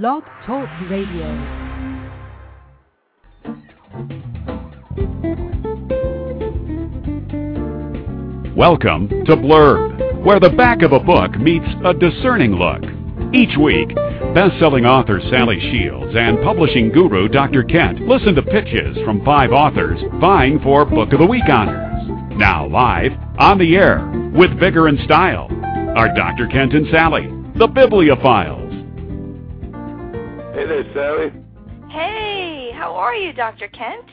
Blog 0.00 0.22
Talk 0.46 0.70
Radio. 0.88 1.26
Welcome 8.56 9.10
to 9.26 9.36
Blurb, 9.36 10.24
where 10.24 10.40
the 10.40 10.48
back 10.56 10.80
of 10.80 10.92
a 10.92 10.98
book 10.98 11.38
meets 11.38 11.66
a 11.84 11.92
discerning 11.92 12.52
look. 12.52 12.82
Each 13.34 13.54
week, 13.58 13.94
best-selling 14.34 14.86
author 14.86 15.20
Sally 15.30 15.60
Shields 15.60 16.14
and 16.16 16.42
publishing 16.42 16.90
guru 16.90 17.28
Dr. 17.28 17.62
Kent 17.62 18.00
listen 18.00 18.34
to 18.36 18.42
pitches 18.42 18.96
from 19.04 19.22
five 19.26 19.52
authors 19.52 20.00
vying 20.22 20.58
for 20.60 20.86
Book 20.86 21.12
of 21.12 21.18
the 21.18 21.26
Week 21.26 21.44
honors. 21.50 22.38
Now 22.38 22.66
live, 22.66 23.12
on 23.38 23.58
the 23.58 23.76
air, 23.76 24.10
with 24.34 24.58
vigor 24.58 24.86
and 24.86 24.98
style, 25.00 25.48
are 25.98 26.14
Dr. 26.14 26.46
Kent 26.46 26.72
and 26.72 26.86
Sally, 26.90 27.26
the 27.56 27.68
Bibliophiles. 27.68 28.61
Hey 30.72 30.90
Sally. 30.94 31.30
Hey, 31.90 32.70
how 32.74 32.94
are 32.94 33.14
you, 33.14 33.34
Dr. 33.34 33.68
Kent? 33.68 34.06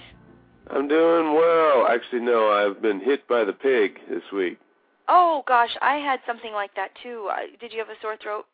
I'm 0.70 0.90
doing 0.90 1.34
well. 1.34 1.88
Actually, 1.88 2.20
no, 2.20 2.50
I've 2.52 2.82
been 2.82 3.00
hit 3.00 3.26
by 3.30 3.46
the 3.46 3.54
pig 3.54 3.98
this 4.10 4.24
week. 4.34 4.60
Oh 5.08 5.42
gosh, 5.48 5.70
I 5.82 5.96
had 6.00 6.20
something 6.28 6.52
like 6.52 6.76
that 6.76 6.90
too. 7.02 7.30
Uh, 7.32 7.44
did 7.62 7.72
you 7.72 7.80
have 7.80 7.88
a 7.88 7.94
sore 8.02 8.18
throat? 8.22 8.46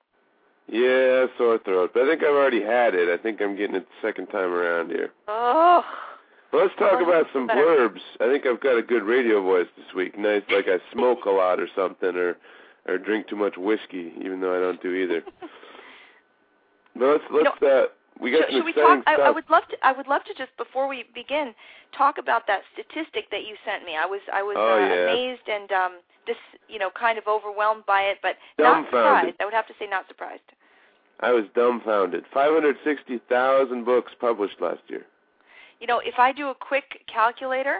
Yeah, 0.71 1.25
sore 1.35 1.57
throat. 1.57 1.93
But 1.95 2.03
I 2.03 2.09
think 2.11 2.21
I've 2.21 2.35
already 2.35 2.61
had 2.61 2.93
it. 2.93 3.09
I 3.09 3.19
think 3.19 3.41
I'm 3.41 3.55
getting 3.57 3.75
it 3.75 3.87
the 3.87 4.07
second 4.07 4.27
time 4.27 4.53
around 4.53 4.91
here. 4.91 5.09
Oh. 5.27 5.83
Well, 6.53 6.61
let's 6.61 6.75
talk 6.77 6.99
Well, 6.99 7.09
about 7.09 7.25
some 7.33 7.47
better. 7.47 7.59
blurbs. 7.89 8.01
I 8.21 8.31
think 8.31 8.45
I've 8.45 8.61
got 8.61 8.77
a 8.77 8.83
good 8.83 9.01
radio 9.01 9.41
voice 9.41 9.67
this 9.77 9.95
week. 9.95 10.15
Nice, 10.15 10.43
like 10.51 10.67
I 10.67 10.77
smoke 10.93 11.25
a 11.25 11.31
lot 11.31 11.59
or 11.59 11.67
something, 11.75 12.15
or 12.15 12.37
or 12.87 12.99
drink 12.99 13.29
too 13.29 13.35
much 13.35 13.57
whiskey, 13.57 14.13
even 14.23 14.41
though 14.41 14.55
I 14.55 14.59
don't 14.59 14.79
do 14.83 14.93
either. 14.93 15.23
But 16.97 17.07
let's 17.07 17.23
let's 17.29 17.61
uh, 17.61 17.85
we 18.21 18.31
got 18.31 18.45
Should, 18.49 18.57
should 18.57 18.65
we 18.65 18.73
talk? 18.73 19.03
I. 19.07 19.15
I 19.15 19.29
would 19.29 19.49
love 19.49 19.63
to. 19.69 19.77
I 19.83 19.91
would 19.91 20.07
love 20.07 20.23
to 20.25 20.33
just 20.33 20.55
before 20.57 20.87
we 20.87 21.05
begin 21.13 21.53
talk 21.97 22.17
about 22.17 22.47
that 22.47 22.61
statistic 22.73 23.29
that 23.31 23.43
you 23.45 23.55
sent 23.65 23.83
me. 23.85 23.95
I 23.97 24.05
was 24.05 24.21
I 24.31 24.41
was 24.41 24.55
Oh, 24.57 24.75
uh, 24.75 24.79
yeah. 24.79 25.11
amazed 25.11 25.47
and 25.47 25.71
um 25.71 25.91
this 26.25 26.37
you 26.67 26.79
know 26.79 26.89
kind 26.89 27.17
of 27.17 27.27
overwhelmed 27.27 27.85
by 27.85 28.01
it, 28.01 28.17
but 28.21 28.35
not 28.57 28.85
surprised. 28.85 29.35
I 29.39 29.45
would 29.45 29.53
have 29.53 29.67
to 29.67 29.73
say 29.79 29.87
not 29.87 30.07
surprised. 30.07 30.47
I 31.21 31.31
was 31.31 31.45
dumbfounded. 31.55 32.25
560,000 32.33 33.85
books 33.85 34.11
published 34.19 34.59
last 34.59 34.81
year. 34.89 35.05
You 35.79 35.87
know, 35.87 35.99
if 36.03 36.19
I 36.19 36.33
do 36.33 36.49
a 36.49 36.55
quick 36.55 37.07
calculator, 37.07 37.79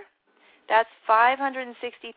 that's 0.69 0.89
560,000 1.06 2.16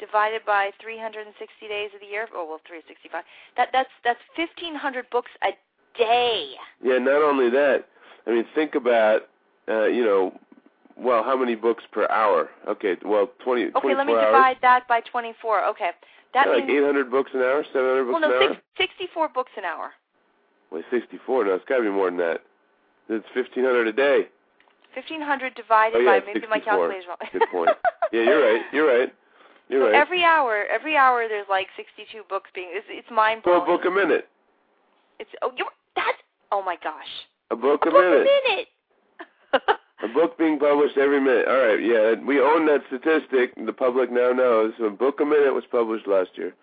divided 0.00 0.42
by 0.44 0.70
360 0.82 1.68
days 1.68 1.90
of 1.94 2.00
the 2.00 2.06
year. 2.06 2.26
Oh, 2.34 2.46
well, 2.46 2.60
365. 2.66 3.22
That 3.56 3.68
that's 3.72 3.90
that's 4.02 4.20
1500 4.34 5.08
books 5.10 5.30
a 5.42 5.54
day. 5.96 6.52
Yeah, 6.82 6.98
not 6.98 7.22
only 7.22 7.50
that. 7.50 7.84
I 8.26 8.30
mean, 8.30 8.44
think 8.54 8.74
about, 8.74 9.22
uh, 9.68 9.84
you 9.86 10.04
know, 10.04 10.38
well, 10.96 11.22
how 11.24 11.36
many 11.36 11.54
books 11.54 11.84
per 11.90 12.06
hour? 12.08 12.48
Okay, 12.68 12.96
well, 13.04 13.30
20, 13.44 13.62
Okay, 13.64 13.70
24 13.80 13.94
let 13.96 14.06
me 14.06 14.12
hours. 14.14 14.26
divide 14.26 14.56
that 14.62 14.86
by 14.88 15.00
24. 15.00 15.64
Okay. 15.70 15.90
That 16.34 16.46
Yeah, 16.46 16.52
like 16.54 16.66
means 16.66 16.78
800 16.80 17.10
books 17.10 17.30
an 17.34 17.40
hour, 17.40 17.64
700 17.72 18.04
books 18.04 18.12
well, 18.12 18.30
no, 18.30 18.36
an 18.36 18.42
hour. 18.50 18.58
six, 18.76 18.92
64 18.98 19.28
books 19.30 19.52
an 19.56 19.64
hour. 19.64 19.92
Wait, 20.70 20.84
64? 20.90 21.44
No, 21.44 21.54
it's 21.54 21.64
got 21.66 21.76
to 21.78 21.82
be 21.82 21.90
more 21.90 22.08
than 22.08 22.18
that. 22.18 22.40
It's 23.08 23.26
1,500 23.34 23.88
a 23.88 23.92
day. 23.92 24.28
1500 24.94 25.54
divided 25.54 25.96
Oh, 25.96 26.00
yeah, 26.00 26.20
by 26.20 26.26
maybe 26.26 26.40
64. 26.40 26.48
my 26.48 26.60
calculator's 26.60 27.04
wrong. 27.08 27.16
Good 27.32 27.42
point. 27.50 27.70
Yeah, 28.12 28.22
you're 28.22 28.40
right. 28.44 28.62
You're 28.72 28.86
right. 28.86 29.12
You're 29.68 29.80
so 29.80 29.86
right. 29.86 29.94
every 29.94 30.22
hour, 30.22 30.64
every 30.70 30.96
hour 30.98 31.26
there's 31.28 31.46
like 31.48 31.68
62 31.76 32.24
books 32.28 32.50
being 32.54 32.68
it's, 32.72 32.84
it's 32.90 33.08
mind 33.10 33.40
so 33.44 33.62
a 33.62 33.64
book 33.64 33.86
a 33.86 33.90
minute. 33.90 34.28
It's 35.18 35.30
oh, 35.40 35.50
you 35.56 35.64
that's 35.96 36.18
oh 36.50 36.62
my 36.62 36.76
gosh. 36.82 37.06
A 37.50 37.56
book 37.56 37.82
A 37.84 37.88
a, 37.88 37.92
book 37.92 38.04
minute. 38.04 38.26
a 38.26 38.48
minute. 38.48 38.68
A 40.02 40.08
book 40.08 40.36
being 40.36 40.58
published 40.58 40.98
every 40.98 41.20
minute. 41.20 41.46
All 41.46 41.58
right, 41.58 41.80
yeah, 41.80 42.14
we 42.26 42.40
own 42.40 42.66
that 42.66 42.80
statistic. 42.88 43.54
The 43.64 43.72
public 43.72 44.10
now 44.10 44.32
knows. 44.32 44.72
A 44.84 44.90
book 44.90 45.20
a 45.20 45.24
minute 45.24 45.54
was 45.54 45.62
published 45.70 46.08
last 46.08 46.30
year. 46.34 46.54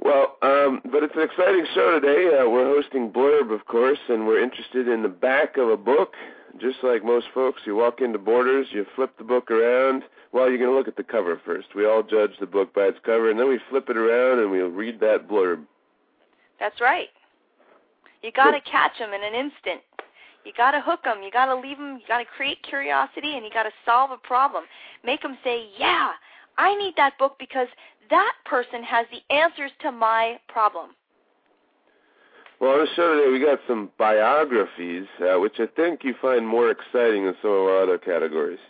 Well, 0.00 0.36
um, 0.42 0.80
but 0.90 1.04
it's 1.04 1.14
an 1.14 1.22
exciting 1.22 1.64
show 1.74 2.00
today. 2.00 2.36
Uh, 2.36 2.48
we're 2.50 2.66
hosting 2.66 3.12
Blurb, 3.12 3.54
of 3.54 3.66
course, 3.66 4.00
and 4.08 4.26
we're 4.26 4.42
interested 4.42 4.88
in 4.88 5.02
the 5.04 5.08
back 5.08 5.56
of 5.56 5.68
a 5.68 5.76
book. 5.76 6.14
Just 6.60 6.78
like 6.82 7.04
most 7.04 7.26
folks, 7.32 7.62
you 7.66 7.76
walk 7.76 8.00
into 8.00 8.18
Borders, 8.18 8.66
you 8.72 8.84
flip 8.96 9.16
the 9.16 9.24
book 9.24 9.48
around. 9.50 10.02
Well, 10.32 10.48
you're 10.48 10.58
going 10.58 10.70
to 10.70 10.76
look 10.76 10.88
at 10.88 10.96
the 10.96 11.04
cover 11.04 11.40
first. 11.44 11.68
We 11.76 11.86
all 11.86 12.02
judge 12.02 12.32
the 12.40 12.46
book 12.46 12.74
by 12.74 12.82
its 12.82 12.98
cover, 13.04 13.30
and 13.30 13.38
then 13.38 13.48
we 13.48 13.60
flip 13.70 13.88
it 13.88 13.96
around 13.96 14.40
and 14.40 14.50
we'll 14.50 14.68
read 14.68 14.98
that 15.00 15.28
blurb. 15.28 15.64
That's 16.58 16.80
right. 16.80 17.08
You 18.22 18.30
got 18.32 18.52
to 18.52 18.60
catch 18.60 18.98
them 18.98 19.12
in 19.12 19.22
an 19.22 19.34
instant. 19.34 19.82
You 20.44 20.52
got 20.56 20.72
to 20.72 20.80
hook 20.80 21.04
them. 21.04 21.22
You 21.22 21.30
got 21.30 21.46
to 21.46 21.54
leave 21.54 21.78
them. 21.78 21.98
You 22.00 22.06
got 22.06 22.18
to 22.18 22.24
create 22.24 22.62
curiosity, 22.62 23.36
and 23.36 23.44
you 23.44 23.50
got 23.50 23.64
to 23.64 23.72
solve 23.84 24.10
a 24.10 24.16
problem. 24.16 24.64
Make 25.04 25.22
them 25.22 25.36
say, 25.44 25.68
"Yeah, 25.78 26.12
I 26.58 26.74
need 26.76 26.94
that 26.96 27.18
book 27.18 27.36
because 27.38 27.68
that 28.10 28.34
person 28.44 28.82
has 28.82 29.06
the 29.10 29.34
answers 29.34 29.70
to 29.80 29.92
my 29.92 30.38
problem." 30.48 30.90
Well, 32.60 32.72
on 32.72 32.78
the 32.78 32.86
show 32.94 33.16
today, 33.16 33.30
we 33.30 33.44
got 33.44 33.58
some 33.66 33.90
biographies, 33.98 35.06
uh, 35.20 35.40
which 35.40 35.58
I 35.58 35.66
think 35.66 36.04
you 36.04 36.14
find 36.22 36.46
more 36.46 36.70
exciting 36.70 37.24
than 37.24 37.34
some 37.42 37.50
of 37.50 37.56
our 37.56 37.82
other 37.82 37.98
categories. 37.98 38.60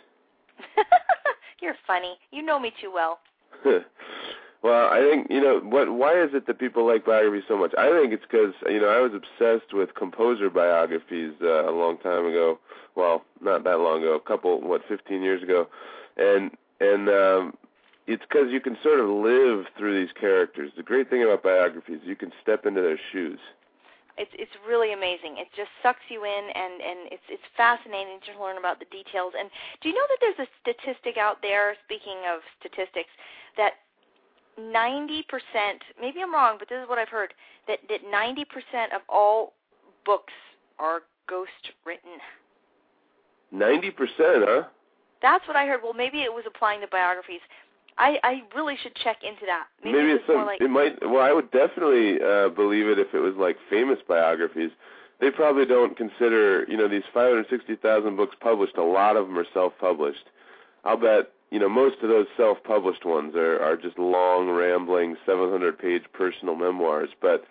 You're 1.61 1.75
funny. 1.85 2.17
You 2.31 2.41
know 2.41 2.59
me 2.59 2.73
too 2.81 2.91
well. 2.91 3.19
well, 4.63 4.87
I 4.89 5.01
think 5.01 5.27
you 5.29 5.41
know 5.41 5.59
what. 5.59 5.91
Why 5.91 6.23
is 6.23 6.29
it 6.33 6.47
that 6.47 6.57
people 6.57 6.87
like 6.87 7.05
biographies 7.05 7.43
so 7.49 7.57
much? 7.57 7.73
I 7.77 7.89
think 7.91 8.13
it's 8.13 8.23
because 8.23 8.53
you 8.65 8.79
know 8.79 8.87
I 8.87 9.01
was 9.01 9.11
obsessed 9.13 9.73
with 9.73 9.93
composer 9.93 10.49
biographies 10.49 11.33
uh, 11.41 11.69
a 11.69 11.75
long 11.75 11.97
time 11.97 12.25
ago. 12.25 12.59
Well, 12.95 13.25
not 13.41 13.65
that 13.65 13.79
long 13.79 14.03
ago, 14.03 14.15
a 14.15 14.19
couple, 14.21 14.61
what, 14.61 14.81
15 14.87 15.21
years 15.21 15.43
ago, 15.43 15.67
and 16.15 16.51
and 16.79 17.09
um, 17.09 17.57
it's 18.07 18.23
because 18.23 18.51
you 18.51 18.61
can 18.61 18.77
sort 18.81 19.01
of 19.01 19.09
live 19.09 19.65
through 19.77 19.99
these 19.99 20.13
characters. 20.13 20.71
The 20.77 20.83
great 20.83 21.09
thing 21.09 21.23
about 21.23 21.43
biographies, 21.43 21.99
you 22.05 22.15
can 22.15 22.31
step 22.41 22.65
into 22.65 22.79
their 22.79 22.99
shoes. 23.11 23.39
It's 24.17 24.31
it's 24.37 24.55
really 24.65 24.93
amazing. 24.93 25.43
It 25.43 25.47
just 25.57 25.71
sucks 25.81 26.07
you 26.07 26.23
in, 26.23 26.43
and 26.55 26.79
and 26.79 27.11
it's 27.11 27.27
it's 27.27 27.43
fascinating 27.57 28.19
to 28.31 28.41
learn 28.41 28.57
about 28.57 28.79
the 28.79 28.87
details. 28.87 29.33
And 29.37 29.49
do 29.81 29.89
you 29.89 29.95
know 29.95 30.07
that 30.07 30.19
there's 30.21 30.47
a 30.47 30.49
statistic 30.63 31.17
out 31.17 31.41
there? 31.41 31.75
Speaking 31.83 32.23
of 32.31 32.39
statistics, 32.61 33.11
that 33.57 33.83
90%, 34.59 35.23
maybe 35.99 36.21
I'm 36.21 36.33
wrong, 36.33 36.57
but 36.59 36.69
this 36.69 36.81
is 36.81 36.89
what 36.89 36.99
I've 36.99 37.09
heard, 37.09 37.33
that 37.67 37.79
that 37.89 38.01
90% 38.05 38.95
of 38.95 39.01
all 39.09 39.53
books 40.05 40.33
are 40.79 41.01
ghost 41.27 41.71
written. 41.85 42.11
90%, 43.53 43.93
huh? 44.19 44.63
That's 45.21 45.47
what 45.47 45.55
I 45.55 45.65
heard. 45.65 45.81
Well, 45.83 45.93
maybe 45.93 46.19
it 46.21 46.33
was 46.33 46.43
applying 46.47 46.81
to 46.81 46.87
biographies. 46.87 47.39
I 47.97 48.17
I 48.23 48.41
really 48.55 48.75
should 48.81 48.95
check 48.95 49.17
into 49.23 49.45
that. 49.45 49.65
Maybe, 49.83 49.97
Maybe 49.97 50.11
it 50.11 50.15
it's 50.15 50.27
some. 50.27 50.45
like 50.45 50.61
it 50.61 50.69
might. 50.69 50.97
Well, 51.01 51.21
I 51.21 51.31
would 51.31 51.51
definitely 51.51 52.17
uh, 52.21 52.49
believe 52.49 52.87
it 52.87 52.99
if 52.99 53.13
it 53.13 53.19
was 53.19 53.35
like 53.37 53.57
famous 53.69 53.99
biographies. 54.07 54.71
They 55.21 55.29
probably 55.29 55.65
don't 55.65 55.95
consider, 55.95 56.65
you 56.67 56.75
know, 56.75 56.89
these 56.89 57.03
560,000 57.13 58.17
books 58.17 58.35
published. 58.41 58.77
A 58.77 58.83
lot 58.83 59.15
of 59.15 59.27
them 59.27 59.37
are 59.37 59.45
self-published. 59.53 60.25
I'll 60.83 60.97
bet, 60.97 61.31
you 61.53 61.59
know, 61.59 61.69
most 61.69 61.97
of 62.01 62.09
those 62.09 62.25
self-published 62.35 63.05
ones 63.05 63.35
are 63.35 63.61
are 63.61 63.77
just 63.77 63.99
long, 63.99 64.49
rambling, 64.49 65.15
700-page 65.27 66.01
personal 66.11 66.55
memoirs. 66.55 67.09
But 67.21 67.45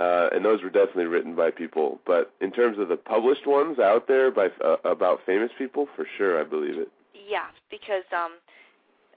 uh, 0.00 0.28
and 0.32 0.44
those 0.44 0.64
were 0.64 0.68
definitely 0.68 1.04
written 1.04 1.36
by 1.36 1.52
people. 1.52 2.00
But 2.04 2.32
in 2.40 2.50
terms 2.50 2.76
of 2.80 2.88
the 2.88 2.96
published 2.96 3.46
ones 3.46 3.78
out 3.78 4.08
there 4.08 4.32
by 4.32 4.48
uh, 4.64 4.78
about 4.84 5.20
famous 5.24 5.52
people, 5.56 5.86
for 5.94 6.08
sure, 6.18 6.40
I 6.40 6.42
believe 6.42 6.76
it. 6.76 6.90
Yeah, 7.14 7.46
because 7.70 8.02
um, 8.12 8.32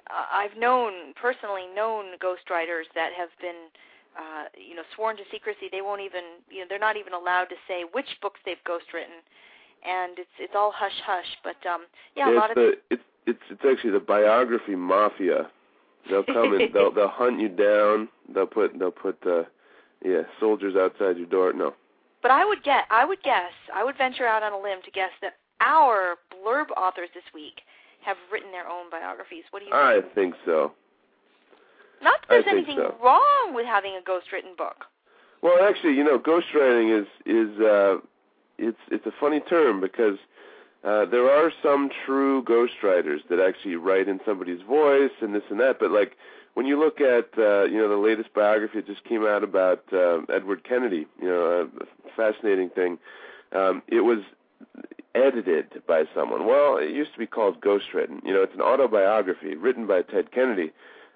I've 0.07 0.55
known 0.55 1.15
personally 1.19 1.65
known 1.75 2.13
ghostwriters 2.21 2.85
that 2.93 3.09
have 3.17 3.29
been, 3.41 3.73
uh, 4.15 4.45
you 4.53 4.75
know, 4.75 4.83
sworn 4.95 5.17
to 5.17 5.23
secrecy. 5.31 5.69
They 5.71 5.81
won't 5.81 6.01
even, 6.01 6.37
you 6.51 6.59
know, 6.59 6.65
they're 6.69 6.77
not 6.77 6.97
even 6.97 7.13
allowed 7.13 7.45
to 7.45 7.55
say 7.67 7.83
which 7.91 8.21
books 8.21 8.39
they've 8.45 8.61
ghostwritten, 8.63 9.25
and 9.85 10.17
it's 10.19 10.29
it's 10.39 10.53
all 10.55 10.71
hush 10.75 10.99
hush. 11.05 11.27
But 11.43 11.57
um, 11.69 11.81
yeah, 12.15 12.27
a 12.27 12.31
it's 12.31 12.39
lot 12.39 12.49
of 12.51 12.55
the 12.55 12.73
it's 12.89 13.03
it's 13.25 13.39
it's 13.49 13.61
actually 13.69 13.91
the 13.91 13.99
biography 13.99 14.75
mafia. 14.75 15.49
They'll 16.09 16.23
come 16.23 16.53
and 16.53 16.69
they'll 16.73 16.91
they'll 16.93 17.07
hunt 17.09 17.39
you 17.39 17.49
down. 17.49 18.09
They'll 18.33 18.47
put 18.47 18.77
they'll 18.77 18.91
put 18.91 19.17
uh 19.25 19.43
yeah 20.03 20.23
soldiers 20.39 20.75
outside 20.75 21.17
your 21.17 21.27
door. 21.27 21.53
No, 21.53 21.73
But 22.21 22.31
I 22.31 22.45
would 22.45 22.63
get, 22.63 22.85
I 22.89 23.05
would 23.05 23.21
guess, 23.23 23.51
I 23.73 23.83
would 23.83 23.97
venture 23.97 24.25
out 24.25 24.43
on 24.43 24.53
a 24.53 24.59
limb 24.59 24.79
to 24.85 24.91
guess 24.91 25.11
that 25.21 25.33
our 25.61 26.15
blurb 26.33 26.67
authors 26.77 27.09
this 27.13 27.23
week 27.33 27.61
have 28.01 28.17
written 28.31 28.51
their 28.51 28.67
own 28.67 28.89
biographies. 28.89 29.43
What 29.51 29.59
do 29.59 29.65
you 29.65 29.73
I 29.73 29.99
think? 30.01 30.15
think 30.15 30.35
so. 30.45 30.71
Not 32.01 32.21
that 32.21 32.27
there's 32.29 32.45
anything 32.47 32.77
so. 32.77 32.95
wrong 33.03 33.51
with 33.53 33.65
having 33.65 33.91
a 33.99 34.01
ghost-written 34.01 34.51
book. 34.57 34.85
Well, 35.41 35.57
actually, 35.67 35.95
you 35.95 36.03
know, 36.05 36.17
ghostwriting 36.17 37.01
is 37.01 37.07
is 37.25 37.59
uh 37.59 37.97
it's 38.59 38.79
it's 38.91 39.05
a 39.05 39.13
funny 39.19 39.39
term 39.39 39.81
because 39.81 40.17
uh 40.83 41.05
there 41.05 41.29
are 41.29 41.51
some 41.63 41.89
true 42.05 42.43
ghostwriters 42.43 43.19
that 43.29 43.39
actually 43.39 43.75
write 43.75 44.07
in 44.07 44.19
somebody's 44.25 44.61
voice 44.61 45.11
and 45.21 45.33
this 45.33 45.43
and 45.49 45.59
that, 45.59 45.79
but 45.79 45.91
like 45.91 46.15
when 46.53 46.65
you 46.65 46.77
look 46.79 46.99
at 46.99 47.29
uh, 47.37 47.63
you 47.63 47.77
know 47.77 47.87
the 47.87 47.95
latest 47.95 48.33
biography 48.33 48.81
that 48.81 48.87
just 48.87 49.03
came 49.05 49.25
out 49.25 49.43
about 49.43 49.83
uh, 49.93 50.19
Edward 50.29 50.63
Kennedy, 50.63 51.05
you 51.21 51.27
know, 51.27 51.69
a 51.79 52.09
fascinating 52.17 52.69
thing. 52.69 52.97
Um, 53.53 53.81
it 53.87 54.01
was 54.01 54.19
edited 55.15 55.81
by 55.87 56.03
someone. 56.13 56.45
Well, 56.45 56.77
it 56.77 56.91
used 56.91 57.13
to 57.13 57.19
be 57.19 57.27
called 57.27 57.61
ghostwritten. 57.61 58.23
You 58.25 58.33
know, 58.33 58.43
it's 58.43 58.53
an 58.53 58.61
autobiography 58.61 59.55
written 59.55 59.87
by 59.87 60.01
Ted 60.01 60.31
Kennedy, 60.31 60.71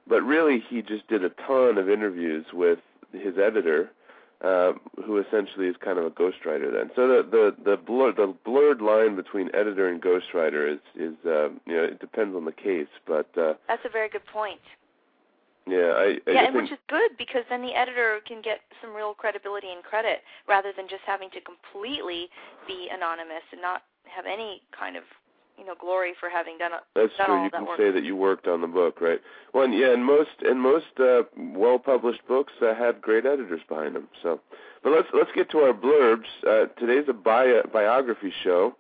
but 0.08 0.22
really 0.24 0.60
he 0.60 0.82
just 0.82 1.08
did 1.08 1.24
a 1.24 1.30
ton 1.30 1.78
of 1.78 1.90
interviews 1.90 2.46
with 2.54 2.80
his 3.12 3.38
editor, 3.38 3.92
uh, 4.44 4.74
who 5.06 5.18
essentially 5.18 5.68
is 5.68 5.76
kind 5.84 5.98
of 5.98 6.06
a 6.06 6.10
ghostwriter. 6.12 6.72
Then, 6.72 6.92
so 6.96 7.08
the 7.08 7.24
the 7.30 7.72
the, 7.72 7.78
blur, 7.78 8.12
the 8.12 8.34
blurred 8.44 8.82
line 8.82 9.16
between 9.16 9.50
editor 9.54 9.88
and 9.88 10.02
ghostwriter 10.02 10.72
is 10.72 10.80
is 10.96 11.16
uh, 11.26 11.50
you 11.66 11.76
know 11.76 11.84
it 11.84 12.00
depends 12.00 12.36
on 12.36 12.46
the 12.46 12.52
case, 12.52 12.92
but 13.08 13.30
uh, 13.38 13.54
that's 13.68 13.86
a 13.86 13.90
very 13.90 14.10
good 14.10 14.26
point. 14.26 14.60
Yeah, 15.66 15.96
I, 15.96 16.20
I 16.28 16.32
yeah, 16.32 16.48
and 16.48 16.56
which 16.56 16.72
is 16.74 16.80
good 16.90 17.12
because 17.18 17.44
then 17.50 17.62
the 17.62 17.74
editor 17.74 18.20
can 18.28 18.42
get 18.42 18.60
some 18.82 18.94
real 18.94 19.14
credibility 19.14 19.72
and 19.72 19.82
credit 19.82 20.20
rather 20.46 20.74
than 20.76 20.90
just 20.90 21.04
having 21.08 21.30
to 21.32 21.40
completely 21.40 22.28
be 22.68 22.90
anonymous 22.92 23.48
and 23.54 23.62
not 23.62 23.84
have 24.04 24.26
any 24.26 24.62
kind 24.78 24.98
of 24.98 25.04
you 25.58 25.66
know 25.66 25.76
glory 25.80 26.14
for 26.20 26.30
having 26.30 26.58
done, 26.58 26.74
it. 26.74 26.80
That's 26.96 27.16
done 27.18 27.28
true. 27.28 27.44
you 27.44 27.50
that 27.52 27.58
can 27.58 27.68
work. 27.68 27.78
say 27.78 27.92
that 27.92 28.04
you 28.04 28.16
worked 28.16 28.48
on 28.48 28.62
the 28.62 28.68
book, 28.68 29.02
right? 29.02 29.20
Well, 29.54 29.66
and, 29.66 29.74
yeah, 29.74 29.94
and 29.94 30.06
most 30.06 30.42
and 30.42 30.62
most 30.62 31.00
uh, 31.00 31.24
well-published 31.38 32.28
books 32.28 32.54
uh, 32.62 32.76
have 32.76 33.02
great 33.02 33.26
editors 33.26 33.62
behind 33.68 33.96
them. 33.96 34.08
So, 34.22 34.40
but 34.84 34.92
let's 34.92 35.08
let's 35.14 35.32
get 35.36 35.50
to 35.52 35.60
our 35.60 35.74
blurbs. 35.74 36.28
Uh, 36.48 36.68
today's 36.80 37.06
a 37.08 37.14
bio, 37.14 37.62
biography 37.72 38.34
show, 38.44 38.76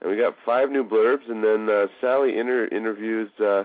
and 0.00 0.10
we 0.10 0.16
got 0.16 0.34
five 0.44 0.70
new 0.70 0.84
blurbs, 0.84 1.30
and 1.30 1.42
then 1.44 1.68
uh, 1.68 1.86
Sally 2.00 2.38
inter- 2.38 2.68
interviews. 2.68 3.30
Uh, 3.40 3.64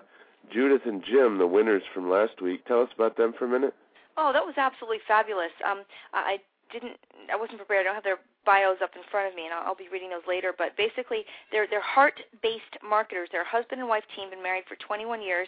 Judith 0.51 0.81
and 0.85 1.01
Jim, 1.01 1.37
the 1.37 1.47
winners 1.47 1.83
from 1.93 2.09
last 2.09 2.41
week. 2.41 2.65
Tell 2.65 2.81
us 2.81 2.89
about 2.93 3.15
them 3.15 3.33
for 3.37 3.45
a 3.45 3.47
minute. 3.47 3.73
Oh, 4.17 4.33
that 4.33 4.45
was 4.45 4.55
absolutely 4.57 4.99
fabulous. 5.07 5.51
Um, 5.65 5.83
I 6.13 6.39
didn't, 6.71 6.97
I 7.31 7.35
wasn't 7.35 7.59
prepared. 7.59 7.81
I 7.81 7.91
don't 7.91 7.95
have 7.95 8.03
their 8.03 8.19
bios 8.45 8.77
up 8.81 8.95
in 8.95 9.03
front 9.11 9.29
of 9.29 9.35
me, 9.35 9.45
and 9.45 9.53
I'll, 9.53 9.71
I'll 9.71 9.75
be 9.75 9.89
reading 9.91 10.09
those 10.09 10.25
later. 10.27 10.53
But 10.57 10.75
basically, 10.77 11.23
they're 11.51 11.67
they're 11.69 11.83
heart-based 11.83 12.81
marketers. 12.81 13.29
They're 13.31 13.45
a 13.45 13.53
husband 13.53 13.81
and 13.81 13.89
wife 13.89 14.03
team, 14.15 14.29
been 14.29 14.41
married 14.43 14.65
for 14.67 14.75
21 14.79 15.21
years, 15.21 15.47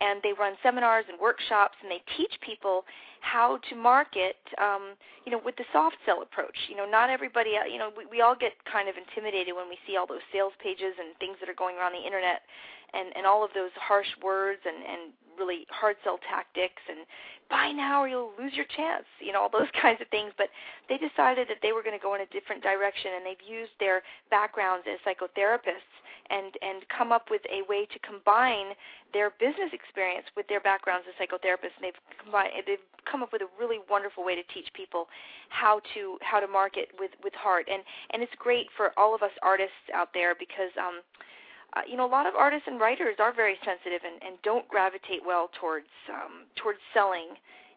and 0.00 0.20
they 0.22 0.32
run 0.32 0.54
seminars 0.62 1.04
and 1.08 1.18
workshops, 1.18 1.74
and 1.82 1.90
they 1.90 2.02
teach 2.16 2.32
people 2.40 2.84
how 3.20 3.58
to 3.68 3.74
market, 3.74 4.38
um, 4.62 4.94
you 5.26 5.32
know, 5.32 5.40
with 5.44 5.56
the 5.56 5.66
soft 5.72 5.96
sell 6.06 6.22
approach. 6.22 6.54
You 6.70 6.76
know, 6.76 6.86
not 6.86 7.10
everybody, 7.10 7.58
uh, 7.58 7.66
you 7.66 7.78
know, 7.78 7.90
we, 7.96 8.06
we 8.06 8.20
all 8.20 8.36
get 8.38 8.52
kind 8.70 8.88
of 8.88 8.94
intimidated 8.94 9.54
when 9.54 9.68
we 9.68 9.76
see 9.86 9.96
all 9.96 10.06
those 10.06 10.24
sales 10.32 10.52
pages 10.62 10.94
and 11.02 11.16
things 11.18 11.36
that 11.40 11.48
are 11.48 11.58
going 11.58 11.76
around 11.76 11.92
the 11.92 12.04
internet 12.04 12.46
and 12.94 13.12
and 13.16 13.26
all 13.26 13.44
of 13.44 13.50
those 13.54 13.74
harsh 13.76 14.08
words 14.22 14.60
and 14.64 14.80
and 14.86 15.12
really 15.38 15.66
hard 15.70 15.96
sell 16.02 16.18
tactics 16.28 16.82
and 16.88 17.06
buy 17.48 17.72
now 17.72 18.02
or 18.02 18.08
you'll 18.08 18.32
lose 18.38 18.52
your 18.52 18.68
chance 18.76 19.04
you 19.20 19.32
know 19.32 19.40
all 19.42 19.52
those 19.52 19.70
kinds 19.82 20.00
of 20.00 20.08
things. 20.08 20.32
But 20.36 20.48
they 20.88 20.98
decided 20.98 21.48
that 21.48 21.62
they 21.62 21.72
were 21.72 21.82
going 21.82 21.96
to 21.96 22.02
go 22.02 22.14
in 22.14 22.22
a 22.22 22.30
different 22.34 22.62
direction 22.62 23.16
and 23.16 23.24
they've 23.24 23.46
used 23.46 23.72
their 23.80 24.02
backgrounds 24.30 24.86
as 24.90 24.98
psychotherapists 25.06 25.94
and 26.30 26.52
and 26.60 26.84
come 26.88 27.12
up 27.12 27.30
with 27.30 27.42
a 27.48 27.64
way 27.68 27.86
to 27.86 27.98
combine 28.00 28.76
their 29.12 29.32
business 29.40 29.72
experience 29.72 30.26
with 30.36 30.46
their 30.48 30.60
backgrounds 30.60 31.06
as 31.08 31.14
psychotherapists. 31.16 31.76
And 31.80 31.88
they've 31.88 32.02
combined 32.22 32.52
they've 32.66 32.84
come 33.10 33.22
up 33.22 33.32
with 33.32 33.42
a 33.42 33.50
really 33.58 33.80
wonderful 33.88 34.24
way 34.24 34.34
to 34.36 34.44
teach 34.52 34.68
people 34.74 35.08
how 35.48 35.80
to 35.94 36.18
how 36.20 36.40
to 36.40 36.48
market 36.48 36.92
with 36.98 37.12
with 37.24 37.34
heart. 37.34 37.66
And 37.70 37.82
and 38.12 38.22
it's 38.22 38.34
great 38.38 38.66
for 38.76 38.92
all 38.96 39.14
of 39.14 39.22
us 39.22 39.32
artists 39.42 39.88
out 39.94 40.12
there 40.12 40.34
because 40.34 40.72
um 40.76 41.00
uh, 41.76 41.82
you 41.86 41.96
know, 41.96 42.06
a 42.06 42.10
lot 42.10 42.26
of 42.26 42.34
artists 42.34 42.66
and 42.66 42.80
writers 42.80 43.16
are 43.18 43.32
very 43.32 43.56
sensitive 43.64 44.00
and, 44.04 44.22
and 44.22 44.40
don't 44.42 44.66
gravitate 44.68 45.20
well 45.24 45.50
towards 45.60 45.92
um, 46.08 46.48
towards 46.56 46.78
selling. 46.94 47.36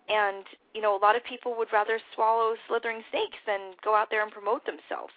And 0.09 0.45
you 0.73 0.81
know, 0.81 0.95
a 0.95 1.01
lot 1.01 1.15
of 1.15 1.23
people 1.23 1.55
would 1.57 1.71
rather 1.73 1.99
swallow 2.15 2.55
slithering 2.67 3.03
snakes 3.11 3.37
than 3.45 3.73
go 3.83 3.95
out 3.95 4.07
there 4.09 4.23
and 4.23 4.31
promote 4.31 4.65
themselves. 4.65 5.13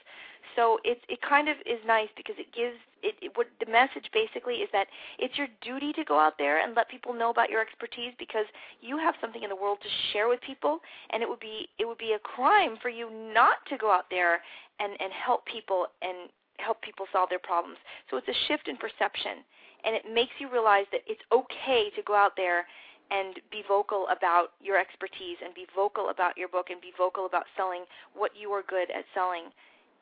So 0.57 0.79
it 0.85 1.03
it 1.09 1.21
kind 1.23 1.49
of 1.49 1.57
is 1.67 1.79
nice 1.87 2.09
because 2.17 2.35
it 2.39 2.47
gives 2.55 2.77
it, 3.03 3.15
it 3.23 3.33
what 3.37 3.47
the 3.65 3.71
message 3.71 4.11
basically 4.13 4.57
is 4.57 4.69
that 4.73 4.87
it's 5.19 5.39
your 5.39 5.49
duty 5.63 5.93
to 5.93 6.05
go 6.05 6.19
out 6.19 6.35
there 6.39 6.63
and 6.63 6.75
let 6.75 6.89
people 6.89 7.15
know 7.15 7.31
about 7.31 7.51
your 7.51 7.61
expertise 7.61 8.13
because 8.19 8.47
you 8.81 8.99
have 8.99 9.15
something 9.21 9.43
in 9.43 9.51
the 9.51 9.57
world 9.57 9.79
to 9.83 9.89
share 10.13 10.29
with 10.29 10.41
people 10.43 10.81
and 11.11 11.23
it 11.23 11.29
would 11.29 11.41
be 11.41 11.69
it 11.79 11.87
would 11.87 11.99
be 11.99 12.13
a 12.13 12.19
crime 12.19 12.77
for 12.81 12.89
you 12.89 13.11
not 13.33 13.59
to 13.69 13.77
go 13.77 13.91
out 13.91 14.07
there 14.11 14.43
and 14.79 14.93
and 15.01 15.13
help 15.13 15.45
people 15.47 15.87
and 16.03 16.31
help 16.59 16.83
people 16.83 17.07
solve 17.13 17.31
their 17.31 17.43
problems. 17.43 17.79
So 18.11 18.17
it's 18.17 18.29
a 18.29 18.39
shift 18.49 18.69
in 18.69 18.77
perception, 18.77 19.45
and 19.85 19.95
it 19.95 20.05
makes 20.13 20.33
you 20.39 20.51
realize 20.51 20.87
that 20.93 21.03
it's 21.07 21.23
okay 21.33 21.91
to 21.97 22.03
go 22.03 22.15
out 22.15 22.33
there 22.37 22.67
and 23.11 23.41
be 23.51 23.63
vocal 23.67 24.07
about 24.09 24.57
your 24.63 24.79
expertise 24.79 25.37
and 25.45 25.55
be 25.55 25.67
vocal 25.75 26.09
about 26.09 26.37
your 26.37 26.49
book 26.49 26.71
and 26.71 26.81
be 26.81 26.93
vocal 26.97 27.27
about 27.27 27.45
selling 27.57 27.85
what 28.15 28.33
you 28.35 28.51
are 28.51 28.63
good 28.63 28.91
at 28.91 29.05
selling. 29.13 29.53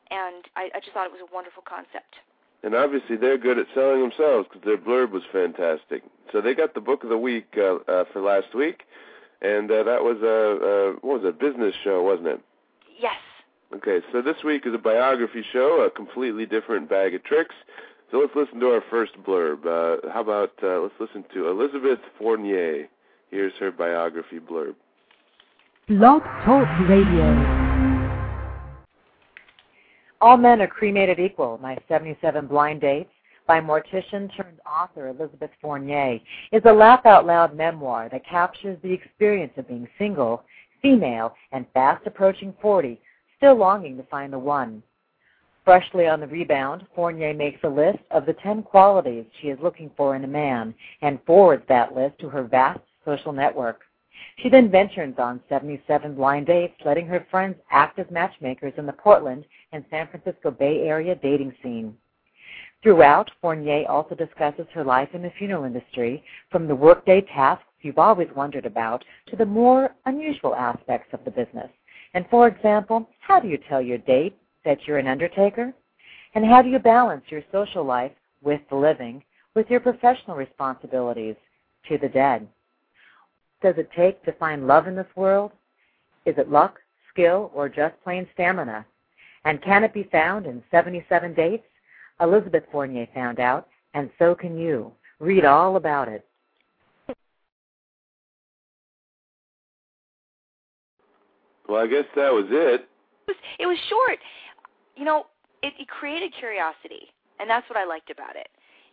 And 0.09 0.45
I, 0.55 0.69
I 0.75 0.79
just 0.79 0.93
thought 0.93 1.05
it 1.05 1.11
was 1.11 1.21
a 1.21 1.33
wonderful 1.33 1.63
concept. 1.67 2.15
And 2.63 2.75
obviously, 2.75 3.17
they're 3.17 3.37
good 3.37 3.59
at 3.59 3.67
selling 3.75 3.99
themselves 3.99 4.47
because 4.47 4.63
their 4.63 4.77
blurb 4.77 5.11
was 5.11 5.23
fantastic. 5.31 6.01
So 6.31 6.39
they 6.39 6.53
got 6.53 6.73
the 6.73 6.81
book 6.81 7.03
of 7.03 7.09
the 7.09 7.17
week 7.17 7.57
uh, 7.57 7.75
uh, 7.91 8.05
for 8.13 8.21
last 8.21 8.55
week, 8.55 8.83
and 9.41 9.69
uh, 9.69 9.83
that 9.83 10.01
was 10.01 10.17
a, 10.23 10.65
a 10.65 10.93
what 11.05 11.21
was 11.21 11.25
it, 11.25 11.35
a 11.35 11.51
business 11.51 11.75
show, 11.83 12.01
wasn't 12.01 12.27
it? 12.27 12.41
Yes. 12.97 13.19
Okay, 13.75 14.01
so 14.11 14.21
this 14.21 14.35
week 14.45 14.67
is 14.67 14.73
a 14.75 14.77
biography 14.77 15.43
show, 15.51 15.81
a 15.81 15.89
completely 15.89 16.45
different 16.45 16.87
bag 16.87 17.15
of 17.15 17.23
tricks. 17.23 17.55
So 18.11 18.19
let's 18.19 18.35
listen 18.35 18.59
to 18.59 18.67
our 18.67 18.83
first 18.91 19.13
blurb. 19.25 19.65
Uh, 19.65 20.11
how 20.13 20.21
about 20.21 20.51
uh, 20.61 20.79
let's 20.79 20.93
listen 20.99 21.25
to 21.33 21.47
Elizabeth 21.47 21.97
Fournier. 22.19 22.87
Here's 23.31 23.53
her 23.59 23.71
biography 23.71 24.39
blurb. 24.39 24.75
Blog 25.87 26.21
Talk 26.45 26.67
Radio. 26.87 27.33
All 30.21 30.37
Men 30.37 30.61
Are 30.61 30.67
Cremated 30.67 31.19
Equal, 31.19 31.57
My 31.59 31.75
77 31.87 32.45
Blind 32.45 32.81
Dates 32.81 33.09
by 33.47 33.59
mortician 33.59 34.29
turned 34.37 34.59
author 34.67 35.07
Elizabeth 35.07 35.49
Fournier 35.61 36.19
is 36.51 36.61
a 36.65 36.71
laugh 36.71 37.07
out 37.07 37.25
loud 37.25 37.57
memoir 37.57 38.07
that 38.11 38.23
captures 38.23 38.77
the 38.83 38.93
experience 38.93 39.53
of 39.57 39.67
being 39.67 39.87
single, 39.97 40.43
female, 40.83 41.33
and 41.51 41.65
fast 41.73 42.05
approaching 42.05 42.53
40 42.61 43.01
still 43.43 43.57
longing 43.57 43.97
to 43.97 44.03
find 44.03 44.31
the 44.31 44.39
one. 44.39 44.81
Freshly 45.65 46.07
on 46.07 46.21
the 46.21 46.27
rebound, 46.27 46.87
Fournier 46.95 47.33
makes 47.33 47.59
a 47.65 47.67
list 47.67 47.99
of 48.09 48.25
the 48.25 48.31
10 48.41 48.63
qualities 48.63 49.25
she 49.41 49.49
is 49.49 49.59
looking 49.61 49.91
for 49.97 50.15
in 50.15 50.23
a 50.23 50.27
man 50.27 50.73
and 51.01 51.19
forwards 51.25 51.65
that 51.67 51.93
list 51.93 52.17
to 52.19 52.29
her 52.29 52.43
vast 52.43 52.79
social 53.03 53.33
network. 53.33 53.81
She 54.37 54.47
then 54.47 54.71
ventures 54.71 55.15
on 55.17 55.41
77 55.49 56.15
blind 56.15 56.47
dates, 56.47 56.75
letting 56.85 57.05
her 57.07 57.27
friends 57.29 57.57
act 57.69 57.99
as 57.99 58.05
matchmakers 58.09 58.75
in 58.77 58.85
the 58.85 58.93
Portland 58.93 59.43
and 59.73 59.83
San 59.89 60.07
Francisco 60.07 60.49
Bay 60.49 60.87
Area 60.87 61.13
dating 61.13 61.53
scene. 61.61 61.97
Throughout, 62.81 63.29
Fournier 63.41 63.85
also 63.89 64.15
discusses 64.15 64.67
her 64.73 64.85
life 64.85 65.09
in 65.13 65.21
the 65.21 65.33
funeral 65.37 65.65
industry, 65.65 66.23
from 66.49 66.65
the 66.65 66.75
workday 66.75 67.19
tasks 67.19 67.65
you've 67.81 67.99
always 67.99 68.29
wondered 68.37 68.65
about 68.65 69.03
to 69.27 69.35
the 69.35 69.45
more 69.45 69.89
unusual 70.05 70.55
aspects 70.55 71.09
of 71.11 71.25
the 71.25 71.31
business. 71.31 71.69
And 72.13 72.25
for 72.29 72.47
example, 72.47 73.09
how 73.19 73.39
do 73.39 73.47
you 73.47 73.57
tell 73.69 73.81
your 73.81 73.97
date 73.99 74.37
that 74.65 74.85
you're 74.85 74.97
an 74.97 75.07
undertaker? 75.07 75.73
And 76.35 76.45
how 76.45 76.61
do 76.61 76.69
you 76.69 76.79
balance 76.79 77.23
your 77.29 77.43
social 77.51 77.83
life 77.83 78.11
with 78.41 78.61
the 78.69 78.75
living 78.75 79.23
with 79.55 79.69
your 79.69 79.79
professional 79.79 80.35
responsibilities 80.35 81.35
to 81.87 81.97
the 81.97 82.09
dead? 82.09 82.47
Does 83.61 83.75
it 83.77 83.89
take 83.95 84.23
to 84.25 84.33
find 84.33 84.67
love 84.67 84.87
in 84.87 84.95
this 84.95 85.15
world? 85.15 85.51
Is 86.25 86.35
it 86.37 86.49
luck, 86.49 86.79
skill, 87.11 87.51
or 87.53 87.69
just 87.69 88.01
plain 88.03 88.27
stamina? 88.33 88.85
And 89.45 89.61
can 89.61 89.83
it 89.83 89.93
be 89.93 90.09
found 90.11 90.45
in 90.45 90.63
77 90.71 91.33
dates? 91.33 91.65
Elizabeth 92.21 92.63
Fournier 92.71 93.07
found 93.13 93.39
out, 93.39 93.67
and 93.93 94.09
so 94.17 94.35
can 94.35 94.57
you. 94.57 94.91
Read 95.19 95.45
all 95.45 95.75
about 95.75 96.07
it. 96.07 96.25
Well, 101.73 101.81
I 101.81 101.87
guess 101.87 102.05
that 102.15 102.29
was 102.29 102.45
it. 102.51 102.85
It 102.85 103.33
was, 103.33 103.37
it 103.57 103.65
was 103.65 103.77
short. 103.89 104.19
You 104.95 105.05
know, 105.05 105.25
it, 105.63 105.73
it 105.79 105.87
created 105.87 106.31
curiosity, 106.37 107.09
and 107.39 107.49
that's 107.49 107.67
what 107.67 107.79
I 107.79 107.83
liked 107.83 108.11
about 108.11 108.35
it. 108.35 108.45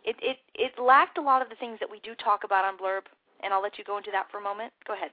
It 0.03 0.15
it 0.17 0.37
it 0.55 0.81
lacked 0.81 1.19
a 1.19 1.21
lot 1.21 1.43
of 1.43 1.49
the 1.49 1.55
things 1.61 1.77
that 1.79 1.91
we 1.91 1.99
do 1.99 2.15
talk 2.15 2.41
about 2.43 2.65
on 2.65 2.79
Blurb, 2.79 3.05
and 3.43 3.53
I'll 3.53 3.61
let 3.61 3.77
you 3.77 3.83
go 3.83 3.97
into 3.99 4.09
that 4.09 4.31
for 4.31 4.39
a 4.39 4.41
moment. 4.41 4.73
Go 4.87 4.95
ahead. 4.95 5.11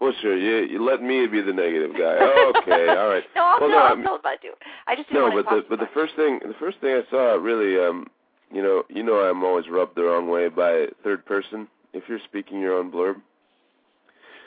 Well, 0.00 0.14
sure. 0.22 0.38
You 0.38 0.64
you 0.64 0.82
let 0.82 1.02
me 1.02 1.26
be 1.26 1.42
the 1.42 1.52
negative 1.52 1.92
guy. 1.92 2.16
okay, 2.64 2.88
all 2.88 3.12
right. 3.12 3.24
no, 3.36 3.44
I'll 3.44 3.60
well, 3.60 3.68
no, 3.68 3.76
no, 3.76 3.82
I'll 3.82 3.92
I'm- 3.92 4.02
tell 4.02 4.16
about 4.16 4.42
you. 4.42 4.54
I 4.86 4.96
just 4.96 5.10
didn't 5.10 5.36
No, 5.36 5.42
but 5.42 5.50
to 5.50 5.56
the 5.56 5.66
but 5.68 5.78
the 5.80 5.92
first 5.92 6.16
thing 6.16 6.40
the 6.48 6.56
first 6.58 6.80
thing 6.80 6.96
I 6.96 7.02
saw 7.10 7.34
really 7.34 7.76
um 7.76 8.06
you 8.50 8.62
know 8.62 8.84
you 8.88 9.02
know 9.02 9.16
I'm 9.16 9.44
always 9.44 9.68
rubbed 9.68 9.96
the 9.96 10.04
wrong 10.04 10.30
way 10.30 10.48
by 10.48 10.86
third 11.04 11.26
person 11.26 11.68
if 11.92 12.04
you're 12.08 12.24
speaking 12.24 12.58
your 12.58 12.78
own 12.78 12.90
blurb. 12.90 13.16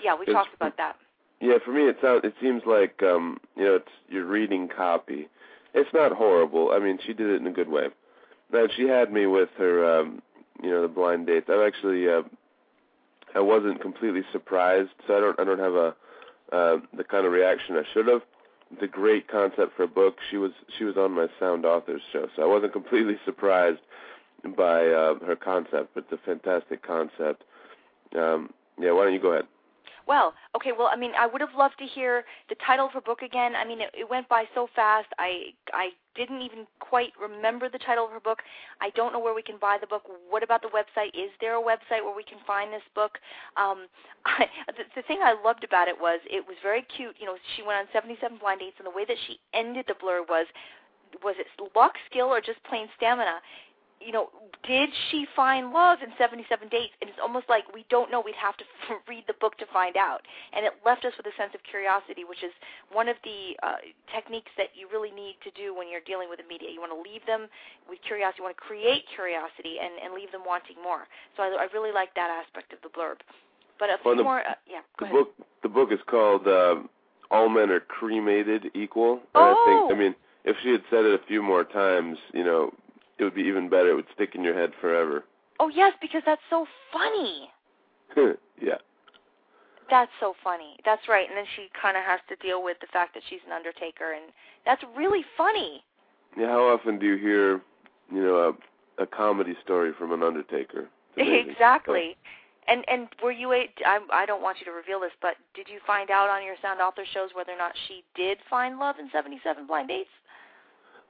Yeah, 0.04 0.16
we 0.18 0.26
talked 0.26 0.56
about 0.56 0.78
that. 0.78 0.96
Yeah, 1.42 1.58
for 1.64 1.72
me 1.72 1.88
it 1.88 1.98
sounds 2.02 2.22
it 2.24 2.34
seems 2.42 2.64
like 2.66 3.02
um 3.04 3.40
you 3.56 3.64
know 3.64 3.76
it's 3.76 3.92
you're 4.10 4.26
reading 4.26 4.68
copy. 4.68 5.28
It's 5.74 5.94
not 5.94 6.12
horrible. 6.12 6.72
I 6.72 6.80
mean, 6.80 7.00
she 7.06 7.14
did 7.14 7.30
it 7.30 7.40
in 7.42 7.48
a 7.48 7.52
good 7.52 7.70
way. 7.70 7.88
Now 8.52 8.68
she 8.76 8.88
had 8.88 9.12
me 9.14 9.26
with 9.26 9.50
her 9.58 10.00
um 10.00 10.22
you 10.62 10.70
know 10.70 10.82
the 10.82 10.88
blind 10.88 11.28
dates. 11.28 11.50
I've 11.50 11.66
actually 11.66 12.10
uh 12.10 12.24
I 13.36 13.40
wasn't 13.40 13.82
completely 13.82 14.24
surprised. 14.32 14.90
So 15.08 15.18
I 15.18 15.20
don't 15.22 15.40
I 15.40 15.44
don't 15.44 15.60
have 15.60 15.76
a 15.76 15.96
uh, 16.52 16.78
the 16.98 17.04
kind 17.04 17.26
of 17.26 17.32
reaction 17.32 17.76
I 17.78 17.84
should 17.94 18.08
have. 18.08 18.24
A 18.82 18.88
great 18.88 19.28
concept 19.28 19.76
for 19.76 19.84
a 19.84 19.88
book. 19.88 20.18
She 20.30 20.38
was 20.38 20.52
she 20.78 20.84
was 20.84 20.98
on 20.98 21.12
my 21.12 21.28
Sound 21.40 21.66
Authors 21.66 22.02
show, 22.12 22.28
so 22.36 22.44
I 22.44 22.46
wasn't 22.46 22.74
completely 22.74 23.18
surprised 23.26 23.80
by 24.56 24.88
uh, 24.88 25.16
her 25.26 25.36
concept. 25.36 25.92
But 25.94 26.06
it's 26.10 26.14
a 26.14 26.26
fantastic 26.26 26.82
concept. 26.84 27.44
Um, 28.16 28.52
yeah, 28.80 28.92
why 28.92 29.04
don't 29.06 29.14
you 29.14 29.20
go 29.20 29.32
ahead? 29.32 29.46
Well, 30.10 30.34
okay. 30.56 30.72
Well, 30.76 30.90
I 30.92 30.96
mean, 30.96 31.12
I 31.14 31.28
would 31.28 31.40
have 31.40 31.54
loved 31.56 31.78
to 31.78 31.86
hear 31.86 32.26
the 32.50 32.56
title 32.66 32.88
of 32.88 32.94
her 32.94 33.02
book 33.02 33.22
again. 33.22 33.56
I 33.56 33.64
mean, 33.64 33.80
it, 33.80 33.92
it 33.94 34.10
went 34.10 34.28
by 34.28 34.46
so 34.56 34.68
fast. 34.76 35.06
I 35.20 35.54
I 35.72 35.92
didn't 36.16 36.42
even 36.42 36.66
quite 36.80 37.14
remember 37.22 37.70
the 37.70 37.78
title 37.78 38.06
of 38.06 38.12
her 38.12 38.20
book. 38.20 38.40
I 38.82 38.90
don't 38.98 39.14
know 39.14 39.20
where 39.20 39.36
we 39.36 39.44
can 39.44 39.58
buy 39.62 39.78
the 39.80 39.86
book. 39.86 40.10
What 40.28 40.42
about 40.42 40.64
the 40.64 40.74
website? 40.74 41.14
Is 41.14 41.30
there 41.40 41.56
a 41.58 41.62
website 41.62 42.02
where 42.02 42.16
we 42.16 42.24
can 42.24 42.40
find 42.48 42.74
this 42.74 42.82
book? 42.96 43.20
Um, 43.56 43.86
I, 44.26 44.48
the, 44.76 44.84
the 44.96 45.04
thing 45.04 45.20
I 45.22 45.38
loved 45.46 45.64
about 45.64 45.88
it 45.88 45.96
was 46.02 46.20
it 46.26 46.42
was 46.42 46.58
very 46.64 46.82
cute. 46.98 47.16
You 47.20 47.28
know, 47.28 47.38
she 47.56 47.62
went 47.62 47.78
on 47.78 47.86
77 47.94 48.40
blind 48.42 48.62
dates, 48.62 48.78
and 48.80 48.88
the 48.88 48.98
way 48.98 49.06
that 49.06 49.18
she 49.28 49.38
ended 49.54 49.86
the 49.88 49.94
blur 50.02 50.26
was 50.28 50.48
was 51.24 51.36
it 51.38 51.48
luck, 51.76 51.94
skill, 52.10 52.28
or 52.28 52.42
just 52.42 52.64
plain 52.64 52.88
stamina? 52.98 53.42
You 54.00 54.12
know, 54.12 54.30
did 54.64 54.90
she 55.12 55.28
find 55.36 55.72
love 55.72 56.00
in 56.02 56.10
77 56.18 56.68
dates? 56.70 56.96
And 57.02 57.10
it's 57.10 57.20
almost 57.22 57.48
like 57.50 57.68
we 57.74 57.86
don't 57.90 58.12
know. 58.12 58.22
We'd 58.24 58.40
have 58.40 58.56
to 58.58 58.66
read 59.12 59.24
the 59.28 59.36
book 59.40 59.58
to 59.60 59.68
find 59.72 59.98
out. 59.98 60.24
And 60.54 60.66
it 60.66 60.74
left 60.86 61.04
us 61.06 61.14
with 61.18 61.28
a 61.28 61.36
sense 61.36 61.52
of 61.54 61.62
curiosity, 61.68 62.24
which 62.24 62.44
is 62.44 62.52
one 62.92 63.08
of 63.08 63.18
the 63.24 63.56
uh, 63.64 63.84
techniques 64.14 64.52
that 64.58 64.72
you 64.76 64.88
really 64.92 65.12
need 65.12 65.36
to 65.44 65.52
do 65.52 65.76
when 65.76 65.92
you're 65.92 66.04
dealing 66.08 66.32
with 66.32 66.40
the 66.40 66.48
media. 66.48 66.72
You 66.72 66.80
want 66.80 66.96
to 66.96 67.02
leave 67.02 67.24
them 67.28 67.52
with 67.88 68.00
curiosity. 68.06 68.40
You 68.40 68.48
want 68.48 68.56
to 68.56 68.64
create 68.64 69.04
curiosity 69.14 69.84
and, 69.84 69.92
and 70.00 70.16
leave 70.16 70.32
them 70.32 70.48
wanting 70.48 70.80
more. 70.80 71.08
So 71.36 71.44
I, 71.44 71.68
I 71.68 71.74
really 71.76 71.92
like 71.92 72.16
that 72.16 72.32
aspect 72.32 72.72
of 72.72 72.80
the 72.84 72.92
blurb. 72.92 73.20
But 73.80 73.90
a 73.90 73.98
well, 74.04 74.16
few 74.16 74.24
the, 74.24 74.28
more, 74.28 74.44
uh, 74.44 74.60
yeah. 74.68 74.84
the 75.00 75.06
ahead. 75.06 75.16
book 75.16 75.30
the 75.64 75.72
book 75.72 75.90
is 75.92 76.04
called 76.08 76.48
uh, 76.48 76.84
"All 77.32 77.48
Men 77.48 77.72
Are 77.72 77.80
Cremated 77.80 78.76
Equal." 78.76 79.24
Oh. 79.34 79.40
And 79.40 79.56
I 79.56 79.56
think 79.64 79.96
I 79.96 79.96
mean 79.96 80.16
if 80.44 80.58
she 80.64 80.72
had 80.72 80.84
said 80.90 81.06
it 81.06 81.16
a 81.16 81.26
few 81.28 81.42
more 81.42 81.64
times, 81.64 82.18
you 82.34 82.44
know, 82.44 82.74
it 83.20 83.24
would 83.24 83.36
be 83.36 83.42
even 83.42 83.70
better. 83.70 83.92
It 83.92 83.96
would 83.96 84.06
stick 84.16 84.32
in 84.34 84.44
your 84.44 84.54
head 84.54 84.72
forever. 84.80 85.26
Oh 85.60 85.68
yes, 85.68 85.94
because 86.02 86.24
that's 86.26 86.42
so 86.50 86.66
funny. 86.92 87.50
yeah. 88.62 88.76
That's 89.90 90.12
so 90.20 90.34
funny. 90.44 90.78
That's 90.86 91.08
right. 91.10 91.28
And 91.28 91.38
then 91.38 91.46
she 91.56 91.68
kind 91.80 91.98
of 91.98 92.04
has 92.04 92.20
to 92.30 92.36
deal 92.36 92.64
with 92.64 92.78
the 92.80 92.88
fact 92.94 93.14
that 93.16 93.24
she's 93.30 93.40
an 93.46 93.52
undertaker, 93.52 94.14
and 94.14 94.32
that's 94.66 94.84
really 94.96 95.26
funny. 95.36 95.84
Yeah. 96.38 96.48
How 96.48 96.62
often 96.70 97.00
do 97.00 97.06
you 97.06 97.18
hear, 97.18 97.62
you 98.12 98.24
know, 98.24 98.56
a, 99.00 99.04
a 99.04 99.08
comedy 99.08 99.56
story 99.64 99.92
from 99.98 100.12
an 100.12 100.24
undertaker? 100.24 100.90
Exactly. 101.18 102.16
And 102.68 102.86
and 102.88 103.08
were 103.22 103.32
you 103.32 103.52
a? 103.52 103.68
I 103.84 104.00
I 104.14 104.26
don't 104.26 104.44
want 104.44 104.60
you 104.60 104.66
to 104.66 104.72
reveal 104.72 105.00
this, 105.00 105.12
but 105.22 105.36
did 105.56 105.68
you 105.68 105.80
find 105.88 106.12
out 106.12 106.30
on 106.30 106.46
your 106.46 106.56
Sound 106.62 106.80
Author 106.80 107.04
shows 107.14 107.32
whether 107.34 107.52
or 107.52 107.58
not 107.58 107.74
she 107.88 108.04
did 108.16 108.38
find 108.48 108.78
love 108.78 108.98
in 109.00 109.10
77 109.12 109.66
Blind 109.66 109.88
Dates? 109.90 110.10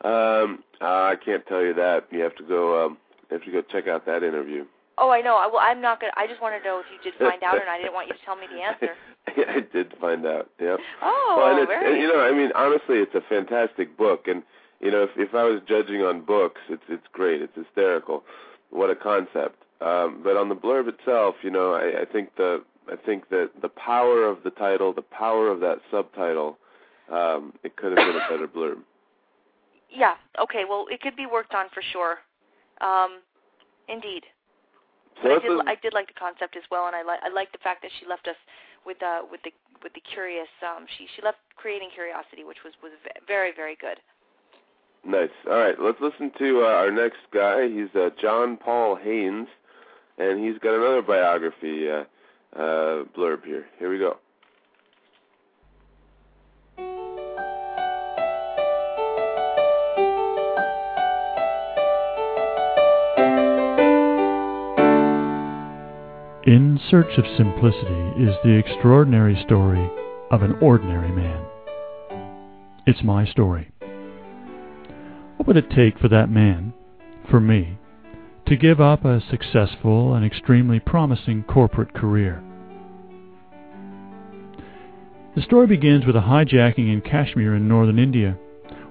Um, 0.03 0.63
I 0.81 1.15
can't 1.23 1.45
tell 1.47 1.61
you 1.61 1.73
that. 1.73 2.07
You 2.11 2.21
have 2.21 2.35
to 2.37 2.43
go. 2.43 2.85
Um, 2.85 2.97
you 3.29 3.37
have 3.37 3.45
to 3.45 3.51
go 3.51 3.61
check 3.61 3.87
out 3.87 4.05
that 4.05 4.23
interview. 4.23 4.65
Oh, 4.97 5.11
I 5.11 5.21
know. 5.21 5.35
I, 5.35 5.47
well, 5.47 5.61
I'm 5.61 5.81
not 5.81 6.01
gonna. 6.01 6.13
I 6.17 6.27
just 6.27 6.41
want 6.41 6.61
to 6.61 6.67
know 6.67 6.79
if 6.79 6.85
you 6.91 7.11
did 7.11 7.17
find 7.19 7.41
out 7.43 7.55
or 7.55 7.65
not. 7.65 7.75
I 7.75 7.77
didn't 7.77 7.93
want 7.93 8.07
you 8.07 8.13
to 8.13 8.19
tell 8.25 8.35
me 8.35 8.47
the 8.51 8.61
answer. 8.67 8.95
I 9.27 9.61
did 9.71 9.93
find 9.99 10.25
out. 10.25 10.49
Yeah. 10.59 10.77
Oh, 11.01 11.35
well, 11.37 11.51
and 11.51 11.59
it's, 11.59 11.67
very. 11.67 11.93
and, 11.93 12.01
you 12.01 12.07
know, 12.07 12.21
I 12.21 12.31
mean, 12.31 12.51
honestly, 12.55 12.97
it's 12.97 13.15
a 13.15 13.21
fantastic 13.21 13.97
book, 13.97 14.27
and 14.27 14.43
you 14.81 14.91
know, 14.91 15.03
if 15.03 15.11
if 15.15 15.33
I 15.33 15.43
was 15.43 15.61
judging 15.67 16.01
on 16.01 16.21
books, 16.21 16.61
it's 16.69 16.83
it's 16.89 17.07
great. 17.11 17.41
It's 17.41 17.55
hysterical. 17.55 18.23
What 18.71 18.89
a 18.89 18.95
concept. 18.95 19.63
Um, 19.81 20.19
but 20.23 20.35
on 20.35 20.49
the 20.49 20.55
blurb 20.55 20.89
itself, 20.89 21.35
you 21.41 21.49
know, 21.49 21.73
I, 21.73 22.01
I 22.01 22.05
think 22.05 22.35
the 22.35 22.63
I 22.91 22.95
think 22.95 23.29
that 23.29 23.51
the 23.61 23.69
power 23.69 24.25
of 24.25 24.43
the 24.43 24.51
title, 24.51 24.93
the 24.93 25.01
power 25.01 25.47
of 25.49 25.59
that 25.61 25.77
subtitle, 25.91 26.57
um, 27.11 27.53
it 27.63 27.77
could 27.77 27.97
have 27.97 28.05
been 28.05 28.15
a 28.15 28.29
better 28.29 28.47
blurb. 28.47 28.79
Yeah. 29.89 30.15
Okay. 30.39 30.63
Well, 30.67 30.85
it 30.89 31.01
could 31.01 31.15
be 31.15 31.25
worked 31.25 31.53
on 31.53 31.67
for 31.73 31.81
sure. 31.91 32.19
Um, 32.81 33.19
indeed. 33.87 34.23
So 35.23 35.29
I 35.29 35.39
did, 35.39 35.51
listen- 35.51 35.67
I 35.67 35.75
did 35.75 35.93
like 35.93 36.07
the 36.07 36.13
concept 36.13 36.55
as 36.55 36.63
well, 36.71 36.87
and 36.87 36.95
I 36.95 37.01
like 37.03 37.19
I 37.23 37.29
like 37.29 37.51
the 37.51 37.57
fact 37.59 37.81
that 37.81 37.91
she 37.99 38.05
left 38.07 38.27
us 38.27 38.37
with 38.85 39.01
uh 39.03 39.21
with 39.29 39.41
the 39.43 39.51
with 39.83 39.93
the 39.93 40.01
curious. 40.01 40.47
Um, 40.63 40.85
she 40.97 41.07
she 41.15 41.21
left 41.21 41.39
creating 41.55 41.89
curiosity, 41.93 42.43
which 42.43 42.63
was 42.63 42.73
was 42.81 42.91
very 43.27 43.51
very 43.55 43.75
good. 43.75 43.97
Nice. 45.05 45.29
All 45.49 45.57
right, 45.57 45.75
let's 45.79 45.99
listen 46.01 46.31
to 46.39 46.63
uh, 46.63 46.67
our 46.67 46.91
next 46.91 47.19
guy. 47.33 47.67
He's 47.69 47.87
uh, 47.95 48.09
John 48.21 48.57
Paul 48.57 48.95
Haynes, 48.97 49.47
and 50.17 50.43
he's 50.43 50.59
got 50.59 50.75
another 50.75 51.01
biography 51.01 51.89
uh, 51.89 52.03
uh, 52.55 53.03
blurb 53.15 53.45
here. 53.45 53.65
Here 53.79 53.89
we 53.89 53.97
go. 53.97 54.17
In 66.47 66.79
Search 66.89 67.17
of 67.17 67.25
Simplicity 67.35 68.23
is 68.23 68.33
the 68.45 68.55
extraordinary 68.57 69.37
story 69.45 69.91
of 70.31 70.41
an 70.41 70.55
ordinary 70.61 71.11
man. 71.11 71.45
It's 72.87 73.03
my 73.03 73.25
story. 73.25 73.69
What 75.35 75.47
would 75.47 75.57
it 75.57 75.69
take 75.69 75.99
for 75.99 76.07
that 76.07 76.29
man, 76.29 76.73
for 77.29 77.41
me, 77.41 77.77
to 78.47 78.55
give 78.55 78.79
up 78.79 79.03
a 79.03 79.21
successful 79.29 80.13
and 80.13 80.25
extremely 80.25 80.79
promising 80.79 81.43
corporate 81.43 81.93
career? 81.93 82.41
The 85.35 85.41
story 85.41 85.67
begins 85.67 86.05
with 86.05 86.15
a 86.15 86.21
hijacking 86.21 86.87
in 86.91 87.01
Kashmir 87.01 87.53
in 87.53 87.67
northern 87.67 87.99
India 87.99 88.37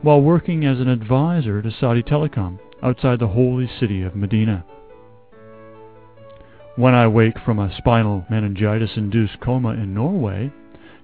while 0.03 0.21
working 0.21 0.67
as 0.67 0.81
an 0.81 0.89
advisor 0.89 1.63
to 1.63 1.71
Saudi 1.81 2.03
Telecom 2.03 2.59
outside 2.83 3.21
the 3.21 3.29
holy 3.29 3.71
city 3.81 4.03
of 4.03 4.15
Medina. 4.15 4.67
When 6.79 6.95
I 6.95 7.09
wake 7.09 7.41
from 7.41 7.59
a 7.59 7.77
spinal 7.77 8.25
meningitis 8.31 8.93
induced 8.97 9.41
coma 9.41 9.71
in 9.71 9.95
Norway, 9.95 10.53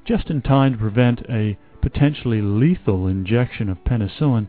just 0.04 0.31
in 0.31 0.40
time 0.40 0.75
to 0.75 0.78
prevent 0.78 1.28
a 1.28 1.59
potentially 1.83 2.40
lethal 2.40 3.09
injection 3.09 3.69
of 3.69 3.83
penicillin, 3.83 4.47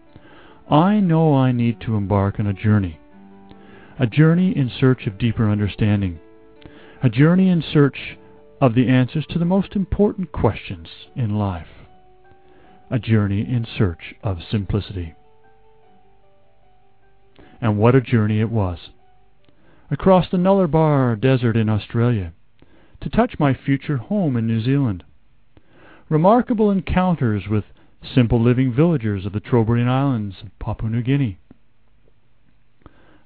I 0.69 0.99
know 0.99 1.33
I 1.33 1.51
need 1.51 1.81
to 1.81 1.95
embark 1.95 2.39
on 2.39 2.45
a 2.45 2.53
journey. 2.53 2.99
A 3.97 4.05
journey 4.05 4.55
in 4.55 4.69
search 4.69 5.07
of 5.07 5.17
deeper 5.17 5.49
understanding. 5.49 6.19
A 7.01 7.09
journey 7.09 7.49
in 7.49 7.63
search 7.63 8.19
of 8.61 8.75
the 8.75 8.87
answers 8.87 9.25
to 9.31 9.39
the 9.39 9.45
most 9.45 9.75
important 9.75 10.31
questions 10.31 10.87
in 11.15 11.39
life. 11.39 11.87
A 12.91 12.99
journey 12.99 13.41
in 13.41 13.65
search 13.65 14.13
of 14.21 14.43
simplicity. 14.51 15.15
And 17.59 17.79
what 17.79 17.95
a 17.95 18.01
journey 18.01 18.39
it 18.41 18.51
was 18.51 18.77
across 19.91 20.29
the 20.31 20.37
Nullarbor 20.37 21.19
Desert 21.19 21.55
in 21.55 21.69
Australia, 21.69 22.33
to 23.01 23.09
touch 23.09 23.35
my 23.37 23.53
future 23.53 23.97
home 23.97 24.35
in 24.35 24.47
New 24.47 24.61
Zealand. 24.61 25.03
Remarkable 26.09 26.71
encounters 26.71 27.43
with 27.49 27.65
simple 28.13 28.41
living 28.41 28.73
villagers 28.73 29.25
of 29.25 29.33
the 29.33 29.39
Trobriand 29.39 29.89
Islands 29.89 30.35
of 30.43 30.57
Papua 30.59 30.89
New 30.89 31.01
Guinea. 31.01 31.39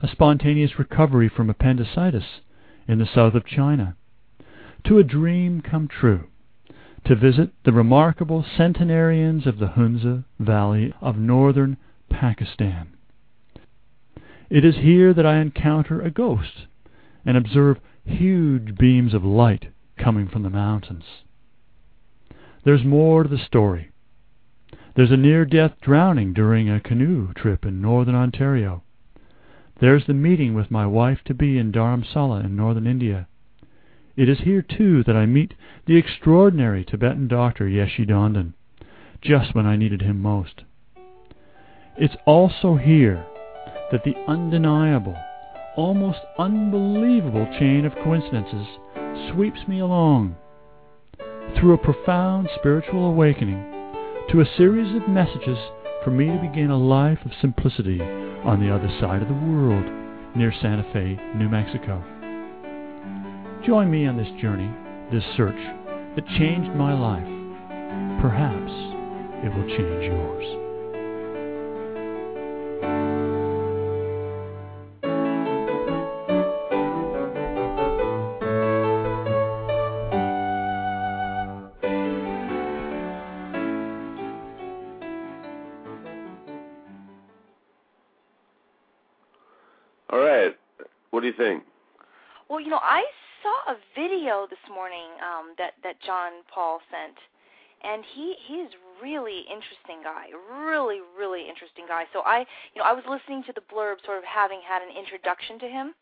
A 0.02 0.08
spontaneous 0.08 0.80
recovery 0.80 1.30
from 1.30 1.50
appendicitis 1.50 2.42
in 2.88 3.00
the 3.00 3.06
south 3.06 3.36
of 3.36 3.46
China. 3.46 3.96
To 4.86 4.98
a 4.98 5.04
dream 5.04 5.62
come 5.62 5.88
true, 5.88 6.28
to 7.06 7.16
visit 7.16 7.52
the 7.66 7.74
remarkable 7.74 8.46
centenarians 8.58 9.46
of 9.46 9.60
the 9.60 9.70
Hunza 9.70 10.24
Valley 10.40 10.94
of 11.02 11.18
northern 11.18 11.78
Pakistan. 12.10 12.96
It 14.50 14.66
is 14.66 14.78
here 14.78 15.14
that 15.14 15.28
I 15.28 15.38
encounter 15.38 16.02
a 16.02 16.10
ghost 16.10 16.66
and 17.24 17.38
observe 17.38 17.78
huge 18.04 18.76
beams 18.78 19.14
of 19.14 19.24
light 19.24 19.68
coming 19.98 20.28
from 20.28 20.42
the 20.42 20.50
mountains. 20.50 21.04
There's 22.66 22.84
more 22.84 23.24
to 23.24 23.30
the 23.30 23.38
story. 23.38 23.92
There's 24.96 25.12
a 25.12 25.18
near 25.18 25.46
death 25.46 25.74
drowning 25.82 26.34
during 26.34 26.68
a 26.68 26.80
canoe 26.80 27.32
trip 27.34 27.64
in 27.64 27.80
northern 27.80 28.16
Ontario. 28.16 28.84
There's 29.80 30.08
the 30.08 30.14
meeting 30.14 30.56
with 30.56 30.72
my 30.72 30.86
wife 30.86 31.20
to 31.26 31.34
be 31.34 31.58
in 31.58 31.72
Dharamsala 31.72 32.44
in 32.44 32.56
northern 32.56 32.88
India. 32.88 33.28
It 34.18 34.28
is 34.28 34.40
here, 34.40 34.62
too, 34.62 35.04
that 35.06 35.16
I 35.16 35.26
meet 35.26 35.54
the 35.86 35.96
extraordinary 35.96 36.84
Tibetan 36.84 37.28
doctor 37.28 37.66
Yeshi 37.66 38.06
Dhonden, 38.06 38.54
just 39.22 39.56
when 39.56 39.66
I 39.66 39.78
needed 39.78 40.02
him 40.02 40.20
most. 40.20 40.64
It's 41.98 42.18
also 42.26 42.76
here 42.76 43.26
that 43.92 44.04
the 44.04 44.16
undeniable, 44.28 45.16
almost 45.76 46.20
unbelievable 46.38 47.48
chain 47.60 47.86
of 47.86 47.94
coincidences 48.04 48.68
sweeps 49.32 49.60
me 49.68 49.80
along 49.80 50.36
through 51.58 51.74
a 51.74 51.78
profound 51.78 52.48
spiritual 52.60 53.06
awakening 53.06 53.60
to 54.30 54.42
a 54.42 54.56
series 54.58 54.96
of 54.96 55.10
messages 55.10 55.58
for 56.04 56.12
me 56.12 56.28
to 56.28 56.48
begin 56.48 56.70
a 56.70 56.78
life 56.78 57.20
of 57.26 57.32
simplicity 57.42 58.00
on 58.02 58.60
the 58.60 58.74
other 58.74 58.90
side 59.00 59.22
of 59.22 59.28
the 59.28 59.34
world 59.34 59.86
near 60.36 60.54
Santa 60.62 60.84
Fe, 60.94 61.20
New 61.36 61.50
Mexico. 61.50 62.04
Join 63.66 63.90
me 63.90 64.06
on 64.06 64.16
this 64.16 64.42
journey, 64.42 64.72
this 65.12 65.24
search 65.36 65.60
that 66.16 66.28
changed 66.38 66.70
my 66.76 66.94
life. 66.94 67.28
Perhaps 68.22 68.72
it 69.44 69.54
will 69.54 69.68
change 69.68 70.06
yours. 70.06 70.69
Paul 96.54 96.80
sent, 96.92 97.18
and 97.84 98.04
he 98.16 98.36
he's 98.48 98.70
really 99.02 99.46
interesting 99.48 100.04
guy, 100.04 100.28
really 100.52 101.00
really 101.18 101.48
interesting 101.48 101.86
guy. 101.88 102.06
So 102.14 102.22
I, 102.26 102.40
you 102.74 102.82
know, 102.82 102.86
I 102.86 102.94
was 102.94 103.04
listening 103.10 103.44
to 103.44 103.54
the 103.54 103.62
blurb, 103.74 104.04
sort 104.06 104.18
of 104.18 104.24
having 104.24 104.60
had 104.68 104.82
an 104.82 104.96
introduction 104.96 105.60
to 105.60 105.68
him, 105.68 105.94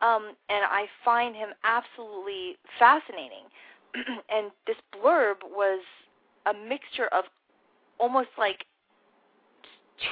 um, 0.00 0.34
and 0.48 0.64
I 0.64 0.86
find 1.04 1.34
him 1.34 1.50
absolutely 1.64 2.56
fascinating. 2.78 3.46
and 4.30 4.50
this 4.66 4.76
blurb 4.94 5.44
was 5.44 5.80
a 6.46 6.54
mixture 6.54 7.08
of 7.12 7.24
almost 7.98 8.30
like 8.38 8.64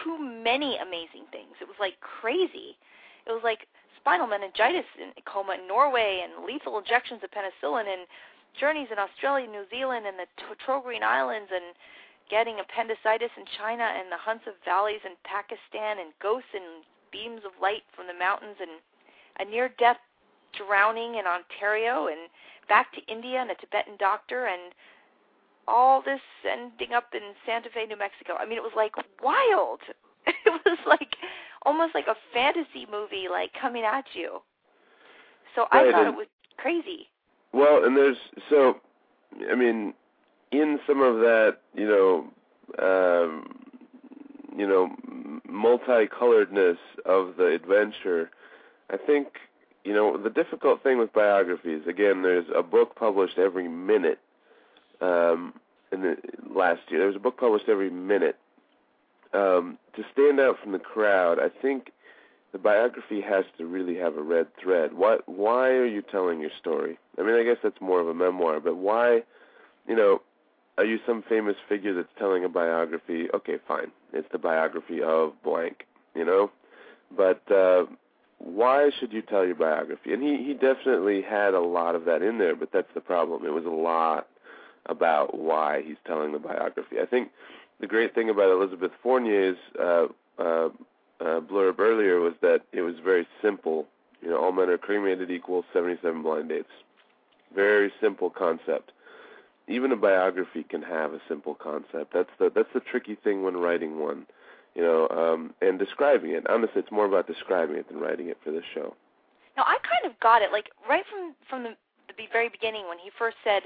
too 0.04 0.18
many 0.18 0.78
amazing 0.78 1.26
things. 1.32 1.56
It 1.60 1.66
was 1.66 1.76
like 1.80 1.98
crazy. 2.00 2.78
It 3.26 3.32
was 3.32 3.42
like 3.42 3.66
spinal 4.00 4.26
meningitis 4.26 4.86
and 5.00 5.12
coma 5.24 5.56
in 5.60 5.66
Norway 5.66 6.24
and 6.24 6.44
lethal 6.44 6.78
injections 6.78 7.20
of 7.22 7.30
penicillin 7.30 7.86
and 7.90 8.06
journeys 8.58 8.88
in 8.90 8.98
Australia, 8.98 9.46
New 9.46 9.64
Zealand, 9.70 10.06
and 10.06 10.16
the 10.18 10.26
Trobriand 10.66 11.02
Islands 11.02 11.50
and 11.54 11.74
getting 12.30 12.60
appendicitis 12.60 13.30
in 13.36 13.44
China 13.58 13.82
and 13.84 14.10
the 14.10 14.16
Hunza 14.16 14.54
Valleys 14.64 15.00
in 15.04 15.12
Pakistan 15.24 15.98
and 15.98 16.12
ghosts 16.22 16.50
and 16.54 16.84
beams 17.10 17.42
of 17.44 17.52
light 17.60 17.82
from 17.94 18.06
the 18.06 18.14
mountains 18.14 18.56
and 18.60 18.70
a 19.40 19.50
near-death 19.50 19.98
drowning 20.54 21.16
in 21.16 21.24
Ontario 21.26 22.06
and 22.06 22.30
back 22.68 22.92
to 22.94 23.00
India 23.12 23.40
and 23.40 23.50
a 23.50 23.54
Tibetan 23.56 23.94
doctor 23.98 24.46
and 24.46 24.72
all 25.66 26.02
this 26.02 26.20
ending 26.48 26.92
up 26.94 27.14
in 27.14 27.34
Santa 27.46 27.68
Fe, 27.70 27.86
New 27.86 27.96
Mexico. 27.98 28.34
I 28.38 28.44
mean, 28.46 28.58
it 28.58 28.62
was 28.62 28.74
like 28.76 28.94
wild. 29.22 29.80
It 30.26 30.52
was 30.66 30.78
like 30.86 31.16
almost 31.64 31.94
like 31.94 32.06
a 32.06 32.14
fantasy 32.34 32.86
movie 32.90 33.26
like 33.30 33.50
coming 33.58 33.84
at 33.84 34.04
you. 34.14 34.40
So 35.54 35.66
I 35.72 35.82
Right, 35.82 35.92
thought 35.92 36.06
and- 36.06 36.14
it 36.14 36.16
was 36.16 36.26
crazy. 36.58 37.08
Well, 37.52 37.84
and 37.84 37.96
there's 37.96 38.16
so, 38.48 38.76
I 39.50 39.54
mean, 39.54 39.94
in 40.50 40.78
some 40.86 41.00
of 41.00 41.16
that, 41.16 41.58
you 41.74 41.86
know, 41.86 42.24
um, 42.78 43.60
you 44.56 44.66
know, 44.66 44.90
multicoloredness 45.48 46.78
of 47.04 47.36
the 47.36 47.46
adventure, 47.46 48.30
I 48.90 48.96
think, 48.96 49.28
you 49.84 49.92
know, 49.94 50.16
the 50.16 50.30
difficult 50.30 50.82
thing 50.82 50.98
with 50.98 51.12
biographies, 51.12 51.86
again, 51.86 52.22
there's 52.22 52.46
a 52.54 52.62
book 52.62 52.94
published 52.94 53.38
every 53.38 53.68
minute. 53.68 54.18
Um, 55.00 55.54
in 55.92 56.02
the 56.02 56.16
last 56.54 56.82
year, 56.88 57.00
there 57.00 57.06
was 57.06 57.16
a 57.16 57.20
book 57.20 57.38
published 57.38 57.68
every 57.68 57.90
minute. 57.90 58.36
Um, 59.32 59.78
to 59.96 60.04
stand 60.12 60.40
out 60.40 60.58
from 60.62 60.72
the 60.72 60.78
crowd, 60.78 61.38
I 61.38 61.48
think 61.48 61.92
the 62.52 62.58
biography 62.58 63.20
has 63.20 63.44
to 63.58 63.66
really 63.66 63.96
have 63.96 64.16
a 64.16 64.22
red 64.22 64.48
thread. 64.56 64.92
What? 64.92 65.28
Why 65.28 65.68
are 65.70 65.86
you 65.86 66.02
telling 66.02 66.40
your 66.40 66.50
story? 66.58 66.98
I 67.20 67.26
mean, 67.26 67.36
I 67.36 67.44
guess 67.44 67.58
that's 67.62 67.80
more 67.80 68.00
of 68.00 68.08
a 68.08 68.14
memoir, 68.14 68.60
but 68.60 68.76
why? 68.76 69.22
You 69.86 69.96
know, 69.96 70.22
are 70.78 70.84
you 70.84 70.98
some 71.06 71.22
famous 71.22 71.56
figure 71.68 71.94
that's 71.94 72.08
telling 72.18 72.44
a 72.44 72.48
biography? 72.48 73.28
Okay, 73.34 73.58
fine, 73.68 73.90
it's 74.12 74.30
the 74.32 74.38
biography 74.38 75.02
of 75.02 75.34
blank. 75.42 75.86
You 76.14 76.24
know, 76.24 76.50
but 77.16 77.42
uh, 77.52 77.86
why 78.38 78.90
should 78.98 79.12
you 79.12 79.22
tell 79.22 79.44
your 79.44 79.54
biography? 79.54 80.12
And 80.12 80.22
he 80.22 80.42
he 80.44 80.54
definitely 80.54 81.22
had 81.22 81.54
a 81.54 81.60
lot 81.60 81.94
of 81.94 82.06
that 82.06 82.22
in 82.22 82.38
there, 82.38 82.56
but 82.56 82.72
that's 82.72 82.92
the 82.94 83.00
problem. 83.00 83.44
It 83.44 83.52
was 83.52 83.64
a 83.64 83.68
lot 83.68 84.26
about 84.86 85.38
why 85.38 85.82
he's 85.82 85.98
telling 86.06 86.32
the 86.32 86.38
biography. 86.38 87.00
I 87.00 87.06
think 87.06 87.30
the 87.80 87.86
great 87.86 88.14
thing 88.14 88.30
about 88.30 88.50
Elizabeth 88.50 88.92
Fournier's 89.02 89.58
uh, 89.78 90.06
uh, 90.38 90.68
uh, 91.20 91.40
blurb 91.40 91.78
earlier 91.78 92.20
was 92.20 92.34
that 92.40 92.62
it 92.72 92.82
was 92.82 92.94
very 93.04 93.26
simple. 93.42 93.86
You 94.22 94.30
know, 94.30 94.42
all 94.42 94.52
men 94.52 94.68
are 94.68 94.78
cremated 94.78 95.30
equals 95.30 95.64
77 95.72 96.22
blind 96.22 96.48
dates. 96.48 96.68
Very 97.54 97.92
simple 98.00 98.30
concept. 98.30 98.92
Even 99.68 99.92
a 99.92 99.96
biography 99.96 100.64
can 100.64 100.82
have 100.82 101.12
a 101.12 101.20
simple 101.28 101.54
concept. 101.54 102.12
That's 102.12 102.30
the 102.38 102.50
that's 102.54 102.72
the 102.74 102.80
tricky 102.80 103.16
thing 103.16 103.42
when 103.42 103.56
writing 103.56 103.98
one. 104.00 104.26
You 104.74 104.82
know, 104.82 105.08
um, 105.08 105.54
and 105.60 105.78
describing 105.78 106.30
it. 106.30 106.48
Honestly, 106.48 106.80
it's 106.80 106.92
more 106.92 107.06
about 107.06 107.26
describing 107.26 107.76
it 107.76 107.88
than 107.88 107.98
writing 107.98 108.28
it 108.28 108.38
for 108.42 108.52
this 108.52 108.64
show. 108.72 108.94
Now 109.56 109.64
I 109.66 109.78
kind 109.82 110.10
of 110.10 110.18
got 110.20 110.42
it 110.42 110.52
like 110.52 110.70
right 110.88 111.04
from 111.10 111.34
from 111.48 111.62
the, 111.64 111.76
the 112.16 112.26
very 112.32 112.48
beginning 112.48 112.88
when 112.88 112.98
he 112.98 113.10
first 113.18 113.36
said 113.42 113.62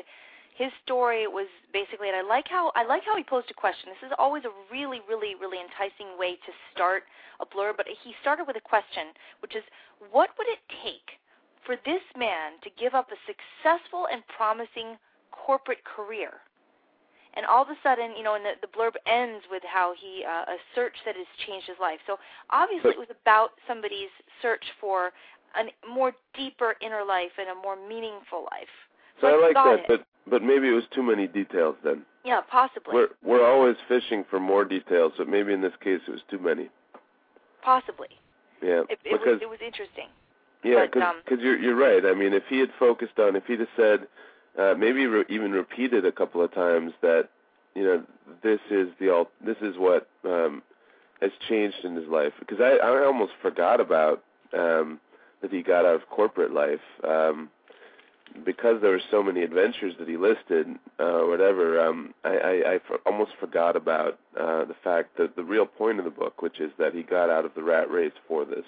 his 0.54 0.70
story 0.84 1.26
was 1.26 1.48
basically 1.72 2.08
and 2.08 2.16
I 2.16 2.22
like 2.22 2.46
how 2.48 2.72
I 2.74 2.84
like 2.84 3.02
how 3.04 3.16
he 3.16 3.24
posed 3.24 3.50
a 3.50 3.54
question. 3.54 3.90
This 3.90 4.08
is 4.08 4.14
always 4.18 4.44
a 4.44 4.52
really 4.72 5.00
really 5.08 5.34
really 5.34 5.58
enticing 5.60 6.18
way 6.18 6.36
to 6.36 6.52
start 6.72 7.04
a 7.40 7.46
blurb, 7.46 7.76
but 7.76 7.86
he 7.86 8.14
started 8.20 8.46
with 8.46 8.56
a 8.56 8.64
question 8.64 9.12
which 9.40 9.54
is 9.54 9.62
what 10.10 10.30
would 10.38 10.48
it 10.48 10.60
take 10.82 11.20
for 11.66 11.76
this 11.84 12.02
man 12.16 12.52
to 12.62 12.70
give 12.78 12.94
up 12.94 13.08
a 13.10 13.18
successful 13.26 14.06
and 14.12 14.22
promising 14.36 14.96
corporate 15.32 15.84
career? 15.84 16.30
And 17.36 17.44
all 17.46 17.62
of 17.62 17.68
a 17.68 17.76
sudden, 17.82 18.14
you 18.16 18.22
know, 18.22 18.36
and 18.36 18.44
the, 18.44 18.54
the 18.62 18.70
blurb 18.70 18.94
ends 19.06 19.44
with 19.50 19.62
how 19.66 19.92
he 20.00 20.22
uh, 20.24 20.54
a 20.54 20.56
search 20.74 20.94
that 21.04 21.16
has 21.16 21.26
changed 21.46 21.66
his 21.66 21.76
life. 21.80 21.98
So 22.06 22.16
obviously, 22.50 22.90
it 22.90 22.98
was 22.98 23.10
about 23.10 23.50
somebody's 23.66 24.12
search 24.40 24.62
for 24.80 25.10
a 25.58 25.66
more 25.88 26.12
deeper 26.36 26.74
inner 26.80 27.04
life 27.04 27.34
and 27.38 27.48
a 27.50 27.54
more 27.60 27.76
meaningful 27.76 28.46
life. 28.50 28.70
So 29.20 29.26
I 29.28 29.40
like 29.40 29.54
that, 29.54 29.80
it. 29.80 29.84
but 29.88 30.06
but 30.30 30.42
maybe 30.42 30.68
it 30.68 30.72
was 30.72 30.84
too 30.94 31.02
many 31.02 31.26
details 31.26 31.76
then. 31.84 32.02
Yeah, 32.24 32.40
possibly, 32.50 32.94
We're 32.94 33.08
we're 33.22 33.46
always 33.46 33.76
fishing 33.88 34.24
for 34.30 34.40
more 34.40 34.64
details, 34.64 35.12
but 35.18 35.28
maybe 35.28 35.52
in 35.52 35.60
this 35.60 35.74
case 35.82 36.00
it 36.06 36.10
was 36.10 36.22
too 36.30 36.38
many. 36.38 36.70
possibly. 37.62 38.08
Yeah, 38.62 38.82
It, 38.88 38.98
it 39.04 39.18
because 39.18 39.26
was 39.26 39.42
it 39.42 39.48
was 39.48 39.58
interesting. 39.64 40.08
Yeah, 40.64 40.86
but, 40.92 41.02
um, 41.02 41.16
because 41.24 41.42
you're 41.42 41.58
you're 41.58 41.76
right. 41.76 42.04
I 42.04 42.14
mean, 42.14 42.32
if 42.32 42.44
he 42.48 42.58
had 42.58 42.70
focused 42.78 43.18
on, 43.18 43.36
if 43.36 43.44
he'd 43.46 43.60
have 43.60 43.68
said, 43.76 44.06
uh, 44.58 44.74
maybe 44.76 45.06
re- 45.06 45.24
even 45.28 45.52
repeated 45.52 46.04
a 46.06 46.12
couple 46.12 46.42
of 46.42 46.52
times 46.54 46.92
that, 47.02 47.28
you 47.74 47.82
know, 47.82 48.02
this 48.42 48.60
is 48.70 48.88
the 49.00 49.10
all, 49.10 49.30
this 49.44 49.56
is 49.60 49.76
what 49.76 50.08
um, 50.24 50.62
has 51.20 51.32
changed 51.48 51.84
in 51.84 51.94
his 51.94 52.08
life. 52.08 52.32
Because 52.38 52.60
I 52.60 52.76
I 52.76 53.04
almost 53.04 53.32
forgot 53.42 53.80
about 53.80 54.22
um, 54.56 55.00
that 55.42 55.52
he 55.52 55.62
got 55.62 55.84
out 55.84 55.94
of 55.96 56.08
corporate 56.08 56.52
life. 56.52 56.80
Um, 57.06 57.50
because 58.44 58.80
there 58.80 58.90
were 58.90 59.02
so 59.10 59.22
many 59.22 59.42
adventures 59.42 59.94
that 59.98 60.08
he 60.08 60.16
listed, 60.16 60.66
uh, 60.98 61.02
or 61.04 61.28
whatever, 61.28 61.80
um, 61.80 62.14
I, 62.24 62.36
I, 62.36 62.72
I 62.74 62.78
for, 62.86 62.96
almost 63.06 63.32
forgot 63.38 63.76
about 63.76 64.18
uh, 64.38 64.64
the 64.64 64.74
fact 64.82 65.16
that 65.18 65.36
the 65.36 65.44
real 65.44 65.66
point 65.66 65.98
of 65.98 66.04
the 66.04 66.10
book, 66.10 66.42
which 66.42 66.58
is 66.58 66.72
that 66.78 66.94
he 66.94 67.02
got 67.02 67.30
out 67.30 67.44
of 67.44 67.54
the 67.54 67.62
rat 67.62 67.90
race 67.90 68.12
for 68.26 68.44
this. 68.44 68.64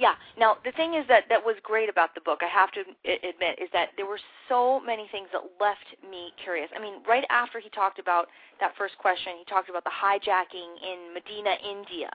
Yeah. 0.00 0.16
Now 0.40 0.56
the 0.64 0.72
thing 0.72 0.94
is 0.96 1.04
that 1.12 1.28
that 1.28 1.44
was 1.44 1.60
great 1.62 1.90
about 1.92 2.16
the 2.16 2.24
book. 2.24 2.40
I 2.40 2.48
have 2.48 2.72
to 2.72 2.80
admit 3.04 3.60
is 3.60 3.68
that 3.76 3.92
there 4.00 4.08
were 4.08 4.18
so 4.48 4.80
many 4.80 5.04
things 5.12 5.28
that 5.36 5.44
left 5.60 5.84
me 6.00 6.32
curious. 6.42 6.72
I 6.74 6.80
mean, 6.80 7.04
right 7.06 7.28
after 7.28 7.60
he 7.60 7.68
talked 7.68 8.00
about 8.00 8.32
that 8.64 8.72
first 8.80 8.96
question, 8.96 9.36
he 9.36 9.44
talked 9.44 9.68
about 9.68 9.84
the 9.84 9.92
hijacking 9.92 10.72
in 10.80 11.12
Medina, 11.12 11.52
India, 11.60 12.08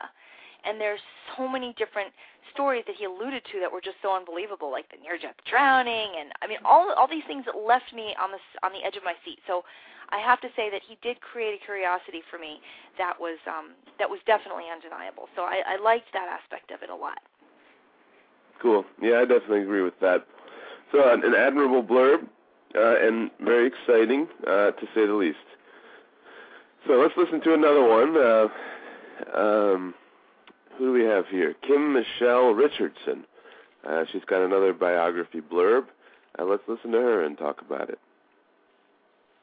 and 0.66 0.82
there's 0.82 1.00
so 1.38 1.48
many 1.48 1.78
different 1.78 2.10
stories 2.50 2.82
that 2.90 2.98
he 2.98 3.06
alluded 3.06 3.46
to 3.54 3.62
that 3.62 3.70
were 3.70 3.86
just 3.86 4.02
so 4.02 4.18
unbelievable, 4.18 4.74
like 4.74 4.90
the 4.90 4.98
near-death 4.98 5.38
drowning, 5.46 6.10
and 6.18 6.34
I 6.42 6.50
mean 6.50 6.58
all 6.66 6.90
all 6.98 7.08
these 7.08 7.28
things 7.30 7.46
that 7.46 7.54
left 7.54 7.94
me 7.94 8.18
on 8.18 8.34
the 8.34 8.42
on 8.66 8.74
the 8.74 8.82
edge 8.82 8.98
of 8.98 9.06
my 9.06 9.14
seat. 9.24 9.38
So. 9.46 9.62
I 10.14 10.22
have 10.22 10.40
to 10.46 10.50
say 10.56 10.70
that 10.70 10.86
he 10.86 11.02
did 11.02 11.18
create 11.20 11.58
a 11.60 11.66
curiosity 11.66 12.22
for 12.30 12.38
me 12.38 12.62
that 12.96 13.18
was 13.20 13.42
um, 13.50 13.74
that 13.98 14.06
was 14.08 14.22
definitely 14.30 14.70
undeniable. 14.70 15.26
So 15.36 15.50
I, 15.50 15.66
I 15.66 15.82
liked 15.82 16.14
that 16.14 16.30
aspect 16.30 16.70
of 16.70 16.84
it 16.84 16.92
a 16.92 16.96
lot. 16.96 17.18
Cool. 18.62 18.86
Yeah, 19.02 19.20
I 19.20 19.26
definitely 19.26 19.62
agree 19.62 19.82
with 19.82 20.00
that. 20.02 20.26
So 20.92 21.12
an, 21.12 21.24
an 21.24 21.36
admirable 21.36 21.84
blurb 21.84 22.28
uh, 22.76 23.08
and 23.08 23.32
very 23.42 23.68
exciting, 23.68 24.28
uh, 24.48 24.72
to 24.72 24.86
say 24.94 25.06
the 25.06 25.14
least. 25.14 25.38
So 26.88 26.94
let's 26.94 27.14
listen 27.18 27.42
to 27.42 27.54
another 27.54 27.84
one. 27.84 28.16
Uh, 28.18 28.48
um, 29.38 29.94
who 30.78 30.86
do 30.88 30.92
we 30.92 31.04
have 31.04 31.26
here? 31.28 31.56
Kim 31.66 31.94
Michele 31.94 32.54
Richardson. 32.54 33.26
Uh, 33.88 34.04
she's 34.12 34.26
got 34.26 34.42
another 34.42 34.74
biography 34.74 35.42
blurb. 35.42 35.86
Uh, 36.38 36.44
let's 36.44 36.64
listen 36.68 36.92
to 36.92 36.98
her 36.98 37.24
and 37.24 37.38
talk 37.38 37.62
about 37.62 37.90
it. 37.90 38.00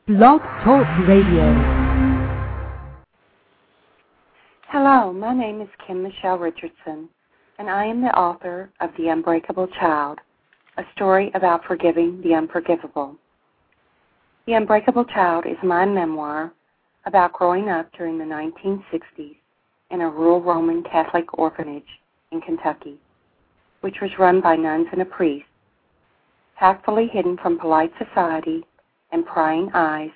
Blog 0.07 0.41
Talk 0.65 0.87
Radio. 1.07 1.83
Hello, 4.69 5.13
my 5.13 5.35
name 5.35 5.61
is 5.61 5.69
Kim 5.87 6.03
Michele 6.03 6.39
Richardson, 6.39 7.09
and 7.59 7.69
I 7.69 7.85
am 7.85 8.01
the 8.01 8.17
author 8.17 8.71
of 8.81 8.91
The 8.97 9.09
Unbreakable 9.09 9.69
Child, 9.79 10.19
a 10.79 10.83
story 10.95 11.31
about 11.35 11.65
forgiving 11.65 12.21
the 12.23 12.35
unforgivable. 12.35 13.17
The 14.47 14.55
Unbreakable 14.55 15.05
Child 15.05 15.45
is 15.47 15.57
my 15.63 15.85
memoir 15.85 16.53
about 17.07 17.33
growing 17.33 17.69
up 17.69 17.91
during 17.97 18.19
the 18.19 18.25
1960s 18.25 19.37
in 19.91 20.01
a 20.01 20.09
rural 20.09 20.41
Roman 20.41 20.83
Catholic 20.83 21.39
orphanage 21.39 22.01
in 22.31 22.41
Kentucky, 22.41 22.99
which 23.83 23.97
was 24.01 24.11
run 24.19 24.41
by 24.41 24.57
nuns 24.57 24.87
and 24.93 25.03
a 25.03 25.05
priest. 25.07 25.47
Tactfully 26.59 27.09
hidden 27.13 27.37
from 27.43 27.59
polite 27.59 27.93
society 27.99 28.65
and 29.11 29.27
prying 29.27 29.71
eyes, 29.75 30.11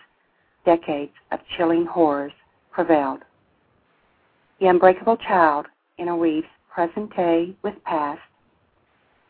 decades 0.65 1.13
of 1.33 1.41
chilling 1.57 1.85
horrors 1.85 2.33
prevailed. 2.71 3.21
The 4.61 4.69
Unbreakable 4.69 5.19
Child 5.19 5.67
in 5.99 6.05
interweaves 6.05 6.47
present 6.77 7.17
day 7.17 7.57
with 7.63 7.73
past, 7.85 8.21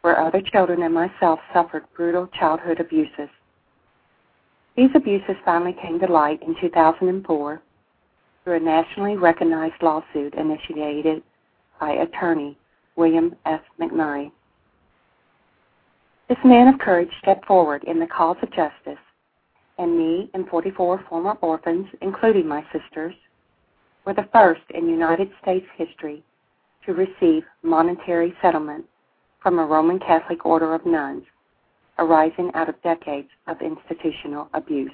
where 0.00 0.20
other 0.20 0.42
children 0.52 0.82
and 0.82 0.92
myself 0.92 1.38
suffered 1.54 1.84
brutal 1.96 2.26
childhood 2.36 2.80
abuses. 2.80 3.28
These 4.76 4.90
abuses 4.96 5.36
finally 5.44 5.76
came 5.80 6.00
to 6.00 6.12
light 6.12 6.42
in 6.42 6.56
2004 6.60 7.62
through 8.42 8.56
a 8.56 8.58
nationally 8.58 9.16
recognized 9.16 9.80
lawsuit 9.80 10.34
initiated 10.34 11.22
by 11.78 11.92
attorney 11.92 12.58
William 12.96 13.36
F. 13.46 13.60
McMurry. 13.80 14.32
This 16.28 16.38
man 16.44 16.66
of 16.66 16.80
courage 16.80 17.10
stepped 17.22 17.46
forward 17.46 17.84
in 17.84 18.00
the 18.00 18.08
cause 18.08 18.38
of 18.42 18.50
justice, 18.50 18.98
and 19.78 19.96
me 19.96 20.28
and 20.34 20.48
44 20.48 21.04
former 21.08 21.34
orphans, 21.42 21.86
including 22.02 22.48
my 22.48 22.64
sisters, 22.72 23.14
were 24.04 24.14
the 24.14 24.28
first 24.32 24.62
in 24.70 24.88
United 24.88 25.30
States 25.40 25.66
history 25.76 26.24
to 26.86 26.94
receive 26.94 27.42
monetary 27.62 28.32
settlement 28.40 28.84
from 29.42 29.58
a 29.58 29.64
Roman 29.64 29.98
Catholic 29.98 30.46
order 30.46 30.74
of 30.74 30.86
nuns 30.86 31.24
arising 31.98 32.50
out 32.54 32.68
of 32.68 32.80
decades 32.82 33.28
of 33.46 33.56
institutional 33.60 34.48
abuse. 34.54 34.92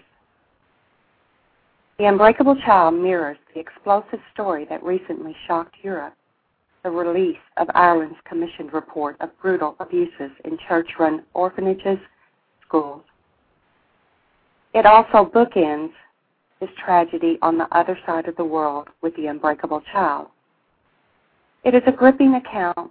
The 1.98 2.06
Unbreakable 2.06 2.56
Child 2.64 2.94
mirrors 2.94 3.36
the 3.54 3.60
explosive 3.60 4.20
story 4.32 4.66
that 4.70 4.82
recently 4.82 5.36
shocked 5.46 5.76
Europe 5.82 6.14
the 6.82 6.90
release 6.90 7.38
of 7.58 7.68
Ireland's 7.74 8.16
commissioned 8.24 8.72
report 8.72 9.16
of 9.20 9.30
brutal 9.40 9.76
abuses 9.78 10.30
in 10.44 10.58
church 10.68 10.88
run 10.98 11.22
orphanages, 11.32 11.98
schools. 12.66 13.02
It 14.74 14.84
also 14.84 15.30
bookends 15.30 15.92
this 16.60 16.70
tragedy 16.84 17.38
on 17.42 17.58
the 17.58 17.68
other 17.76 17.98
side 18.06 18.26
of 18.26 18.36
the 18.36 18.44
world 18.44 18.88
with 19.00 19.14
the 19.16 19.26
Unbreakable 19.26 19.82
Child. 19.92 20.28
It 21.64 21.74
is 21.74 21.82
a 21.86 21.92
gripping 21.92 22.34
account, 22.34 22.90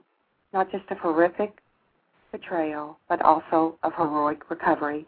not 0.54 0.72
just 0.72 0.90
of 0.92 0.98
horrific 1.00 1.58
betrayal, 2.32 2.98
but 3.10 3.22
also 3.22 3.78
of 3.84 3.94
heroic 3.96 4.50
recovery, 4.50 5.06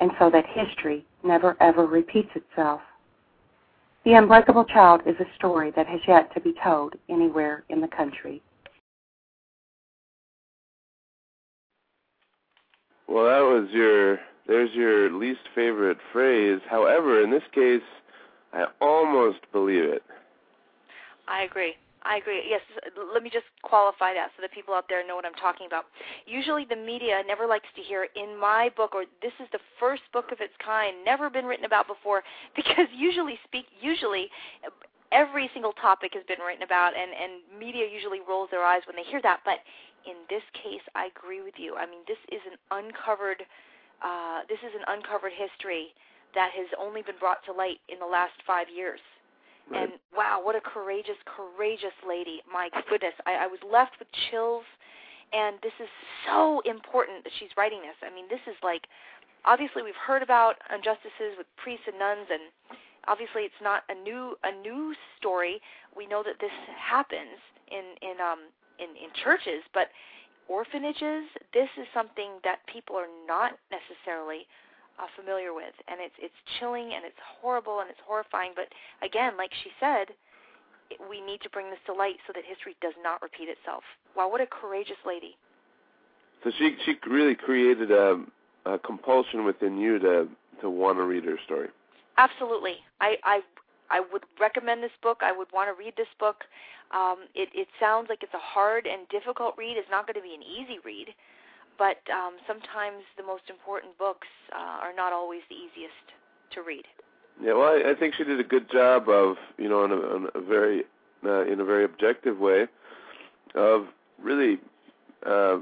and 0.00 0.10
so 0.18 0.30
that 0.30 0.44
history 0.46 1.04
never 1.22 1.56
ever 1.60 1.86
repeats 1.86 2.30
itself. 2.34 2.80
The 4.04 4.14
Unbreakable 4.14 4.64
Child 4.64 5.02
is 5.06 5.14
a 5.20 5.34
story 5.36 5.70
that 5.76 5.86
has 5.86 6.00
yet 6.08 6.32
to 6.34 6.40
be 6.40 6.54
told 6.64 6.94
anywhere 7.08 7.62
in 7.68 7.80
the 7.80 7.88
country. 7.88 8.42
Well, 13.06 13.24
that 13.26 13.40
was 13.40 13.68
your, 13.70 14.18
there's 14.48 14.70
your 14.72 15.12
least 15.12 15.42
favorite 15.54 15.98
phrase. 16.12 16.60
However, 16.68 17.22
in 17.22 17.30
this 17.30 17.42
case, 17.54 17.82
I 18.54 18.64
almost 18.80 19.40
believe 19.52 19.84
it. 19.84 20.02
I 21.28 21.42
agree. 21.42 21.74
I 22.04 22.16
agree. 22.16 22.42
Yes, 22.48 22.60
let 23.14 23.22
me 23.22 23.30
just 23.30 23.46
qualify 23.62 24.12
that 24.14 24.30
so 24.36 24.42
that 24.42 24.50
people 24.52 24.74
out 24.74 24.86
there 24.88 25.06
know 25.06 25.14
what 25.14 25.24
I'm 25.24 25.38
talking 25.38 25.66
about. 25.66 25.84
Usually 26.26 26.64
the 26.64 26.76
media 26.76 27.22
never 27.26 27.46
likes 27.46 27.68
to 27.76 27.82
hear 27.82 28.08
in 28.16 28.38
my 28.38 28.70
book 28.76 28.94
or 28.94 29.04
this 29.22 29.32
is 29.38 29.46
the 29.52 29.60
first 29.78 30.02
book 30.12 30.32
of 30.32 30.40
its 30.40 30.54
kind, 30.64 31.04
never 31.04 31.30
been 31.30 31.44
written 31.46 31.64
about 31.64 31.86
before 31.86 32.22
because 32.56 32.90
usually 32.94 33.38
speak 33.46 33.66
usually 33.80 34.28
every 35.12 35.50
single 35.52 35.72
topic 35.74 36.12
has 36.14 36.24
been 36.26 36.40
written 36.40 36.62
about 36.62 36.96
and 36.96 37.12
and 37.14 37.38
media 37.54 37.86
usually 37.86 38.20
rolls 38.26 38.48
their 38.50 38.64
eyes 38.64 38.82
when 38.86 38.96
they 38.96 39.06
hear 39.06 39.22
that, 39.22 39.40
but 39.44 39.62
in 40.06 40.18
this 40.28 40.42
case 40.58 40.82
I 40.94 41.06
agree 41.06 41.42
with 41.42 41.54
you. 41.56 41.76
I 41.76 41.86
mean, 41.86 42.02
this 42.08 42.18
is 42.34 42.42
an 42.50 42.58
uncovered 42.74 43.46
uh 44.02 44.42
this 44.48 44.58
is 44.66 44.74
an 44.74 44.82
uncovered 44.90 45.32
history 45.38 45.94
that 46.34 46.50
has 46.50 46.66
only 46.80 47.02
been 47.02 47.20
brought 47.20 47.44
to 47.44 47.52
light 47.52 47.78
in 47.88 48.00
the 48.00 48.08
last 48.08 48.34
5 48.46 48.66
years 48.74 48.98
Right. 49.70 49.82
and 49.82 49.92
wow, 50.16 50.40
what 50.42 50.56
a 50.56 50.60
courageous, 50.60 51.16
courageous 51.24 51.94
lady. 52.06 52.42
My 52.50 52.68
goodness, 52.88 53.14
I, 53.26 53.44
I 53.44 53.46
was 53.46 53.60
left 53.70 53.92
with 53.98 54.08
chills. 54.30 54.64
And 55.32 55.56
this 55.62 55.72
is 55.80 55.88
so 56.26 56.60
important 56.68 57.24
that 57.24 57.32
she's 57.40 57.48
writing 57.56 57.80
this. 57.80 57.96
I 58.04 58.14
mean, 58.14 58.26
this 58.28 58.44
is 58.46 58.56
like, 58.62 58.84
obviously 59.44 59.82
we've 59.82 59.96
heard 59.96 60.22
about 60.22 60.56
injustices 60.68 61.38
with 61.38 61.46
priests 61.56 61.86
and 61.88 61.98
nuns, 61.98 62.28
and 62.30 62.52
obviously 63.08 63.42
it's 63.42 63.62
not 63.62 63.82
a 63.88 63.94
new 63.94 64.36
a 64.44 64.52
new 64.60 64.94
story. 65.18 65.60
We 65.96 66.06
know 66.06 66.22
that 66.22 66.38
this 66.40 66.52
happens 66.76 67.40
in 67.70 67.96
in 68.02 68.20
um 68.20 68.52
in 68.78 68.92
in 68.96 69.10
churches, 69.24 69.62
but 69.72 69.88
orphanages. 70.48 71.24
This 71.54 71.68
is 71.80 71.86
something 71.94 72.38
that 72.44 72.60
people 72.66 72.96
are 72.96 73.10
not 73.26 73.52
necessarily 73.72 74.46
uh, 74.98 75.06
familiar 75.16 75.54
with, 75.54 75.74
and 75.88 76.00
it's 76.00 76.14
it's 76.18 76.36
chilling 76.58 76.92
and 76.94 77.04
it's 77.04 77.18
horrible 77.40 77.80
and 77.80 77.90
it's 77.90 78.00
horrifying. 78.06 78.52
But 78.54 78.68
again, 79.04 79.36
like 79.36 79.50
she 79.62 79.70
said, 79.80 80.12
it, 80.90 80.98
we 81.08 81.20
need 81.20 81.40
to 81.42 81.50
bring 81.50 81.70
this 81.70 81.80
to 81.86 81.92
light 81.92 82.16
so 82.26 82.32
that 82.34 82.44
history 82.44 82.76
does 82.80 82.94
not 83.02 83.22
repeat 83.22 83.48
itself. 83.48 83.82
Wow, 84.16 84.30
what 84.30 84.40
a 84.40 84.46
courageous 84.46 85.00
lady! 85.06 85.36
So 86.44 86.50
she 86.58 86.76
she 86.84 86.96
really 87.08 87.34
created 87.34 87.90
a, 87.90 88.22
a 88.66 88.78
compulsion 88.78 89.44
within 89.44 89.78
you 89.78 89.98
to 89.98 90.28
to 90.60 90.70
want 90.70 90.98
to 90.98 91.04
read 91.04 91.24
her 91.24 91.38
story. 91.44 91.68
Absolutely, 92.18 92.76
I 93.00 93.16
I 93.24 93.40
I 93.90 94.00
would 94.12 94.24
recommend 94.40 94.82
this 94.82 94.96
book. 95.02 95.20
I 95.22 95.32
would 95.32 95.48
want 95.52 95.68
to 95.68 95.78
read 95.78 95.94
this 95.96 96.10
book. 96.18 96.44
Um, 96.92 97.28
it 97.34 97.48
it 97.54 97.68
sounds 97.80 98.08
like 98.08 98.22
it's 98.22 98.34
a 98.34 98.42
hard 98.42 98.86
and 98.86 99.08
difficult 99.08 99.54
read. 99.56 99.76
It's 99.76 99.90
not 99.90 100.06
going 100.06 100.20
to 100.20 100.22
be 100.22 100.34
an 100.34 100.42
easy 100.42 100.78
read 100.84 101.14
but 101.78 101.98
um, 102.12 102.34
sometimes 102.46 103.04
the 103.16 103.22
most 103.22 103.44
important 103.50 103.96
books 103.98 104.28
uh, 104.54 104.80
are 104.82 104.94
not 104.94 105.12
always 105.12 105.40
the 105.48 105.56
easiest 105.56 106.06
to 106.52 106.62
read. 106.62 106.84
Yeah, 107.42 107.54
well, 107.54 107.68
I, 107.68 107.90
I 107.90 107.94
think 107.94 108.14
she 108.14 108.24
did 108.24 108.38
a 108.38 108.44
good 108.44 108.70
job 108.70 109.08
of, 109.08 109.36
you 109.58 109.68
know, 109.68 109.84
in 109.84 109.90
a, 109.90 110.16
in 110.16 110.28
a 110.34 110.40
very, 110.40 110.84
uh, 111.24 111.44
in 111.46 111.60
a 111.60 111.64
very 111.64 111.84
objective 111.84 112.38
way, 112.38 112.66
of 113.54 113.86
really 114.22 114.58
uh, 115.26 115.58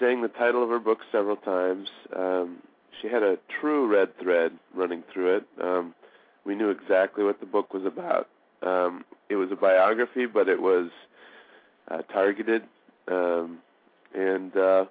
saying 0.00 0.22
the 0.22 0.28
title 0.28 0.62
of 0.62 0.68
her 0.70 0.78
book 0.78 0.98
several 1.10 1.36
times. 1.36 1.88
Um, 2.14 2.58
she 3.00 3.08
had 3.08 3.22
a 3.22 3.38
true 3.60 3.86
red 3.86 4.16
thread 4.18 4.52
running 4.74 5.02
through 5.12 5.36
it. 5.36 5.44
Um, 5.62 5.94
we 6.44 6.54
knew 6.54 6.70
exactly 6.70 7.24
what 7.24 7.40
the 7.40 7.46
book 7.46 7.72
was 7.72 7.84
about. 7.84 8.28
Um, 8.62 9.04
it 9.28 9.36
was 9.36 9.50
a 9.50 9.56
biography, 9.56 10.26
but 10.26 10.48
it 10.48 10.60
was 10.60 10.90
uh, 11.90 12.02
targeted, 12.12 12.62
um, 13.08 13.58
and 14.14 14.56
uh, 14.56 14.84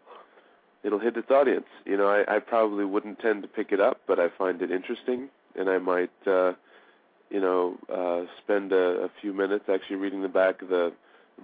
it'll 0.84 1.00
hit 1.00 1.18
its 1.18 1.32
audience. 1.32 1.68
You 1.86 1.98
know, 1.98 2.08
I, 2.08 2.36
I 2.36 2.40
probably 2.40 2.86
wouldn't 2.86 3.20
tend 3.20 3.42
to 3.44 3.48
pick 3.48 3.72
it 3.72 3.80
up, 3.80 4.02
but 4.08 4.20
I 4.20 4.30
find 4.38 4.62
it 4.62 4.72
interesting, 4.72 5.30
and 5.56 5.70
I 5.70 5.78
might, 5.78 6.12
uh, 6.28 6.54
you 7.30 7.42
know, 7.42 7.78
uh, 7.92 8.26
spend 8.44 8.72
a, 8.72 9.06
a 9.06 9.10
few 9.22 9.34
minutes 9.34 9.66
actually 9.72 9.98
reading 9.98 10.22
the 10.22 10.28
back 10.28 10.62
of 10.62 10.70
the 10.70 10.94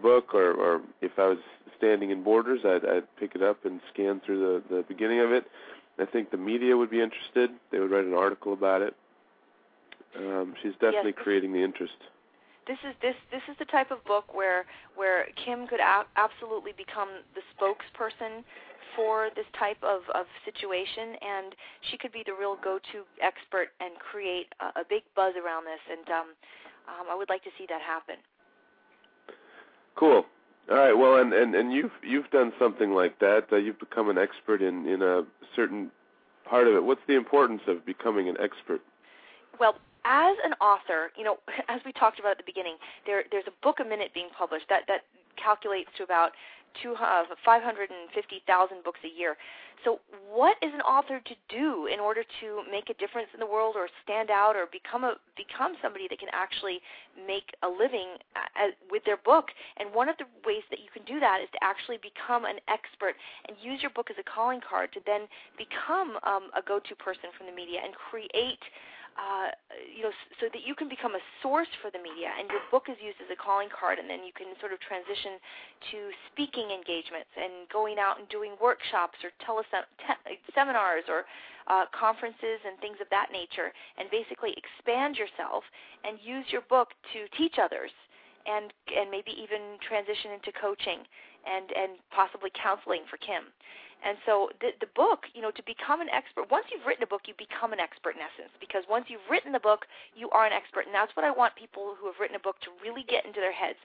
book, 0.01 0.33
or, 0.33 0.51
or 0.51 0.81
if 1.01 1.11
I 1.17 1.27
was 1.27 1.39
standing 1.77 2.11
in 2.11 2.23
Borders, 2.23 2.61
I'd, 2.65 2.85
I'd 2.85 3.15
pick 3.17 3.35
it 3.35 3.41
up 3.41 3.65
and 3.65 3.79
scan 3.93 4.21
through 4.25 4.61
the, 4.69 4.75
the 4.75 4.81
beginning 4.83 5.21
of 5.21 5.31
it. 5.31 5.45
I 5.97 6.05
think 6.05 6.31
the 6.31 6.37
media 6.37 6.77
would 6.77 6.89
be 6.89 7.01
interested; 7.01 7.49
they 7.71 7.79
would 7.79 7.91
write 7.91 8.05
an 8.05 8.13
article 8.13 8.53
about 8.53 8.81
it. 8.81 8.95
Um, 10.17 10.55
she's 10.61 10.73
definitely 10.73 11.13
Yes. 11.15 11.23
creating 11.23 11.53
the 11.53 11.63
interest. 11.63 11.97
This 12.67 12.77
is 12.87 12.93
this 13.01 13.15
this 13.31 13.41
is 13.49 13.57
the 13.57 13.65
type 13.65 13.89
of 13.91 14.03
book 14.05 14.33
where 14.33 14.65
where 14.95 15.25
Kim 15.35 15.67
could 15.67 15.79
a- 15.79 16.05
absolutely 16.15 16.71
become 16.71 17.09
the 17.33 17.41
spokesperson 17.57 18.43
for 18.95 19.29
this 19.35 19.45
type 19.57 19.81
of, 19.83 20.01
of 20.15 20.25
situation, 20.45 21.15
and 21.21 21.55
she 21.89 21.97
could 21.97 22.11
be 22.11 22.23
the 22.25 22.33
real 22.33 22.57
go-to 22.63 23.03
expert 23.21 23.69
and 23.79 23.97
create 23.99 24.47
a, 24.59 24.81
a 24.81 24.83
big 24.87 25.03
buzz 25.15 25.33
around 25.35 25.65
this. 25.65 25.81
And 25.89 26.07
um, 26.09 26.27
um, 26.87 27.05
I 27.09 27.15
would 27.15 27.29
like 27.29 27.43
to 27.43 27.53
see 27.57 27.65
that 27.69 27.81
happen. 27.81 28.15
Cool. 29.95 30.25
All 30.69 30.77
right. 30.77 30.93
Well, 30.93 31.19
and 31.19 31.33
and 31.33 31.55
and 31.55 31.73
you've 31.73 31.91
you've 32.03 32.29
done 32.29 32.53
something 32.59 32.91
like 32.91 33.19
that. 33.19 33.47
Uh, 33.51 33.57
you've 33.57 33.79
become 33.79 34.09
an 34.09 34.17
expert 34.17 34.61
in 34.61 34.85
in 34.85 35.01
a 35.01 35.23
certain 35.55 35.91
part 36.45 36.67
of 36.67 36.75
it. 36.75 36.83
What's 36.83 37.01
the 37.07 37.15
importance 37.15 37.61
of 37.67 37.85
becoming 37.85 38.29
an 38.29 38.37
expert? 38.39 38.81
Well, 39.59 39.75
as 40.05 40.35
an 40.43 40.53
author, 40.61 41.11
you 41.17 41.23
know, 41.23 41.37
as 41.67 41.81
we 41.85 41.91
talked 41.91 42.19
about 42.19 42.31
at 42.31 42.37
the 42.37 42.43
beginning, 42.45 42.75
there 43.05 43.23
there's 43.31 43.47
a 43.47 43.63
book 43.63 43.77
a 43.79 43.83
minute 43.83 44.13
being 44.13 44.29
published. 44.37 44.65
That 44.69 44.83
that 44.87 45.01
calculates 45.41 45.89
to 45.97 46.03
about 46.03 46.31
550,000 47.45 48.83
books 48.83 48.99
a 49.03 49.11
year. 49.19 49.37
So, 49.85 49.99
what 50.27 50.57
is 50.61 50.73
an 50.73 50.81
author 50.81 51.21
to 51.23 51.35
do 51.47 51.87
in 51.87 52.01
order 52.01 52.23
to 52.41 52.47
make 52.69 52.89
a 52.89 52.93
difference 52.99 53.29
in 53.33 53.39
the 53.39 53.47
world, 53.47 53.75
or 53.79 53.87
stand 54.03 54.29
out, 54.29 54.57
or 54.57 54.67
become 54.67 55.05
a 55.07 55.15
become 55.39 55.79
somebody 55.81 56.07
that 56.09 56.19
can 56.19 56.27
actually 56.33 56.83
make 57.15 57.55
a 57.63 57.69
living 57.69 58.19
uh, 58.35 58.75
with 58.91 59.05
their 59.05 59.15
book? 59.15 59.55
And 59.77 59.93
one 59.95 60.09
of 60.09 60.17
the 60.19 60.27
ways 60.43 60.67
that 60.69 60.83
you 60.83 60.91
can 60.91 61.07
do 61.07 61.19
that 61.23 61.39
is 61.39 61.47
to 61.55 61.63
actually 61.63 61.95
become 62.03 62.43
an 62.43 62.59
expert 62.67 63.15
and 63.47 63.55
use 63.63 63.79
your 63.79 63.91
book 63.95 64.11
as 64.11 64.19
a 64.19 64.27
calling 64.27 64.59
card 64.59 64.91
to 64.93 65.01
then 65.07 65.31
become 65.55 66.19
um, 66.27 66.51
a 66.51 66.61
go-to 66.61 66.95
person 66.99 67.31
from 67.37 67.47
the 67.47 67.55
media 67.55 67.79
and 67.79 67.95
create 67.95 68.59
uh, 69.19 69.51
you 69.83 70.07
know, 70.07 70.15
so 70.39 70.47
that 70.47 70.63
you 70.63 70.71
can 70.73 70.87
become 70.87 71.11
a 71.11 71.23
source 71.43 71.67
for 71.83 71.91
the 71.91 71.99
media, 71.99 72.31
and 72.39 72.47
your 72.47 72.63
book 72.71 72.87
is 72.87 72.95
used 73.03 73.19
as 73.19 73.27
a 73.27 73.35
calling 73.35 73.67
card, 73.67 73.99
and 73.99 74.07
then 74.07 74.23
you 74.23 74.31
can 74.31 74.55
sort 74.63 74.71
of 74.71 74.79
transition 74.79 75.35
to 75.91 76.07
speaking 76.31 76.71
engagements 76.71 77.27
and 77.35 77.67
going 77.67 77.99
out 77.99 78.15
and 78.15 78.31
doing 78.31 78.55
workshops 78.63 79.19
or 79.27 79.35
telesem- 79.43 79.91
te- 79.99 80.39
seminars 80.55 81.03
or 81.11 81.27
uh, 81.67 81.83
conferences 81.91 82.63
and 82.63 82.79
things 82.79 82.95
of 83.03 83.11
that 83.11 83.27
nature, 83.35 83.75
and 83.99 84.07
basically 84.07 84.55
expand 84.55 85.19
yourself 85.19 85.67
and 86.07 86.15
use 86.23 86.47
your 86.47 86.63
book 86.71 86.95
to 87.11 87.27
teach 87.35 87.59
others, 87.59 87.91
and 88.47 88.71
and 88.95 89.11
maybe 89.11 89.35
even 89.35 89.75
transition 89.83 90.31
into 90.31 90.55
coaching 90.55 91.03
and 91.43 91.75
and 91.75 91.99
possibly 92.15 92.49
counseling 92.55 93.03
for 93.11 93.19
Kim. 93.19 93.51
And 93.99 94.17
so 94.25 94.49
the, 94.63 94.71
the 94.79 94.87
book, 94.95 95.27
you 95.35 95.41
know, 95.41 95.51
to 95.51 95.63
become 95.63 95.99
an 95.99 96.07
expert, 96.09 96.47
once 96.47 96.65
you've 96.71 96.85
written 96.87 97.03
a 97.03 97.11
book, 97.11 97.27
you 97.27 97.35
become 97.35 97.73
an 97.75 97.83
expert 97.83 98.15
in 98.15 98.23
essence. 98.23 98.53
Because 98.59 98.87
once 98.87 99.11
you've 99.11 99.25
written 99.29 99.51
the 99.51 99.59
book, 99.59 99.85
you 100.15 100.29
are 100.31 100.47
an 100.47 100.55
expert. 100.55 100.87
And 100.87 100.95
that's 100.95 101.11
what 101.19 101.27
I 101.27 101.31
want 101.31 101.59
people 101.59 101.99
who 101.99 102.07
have 102.07 102.15
written 102.19 102.39
a 102.39 102.43
book 102.43 102.59
to 102.63 102.71
really 102.79 103.03
get 103.03 103.27
into 103.27 103.43
their 103.43 103.51
heads. 103.51 103.79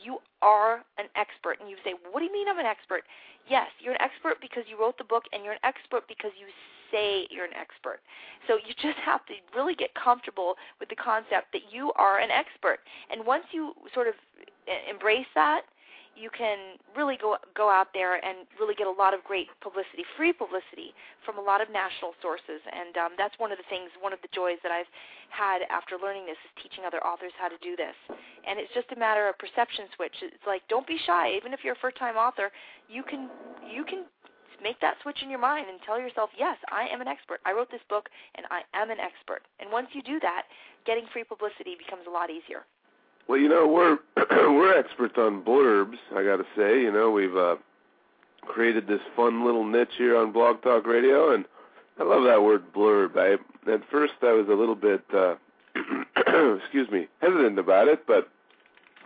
You 0.00 0.24
are 0.40 0.80
an 0.96 1.12
expert. 1.16 1.60
And 1.60 1.68
you 1.68 1.76
say, 1.84 1.94
what 2.10 2.20
do 2.20 2.26
you 2.26 2.32
mean 2.32 2.48
I'm 2.48 2.58
an 2.58 2.66
expert? 2.66 3.04
Yes, 3.44 3.68
you're 3.80 3.92
an 3.92 4.00
expert 4.00 4.40
because 4.40 4.64
you 4.68 4.80
wrote 4.80 4.96
the 4.96 5.08
book, 5.08 5.24
and 5.32 5.44
you're 5.44 5.56
an 5.56 5.64
expert 5.64 6.08
because 6.08 6.32
you 6.36 6.48
say 6.92 7.28
you're 7.30 7.44
an 7.44 7.56
expert. 7.56 8.00
So 8.46 8.56
you 8.56 8.72
just 8.80 8.98
have 9.04 9.24
to 9.26 9.34
really 9.54 9.74
get 9.74 9.92
comfortable 9.94 10.56
with 10.80 10.88
the 10.88 10.96
concept 10.96 11.52
that 11.52 11.68
you 11.70 11.92
are 11.96 12.18
an 12.18 12.30
expert. 12.30 12.80
And 13.10 13.24
once 13.24 13.44
you 13.52 13.72
sort 13.92 14.08
of 14.08 14.14
embrace 14.88 15.28
that, 15.34 15.62
you 16.18 16.30
can 16.34 16.76
really 16.98 17.16
go 17.16 17.38
go 17.54 17.70
out 17.70 17.94
there 17.94 18.18
and 18.18 18.50
really 18.58 18.74
get 18.74 18.90
a 18.90 18.92
lot 18.92 19.14
of 19.14 19.22
great 19.22 19.46
publicity, 19.62 20.02
free 20.18 20.34
publicity 20.34 20.90
from 21.22 21.38
a 21.38 21.44
lot 21.44 21.62
of 21.62 21.70
national 21.70 22.18
sources, 22.18 22.58
and 22.66 22.98
um, 22.98 23.12
that's 23.14 23.38
one 23.38 23.54
of 23.54 23.58
the 23.58 23.68
things, 23.70 23.94
one 24.02 24.12
of 24.12 24.18
the 24.20 24.32
joys 24.34 24.58
that 24.66 24.74
I've 24.74 24.90
had 25.30 25.62
after 25.70 25.94
learning 25.94 26.26
this 26.26 26.40
is 26.42 26.50
teaching 26.58 26.82
other 26.82 26.98
authors 27.06 27.30
how 27.38 27.46
to 27.46 27.56
do 27.62 27.78
this. 27.78 27.94
And 28.10 28.58
it's 28.58 28.72
just 28.74 28.90
a 28.90 28.98
matter 28.98 29.30
of 29.30 29.38
perception 29.38 29.86
switch. 29.94 30.18
It's 30.20 30.46
like 30.46 30.66
don't 30.66 30.86
be 30.86 30.98
shy, 31.06 31.38
even 31.38 31.54
if 31.54 31.62
you're 31.62 31.78
a 31.78 31.82
first-time 31.84 32.18
author, 32.18 32.50
you 32.90 33.06
can 33.06 33.30
you 33.62 33.86
can 33.86 34.10
make 34.62 34.80
that 34.80 34.98
switch 35.02 35.22
in 35.22 35.30
your 35.30 35.38
mind 35.38 35.70
and 35.70 35.78
tell 35.86 36.00
yourself, 36.00 36.30
yes, 36.34 36.58
I 36.70 36.90
am 36.90 37.00
an 37.00 37.06
expert. 37.06 37.38
I 37.46 37.52
wrote 37.52 37.70
this 37.70 37.84
book, 37.88 38.08
and 38.34 38.46
I 38.50 38.66
am 38.74 38.90
an 38.90 38.98
expert. 38.98 39.46
And 39.60 39.70
once 39.70 39.88
you 39.94 40.02
do 40.02 40.18
that, 40.20 40.50
getting 40.84 41.06
free 41.12 41.22
publicity 41.22 41.78
becomes 41.78 42.06
a 42.08 42.10
lot 42.10 42.30
easier. 42.30 42.66
Well, 43.28 43.38
you 43.38 43.48
know, 43.48 43.66
we're 43.68 43.98
we're 44.30 44.78
experts 44.78 45.14
on 45.18 45.42
blurbs. 45.42 45.98
I 46.16 46.24
got 46.24 46.36
to 46.36 46.46
say, 46.56 46.80
you 46.80 46.90
know, 46.90 47.10
we've 47.10 47.36
uh, 47.36 47.56
created 48.46 48.86
this 48.86 49.00
fun 49.14 49.44
little 49.44 49.64
niche 49.64 49.94
here 49.98 50.16
on 50.16 50.32
Blog 50.32 50.62
Talk 50.62 50.86
Radio, 50.86 51.34
and 51.34 51.44
I 52.00 52.04
love 52.04 52.24
that 52.24 52.42
word 52.42 52.72
blurb. 52.72 53.16
I 53.16 53.34
at 53.70 53.82
first 53.90 54.14
I 54.22 54.32
was 54.32 54.48
a 54.48 54.54
little 54.54 54.74
bit, 54.74 55.02
uh, 55.14 55.34
excuse 56.56 56.90
me, 56.90 57.06
hesitant 57.20 57.58
about 57.58 57.88
it, 57.88 58.06
but 58.06 58.30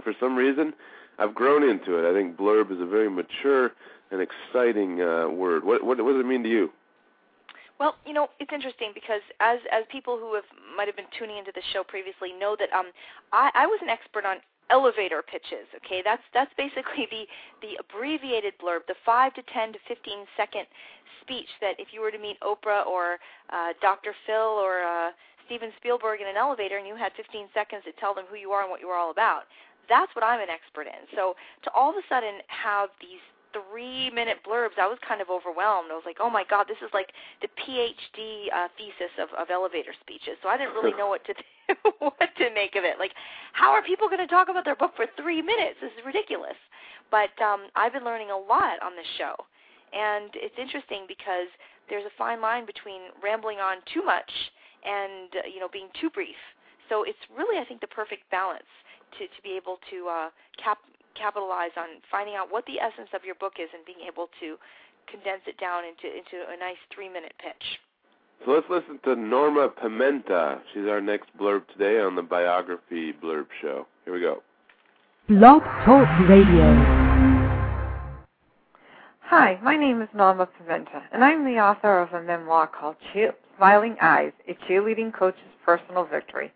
for 0.04 0.14
some 0.20 0.36
reason 0.36 0.72
I've 1.18 1.34
grown 1.34 1.68
into 1.68 1.98
it. 1.98 2.08
I 2.08 2.14
think 2.14 2.36
blurb 2.36 2.70
is 2.70 2.80
a 2.80 2.86
very 2.86 3.10
mature 3.10 3.72
and 4.12 4.20
exciting 4.20 5.02
uh, 5.02 5.28
word. 5.30 5.64
What, 5.64 5.84
what 5.84 6.02
what 6.02 6.12
does 6.12 6.20
it 6.20 6.26
mean 6.26 6.44
to 6.44 6.48
you? 6.48 6.70
Well, 7.82 7.98
you 8.06 8.14
know, 8.14 8.30
it's 8.38 8.54
interesting 8.54 8.94
because 8.94 9.26
as 9.42 9.58
as 9.74 9.82
people 9.90 10.14
who 10.14 10.38
have 10.38 10.46
might 10.78 10.86
have 10.86 10.94
been 10.94 11.10
tuning 11.18 11.42
into 11.42 11.50
the 11.50 11.66
show 11.74 11.82
previously 11.82 12.30
know 12.30 12.54
that 12.54 12.70
um 12.70 12.94
I, 13.34 13.50
I 13.58 13.66
was 13.66 13.82
an 13.82 13.90
expert 13.90 14.22
on 14.22 14.38
elevator 14.70 15.18
pitches. 15.18 15.66
Okay, 15.82 15.98
that's 15.98 16.22
that's 16.30 16.54
basically 16.54 17.10
the 17.10 17.26
the 17.58 17.74
abbreviated 17.82 18.54
blurb, 18.62 18.86
the 18.86 18.94
five 19.02 19.34
to 19.34 19.42
ten 19.50 19.74
to 19.74 19.82
fifteen 19.90 20.30
second 20.38 20.70
speech 21.26 21.50
that 21.58 21.74
if 21.82 21.90
you 21.90 21.98
were 21.98 22.14
to 22.14 22.22
meet 22.22 22.38
Oprah 22.38 22.86
or 22.86 23.18
uh, 23.50 23.74
Dr. 23.82 24.14
Phil 24.30 24.62
or 24.62 24.86
uh, 24.86 25.10
Steven 25.46 25.74
Spielberg 25.82 26.20
in 26.22 26.28
an 26.30 26.38
elevator 26.38 26.78
and 26.78 26.86
you 26.86 26.94
had 26.94 27.12
15 27.14 27.46
seconds 27.54 27.82
to 27.86 27.92
tell 27.98 28.14
them 28.14 28.26
who 28.30 28.34
you 28.34 28.50
are 28.50 28.62
and 28.62 28.70
what 28.70 28.80
you 28.80 28.88
are 28.90 28.98
all 28.98 29.12
about, 29.12 29.46
that's 29.88 30.10
what 30.18 30.24
I'm 30.24 30.40
an 30.40 30.50
expert 30.50 30.90
in. 30.90 31.06
So 31.14 31.38
to 31.62 31.70
all 31.78 31.90
of 31.90 31.96
a 31.96 32.02
sudden 32.10 32.42
have 32.50 32.90
these 32.98 33.22
three 33.52 34.10
minute 34.10 34.38
blurbs, 34.46 34.80
I 34.80 34.86
was 34.88 34.98
kind 35.06 35.20
of 35.20 35.30
overwhelmed. 35.30 35.88
I 35.90 35.94
was 35.94 36.06
like, 36.06 36.18
oh 36.20 36.30
my 36.30 36.44
god, 36.48 36.66
this 36.68 36.80
is 36.82 36.90
like 36.92 37.12
the 37.40 37.48
PhD 37.60 38.48
uh, 38.52 38.68
thesis 38.76 39.12
of, 39.20 39.28
of 39.38 39.50
elevator 39.50 39.92
speeches. 40.00 40.40
So 40.42 40.48
I 40.48 40.56
didn't 40.56 40.74
really 40.74 40.96
know 40.96 41.08
what 41.08 41.24
to 41.26 41.34
what 41.98 42.30
to 42.38 42.50
make 42.54 42.76
of 42.76 42.84
it. 42.84 42.98
Like, 42.98 43.12
how 43.52 43.70
are 43.72 43.82
people 43.82 44.08
going 44.08 44.24
to 44.24 44.30
talk 44.30 44.48
about 44.48 44.64
their 44.64 44.76
book 44.76 44.92
for 44.96 45.06
three 45.16 45.42
minutes? 45.42 45.78
This 45.80 45.92
is 45.98 46.04
ridiculous. 46.04 46.58
But 47.10 47.34
um, 47.44 47.68
I've 47.76 47.92
been 47.92 48.04
learning 48.04 48.30
a 48.30 48.36
lot 48.36 48.80
on 48.80 48.96
this 48.96 49.08
show, 49.18 49.36
and 49.92 50.32
it's 50.34 50.56
interesting 50.56 51.04
because 51.06 51.48
there's 51.88 52.08
a 52.08 52.14
fine 52.16 52.40
line 52.40 52.64
between 52.64 53.12
rambling 53.22 53.58
on 53.58 53.84
too 53.92 54.02
much 54.02 54.30
and 54.84 55.28
uh, 55.36 55.46
you 55.46 55.60
know 55.60 55.68
being 55.68 55.88
too 56.00 56.10
brief. 56.10 56.40
So 56.88 57.04
it's 57.04 57.20
really, 57.34 57.60
I 57.60 57.64
think, 57.64 57.80
the 57.80 57.92
perfect 57.92 58.28
balance 58.30 58.68
to 59.18 59.28
to 59.28 59.40
be 59.42 59.56
able 59.56 59.78
to 59.90 60.08
uh, 60.08 60.28
cap 60.56 60.78
capitalize 61.14 61.74
on 61.76 62.00
finding 62.10 62.34
out 62.34 62.50
what 62.50 62.66
the 62.66 62.80
essence 62.80 63.08
of 63.14 63.24
your 63.24 63.34
book 63.36 63.54
is 63.60 63.68
and 63.74 63.84
being 63.84 64.06
able 64.06 64.28
to 64.40 64.56
condense 65.10 65.42
it 65.46 65.58
down 65.58 65.84
into 65.84 66.06
into 66.06 66.44
a 66.48 66.56
nice 66.56 66.80
three 66.94 67.08
minute 67.08 67.34
pitch. 67.38 67.78
So 68.44 68.52
let's 68.52 68.66
listen 68.68 68.98
to 69.04 69.14
Norma 69.14 69.68
Pimenta. 69.68 70.60
She's 70.72 70.86
our 70.88 71.00
next 71.00 71.28
blurb 71.38 71.66
today 71.68 72.00
on 72.00 72.16
the 72.16 72.22
Biography 72.22 73.12
Blurb 73.12 73.46
Show. 73.60 73.86
Here 74.04 74.12
we 74.12 74.20
go. 74.20 74.42
Blog 75.28 75.62
Talk 75.84 76.08
Radio. 76.28 77.12
Hi, 79.20 79.58
my 79.62 79.76
name 79.76 80.02
is 80.02 80.08
Norma 80.14 80.46
Pimenta, 80.46 81.02
and 81.12 81.24
I'm 81.24 81.44
the 81.44 81.60
author 81.60 82.00
of 82.00 82.12
a 82.12 82.22
memoir 82.22 82.66
called 82.66 82.96
Smiling 83.56 83.96
Eyes, 84.02 84.32
A 84.48 84.54
Cheerleading 84.68 85.14
Coach's 85.16 85.40
Personal 85.64 86.04
Victory. 86.04 86.52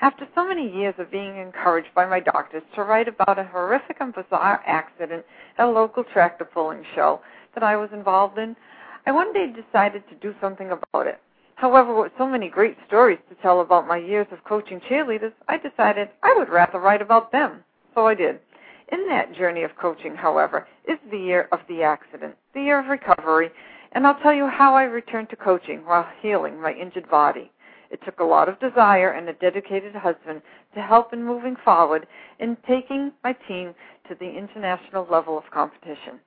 After 0.00 0.28
so 0.32 0.46
many 0.46 0.70
years 0.70 0.94
of 0.98 1.10
being 1.10 1.38
encouraged 1.38 1.92
by 1.92 2.06
my 2.06 2.20
doctors 2.20 2.62
to 2.74 2.84
write 2.84 3.08
about 3.08 3.38
a 3.38 3.44
horrific 3.44 3.96
and 3.98 4.14
bizarre 4.14 4.62
accident 4.64 5.24
at 5.58 5.66
a 5.66 5.70
local 5.70 6.04
tractor 6.04 6.44
pulling 6.44 6.84
show 6.94 7.20
that 7.54 7.64
I 7.64 7.76
was 7.76 7.90
involved 7.92 8.38
in, 8.38 8.54
I 9.06 9.10
one 9.10 9.32
day 9.32 9.52
decided 9.52 10.08
to 10.08 10.14
do 10.14 10.36
something 10.40 10.70
about 10.70 11.08
it. 11.08 11.20
However, 11.56 12.00
with 12.00 12.12
so 12.16 12.28
many 12.28 12.48
great 12.48 12.76
stories 12.86 13.18
to 13.28 13.34
tell 13.42 13.60
about 13.60 13.88
my 13.88 13.96
years 13.96 14.28
of 14.30 14.44
coaching 14.44 14.80
cheerleaders, 14.88 15.32
I 15.48 15.56
decided 15.56 16.10
I 16.22 16.32
would 16.38 16.48
rather 16.48 16.78
write 16.78 17.02
about 17.02 17.32
them. 17.32 17.64
So 17.94 18.06
I 18.06 18.14
did. 18.14 18.38
In 18.92 19.08
that 19.08 19.34
journey 19.34 19.64
of 19.64 19.76
coaching, 19.76 20.14
however, 20.14 20.68
is 20.86 20.98
the 21.10 21.18
year 21.18 21.48
of 21.50 21.58
the 21.68 21.82
accident, 21.82 22.36
the 22.54 22.62
year 22.62 22.78
of 22.78 22.86
recovery, 22.86 23.50
and 23.90 24.06
I'll 24.06 24.20
tell 24.20 24.32
you 24.32 24.46
how 24.46 24.76
I 24.76 24.84
returned 24.84 25.30
to 25.30 25.36
coaching 25.36 25.84
while 25.84 26.06
healing 26.22 26.60
my 26.60 26.72
injured 26.72 27.10
body. 27.10 27.50
It 27.90 28.00
took 28.04 28.20
a 28.20 28.24
lot 28.24 28.48
of 28.48 28.60
desire 28.60 29.10
and 29.10 29.28
a 29.28 29.32
dedicated 29.32 29.94
husband 29.94 30.42
to 30.74 30.82
help 30.82 31.12
in 31.12 31.24
moving 31.24 31.56
forward 31.64 32.06
in 32.38 32.56
taking 32.66 33.12
my 33.24 33.32
team 33.32 33.74
to 34.08 34.14
the 34.14 34.30
international 34.30 35.06
level 35.10 35.38
of 35.38 35.50
competition. 35.50 36.20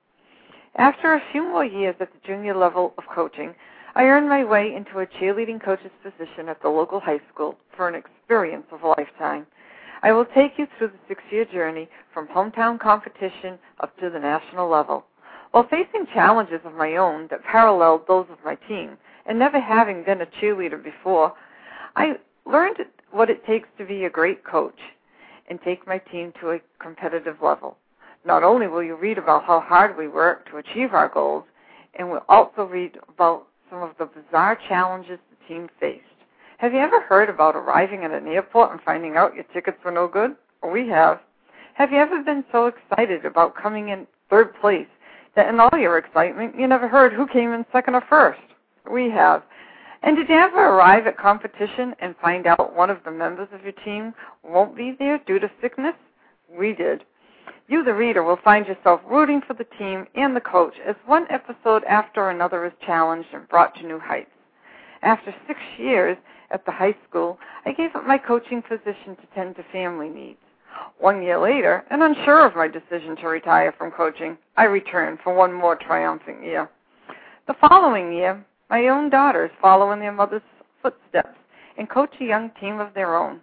After 0.76 1.14
a 1.14 1.22
few 1.32 1.42
more 1.42 1.64
years 1.64 1.96
at 2.00 2.12
the 2.12 2.26
junior 2.26 2.54
level 2.54 2.94
of 2.98 3.04
coaching, 3.14 3.54
I 3.94 4.04
earned 4.04 4.28
my 4.28 4.42
way 4.42 4.74
into 4.74 5.00
a 5.00 5.06
cheerleading 5.06 5.62
coach's 5.62 5.90
position 6.02 6.48
at 6.48 6.62
the 6.62 6.70
local 6.70 6.98
high 6.98 7.20
school 7.32 7.56
for 7.76 7.88
an 7.88 7.94
experience 7.94 8.66
of 8.72 8.82
a 8.82 8.88
lifetime. 8.88 9.46
I 10.02 10.12
will 10.12 10.24
take 10.24 10.58
you 10.58 10.66
through 10.78 10.88
the 10.88 10.98
six 11.08 11.22
year 11.30 11.44
journey 11.44 11.88
from 12.12 12.26
hometown 12.26 12.80
competition 12.80 13.58
up 13.80 13.96
to 13.98 14.10
the 14.10 14.18
national 14.18 14.68
level. 14.68 15.04
While 15.52 15.68
facing 15.68 16.06
challenges 16.14 16.60
of 16.64 16.72
my 16.74 16.96
own 16.96 17.28
that 17.30 17.44
paralleled 17.44 18.08
those 18.08 18.26
of 18.30 18.38
my 18.44 18.54
team, 18.54 18.96
and 19.26 19.38
never 19.38 19.60
having 19.60 20.02
been 20.02 20.22
a 20.22 20.26
cheerleader 20.26 20.82
before, 20.82 21.34
I 21.96 22.14
learned 22.46 22.78
what 23.10 23.30
it 23.30 23.44
takes 23.46 23.68
to 23.78 23.84
be 23.84 24.04
a 24.04 24.10
great 24.10 24.44
coach 24.44 24.78
and 25.48 25.60
take 25.62 25.86
my 25.86 25.98
team 25.98 26.32
to 26.40 26.52
a 26.52 26.60
competitive 26.80 27.36
level. 27.42 27.76
Not 28.24 28.42
only 28.42 28.68
will 28.68 28.82
you 28.82 28.96
read 28.96 29.18
about 29.18 29.44
how 29.44 29.60
hard 29.60 29.96
we 29.96 30.08
work 30.08 30.48
to 30.50 30.58
achieve 30.58 30.94
our 30.94 31.08
goals, 31.08 31.44
and 31.94 32.10
we'll 32.10 32.24
also 32.28 32.64
read 32.64 32.98
about 33.08 33.46
some 33.68 33.82
of 33.82 33.90
the 33.98 34.06
bizarre 34.06 34.58
challenges 34.68 35.18
the 35.30 35.48
team 35.48 35.68
faced. 35.80 36.04
Have 36.58 36.72
you 36.72 36.78
ever 36.78 37.00
heard 37.00 37.28
about 37.28 37.56
arriving 37.56 38.04
at 38.04 38.12
an 38.12 38.28
airport 38.28 38.70
and 38.70 38.80
finding 38.82 39.16
out 39.16 39.34
your 39.34 39.44
tickets 39.52 39.78
were 39.84 39.90
no 39.90 40.06
good? 40.06 40.36
we 40.70 40.88
have. 40.88 41.20
Have 41.74 41.90
you 41.90 41.98
ever 41.98 42.22
been 42.22 42.44
so 42.52 42.66
excited 42.66 43.24
about 43.24 43.56
coming 43.56 43.88
in 43.88 44.06
third 44.30 44.54
place 44.60 44.86
that 45.34 45.48
in 45.48 45.58
all 45.58 45.76
your 45.76 45.98
excitement 45.98 46.54
you 46.56 46.68
never 46.68 46.86
heard 46.86 47.12
who 47.12 47.26
came 47.26 47.52
in 47.52 47.66
second 47.72 47.94
or 47.94 48.04
first? 48.08 48.40
We 48.90 49.10
have. 49.10 49.42
And 50.04 50.16
did 50.16 50.28
you 50.28 50.34
ever 50.34 50.58
arrive 50.58 51.06
at 51.06 51.16
competition 51.16 51.94
and 52.00 52.16
find 52.20 52.46
out 52.46 52.74
one 52.74 52.90
of 52.90 52.98
the 53.04 53.10
members 53.10 53.48
of 53.52 53.62
your 53.62 53.72
team 53.84 54.12
won't 54.42 54.76
be 54.76 54.96
there 54.98 55.18
due 55.26 55.38
to 55.38 55.50
sickness? 55.60 55.94
We 56.50 56.72
did. 56.72 57.04
You, 57.68 57.84
the 57.84 57.94
reader, 57.94 58.24
will 58.24 58.38
find 58.42 58.66
yourself 58.66 59.00
rooting 59.08 59.40
for 59.46 59.54
the 59.54 59.66
team 59.78 60.06
and 60.16 60.34
the 60.34 60.40
coach 60.40 60.74
as 60.86 60.96
one 61.06 61.26
episode 61.30 61.84
after 61.84 62.30
another 62.30 62.66
is 62.66 62.72
challenged 62.84 63.28
and 63.32 63.48
brought 63.48 63.74
to 63.76 63.86
new 63.86 64.00
heights. 64.00 64.30
After 65.02 65.34
six 65.46 65.60
years 65.78 66.16
at 66.50 66.66
the 66.66 66.72
high 66.72 66.96
school, 67.08 67.38
I 67.64 67.72
gave 67.72 67.94
up 67.94 68.06
my 68.06 68.18
coaching 68.18 68.60
position 68.60 69.16
to 69.16 69.34
tend 69.34 69.56
to 69.56 69.64
family 69.72 70.08
needs. 70.08 70.38
One 70.98 71.22
year 71.22 71.38
later, 71.38 71.84
and 71.90 72.02
unsure 72.02 72.44
of 72.44 72.56
my 72.56 72.66
decision 72.66 73.16
to 73.16 73.28
retire 73.28 73.72
from 73.78 73.92
coaching, 73.92 74.36
I 74.56 74.64
returned 74.64 75.18
for 75.22 75.32
one 75.32 75.52
more 75.52 75.76
triumphant 75.76 76.44
year. 76.44 76.68
The 77.46 77.54
following 77.68 78.12
year, 78.12 78.44
my 78.72 78.88
own 78.88 79.10
daughters 79.10 79.50
follow 79.60 79.92
in 79.92 80.00
their 80.00 80.12
mother's 80.12 80.40
footsteps 80.80 81.36
and 81.76 81.90
coach 81.90 82.14
a 82.22 82.24
young 82.24 82.50
team 82.58 82.80
of 82.80 82.94
their 82.94 83.14
own. 83.14 83.38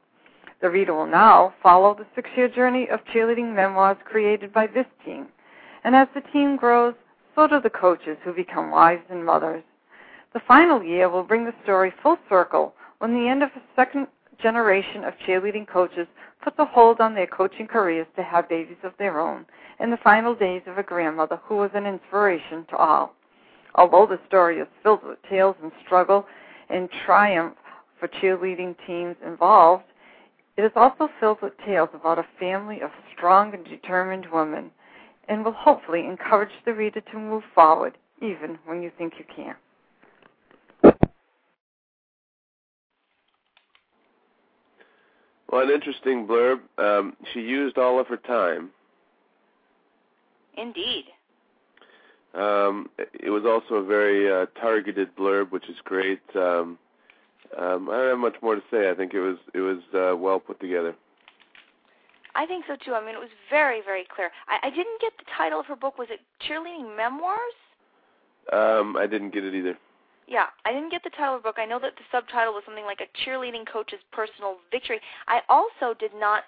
The 0.60 0.72
reader 0.72 0.96
will 0.96 1.06
now 1.06 1.54
follow 1.62 1.94
the 1.94 2.08
six 2.16 2.28
year 2.36 2.50
journey 2.50 2.88
of 2.90 3.06
cheerleading 3.14 3.54
memoirs 3.54 3.98
created 4.06 4.52
by 4.52 4.66
this 4.66 4.88
team. 5.06 5.28
And 5.84 5.96
as 5.96 6.08
the 6.16 6.24
team 6.34 6.58
grows, 6.58 6.96
so 7.36 7.46
do 7.46 7.62
the 7.62 7.70
coaches 7.70 8.18
who 8.24 8.34
become 8.34 8.72
wives 8.72 9.04
and 9.12 9.24
mothers. 9.24 9.64
The 10.34 10.42
final 10.48 10.82
year 10.82 11.08
will 11.10 11.24
bring 11.24 11.46
the 11.46 11.54
story 11.62 11.94
full 12.02 12.18
circle 12.28 12.74
when 12.98 13.14
the 13.14 13.30
end 13.30 13.44
of 13.44 13.50
a 13.56 13.62
second 13.76 14.08
generation 14.42 15.04
of 15.04 15.14
cheerleading 15.28 15.68
coaches 15.68 16.08
puts 16.44 16.58
a 16.58 16.66
hold 16.66 17.00
on 17.00 17.14
their 17.14 17.28
coaching 17.28 17.68
careers 17.68 18.08
to 18.16 18.24
have 18.24 18.50
babies 18.50 18.82
of 18.84 18.94
their 18.98 19.20
own 19.20 19.46
in 19.80 19.92
the 19.92 19.98
final 19.98 20.34
days 20.34 20.64
of 20.66 20.80
a 20.80 20.84
grandmother 20.84 21.40
who 21.44 21.58
was 21.58 21.70
an 21.76 21.86
inspiration 21.86 22.66
to 22.72 22.76
all. 22.76 23.14
Although 23.80 24.08
the 24.08 24.20
story 24.28 24.60
is 24.60 24.68
filled 24.84 25.06
with 25.06 25.18
tales 25.30 25.56
and 25.64 25.72
struggle 25.86 26.26
and 26.70 26.90
triumph 27.06 27.56
for 27.98 28.10
cheerleading 28.10 28.76
teams 28.86 29.16
involved, 29.26 29.86
it 30.58 30.64
is 30.66 30.72
also 30.76 31.08
filled 31.18 31.42
with 31.42 31.54
tales 31.66 31.88
about 31.94 32.20
a 32.20 32.26
family 32.38 32.82
of 32.82 32.90
strong 33.16 33.54
and 33.54 33.64
determined 33.64 34.28
women 34.34 34.70
and 35.30 35.46
will 35.46 35.54
hopefully 35.54 36.06
encourage 36.06 36.52
the 36.66 36.74
reader 36.74 37.00
to 37.00 37.18
move 37.18 37.44
forward 37.56 37.98
even 38.22 38.60
when 38.66 38.84
you 38.84 38.92
think 38.98 39.14
you 39.18 39.24
can't. 39.34 39.56
Well, 45.50 45.62
an 45.62 45.70
interesting 45.70 46.28
blurb. 46.28 46.60
Um, 46.78 47.16
she 47.34 47.40
used 47.40 47.78
all 47.78 47.98
of 47.98 48.08
her 48.08 48.18
time. 48.18 48.72
Indeed. 50.58 51.06
Um, 52.34 52.90
it 53.14 53.32
was 53.32 53.44
also 53.46 53.82
a 53.82 53.86
very 53.86 54.32
uh, 54.32 54.46
targeted 54.60 55.16
blurb, 55.16 55.52
which 55.52 55.68
is 55.68 55.78
great. 55.84 56.22
Um, 56.36 56.78
um, 57.58 57.90
I 57.90 57.98
don't 57.98 58.10
have 58.10 58.20
much 58.20 58.36
more 58.42 58.56
to 58.56 58.62
say. 58.70 58.90
I 58.90 58.94
think 58.94 59.14
it 59.14 59.20
was 59.20 59.38
it 59.54 59.62
was 59.62 59.80
uh, 59.94 60.16
well 60.16 60.40
put 60.40 60.60
together. 60.60 60.96
I 62.36 62.46
think 62.46 62.66
so 62.68 62.76
too. 62.76 62.94
I 62.94 63.04
mean, 63.04 63.16
it 63.16 63.20
was 63.20 63.34
very 63.50 63.82
very 63.84 64.06
clear. 64.14 64.30
I, 64.48 64.68
I 64.68 64.70
didn't 64.70 65.02
get 65.02 65.14
the 65.18 65.26
title 65.36 65.60
of 65.60 65.66
her 65.66 65.76
book. 65.76 65.98
Was 65.98 66.10
it 66.12 66.20
Cheerleading 66.48 66.96
Memoirs? 66.96 67.58
Um, 68.54 68.96
I 68.96 69.08
didn't 69.08 69.34
get 69.34 69.44
it 69.44 69.56
either. 69.56 69.78
Yeah, 70.28 70.46
I 70.64 70.72
didn't 70.72 70.92
get 70.92 71.04
the 71.04 71.10
title 71.10 71.36
of 71.36 71.42
the 71.42 71.50
book. 71.50 71.58
I 71.58 71.66
know 71.66 71.80
that 71.80 71.96
the 71.98 72.06
subtitle 72.12 72.54
was 72.54 72.62
something 72.64 72.86
like 72.86 73.02
a 73.02 73.10
cheerleading 73.18 73.66
coach's 73.66 74.00
personal 74.12 74.58
victory. 74.70 75.02
I 75.28 75.42
also 75.50 75.98
did 75.98 76.12
not 76.14 76.44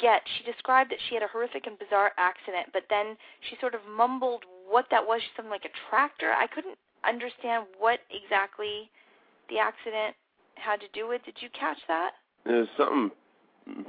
get. 0.00 0.22
She 0.26 0.42
described 0.42 0.90
that 0.90 0.98
she 1.08 1.14
had 1.14 1.22
a 1.22 1.28
horrific 1.28 1.68
and 1.68 1.78
bizarre 1.78 2.10
accident, 2.18 2.70
but 2.72 2.90
then 2.90 3.16
she 3.48 3.56
sort 3.60 3.74
of 3.74 3.82
mumbled 3.86 4.42
what 4.70 4.86
that 4.90 5.06
was. 5.06 5.20
Something 5.36 5.50
like 5.50 5.64
a 5.64 5.74
tractor. 5.90 6.30
I 6.32 6.46
couldn't 6.46 6.78
understand 7.06 7.64
what 7.78 8.00
exactly 8.10 8.90
the 9.48 9.58
accident 9.58 10.14
had 10.54 10.80
to 10.80 10.86
do 10.94 11.08
with. 11.08 11.22
Did 11.24 11.36
you 11.40 11.48
catch 11.58 11.78
that? 11.88 12.12
It 12.46 12.52
was 12.52 12.68
something 12.76 13.10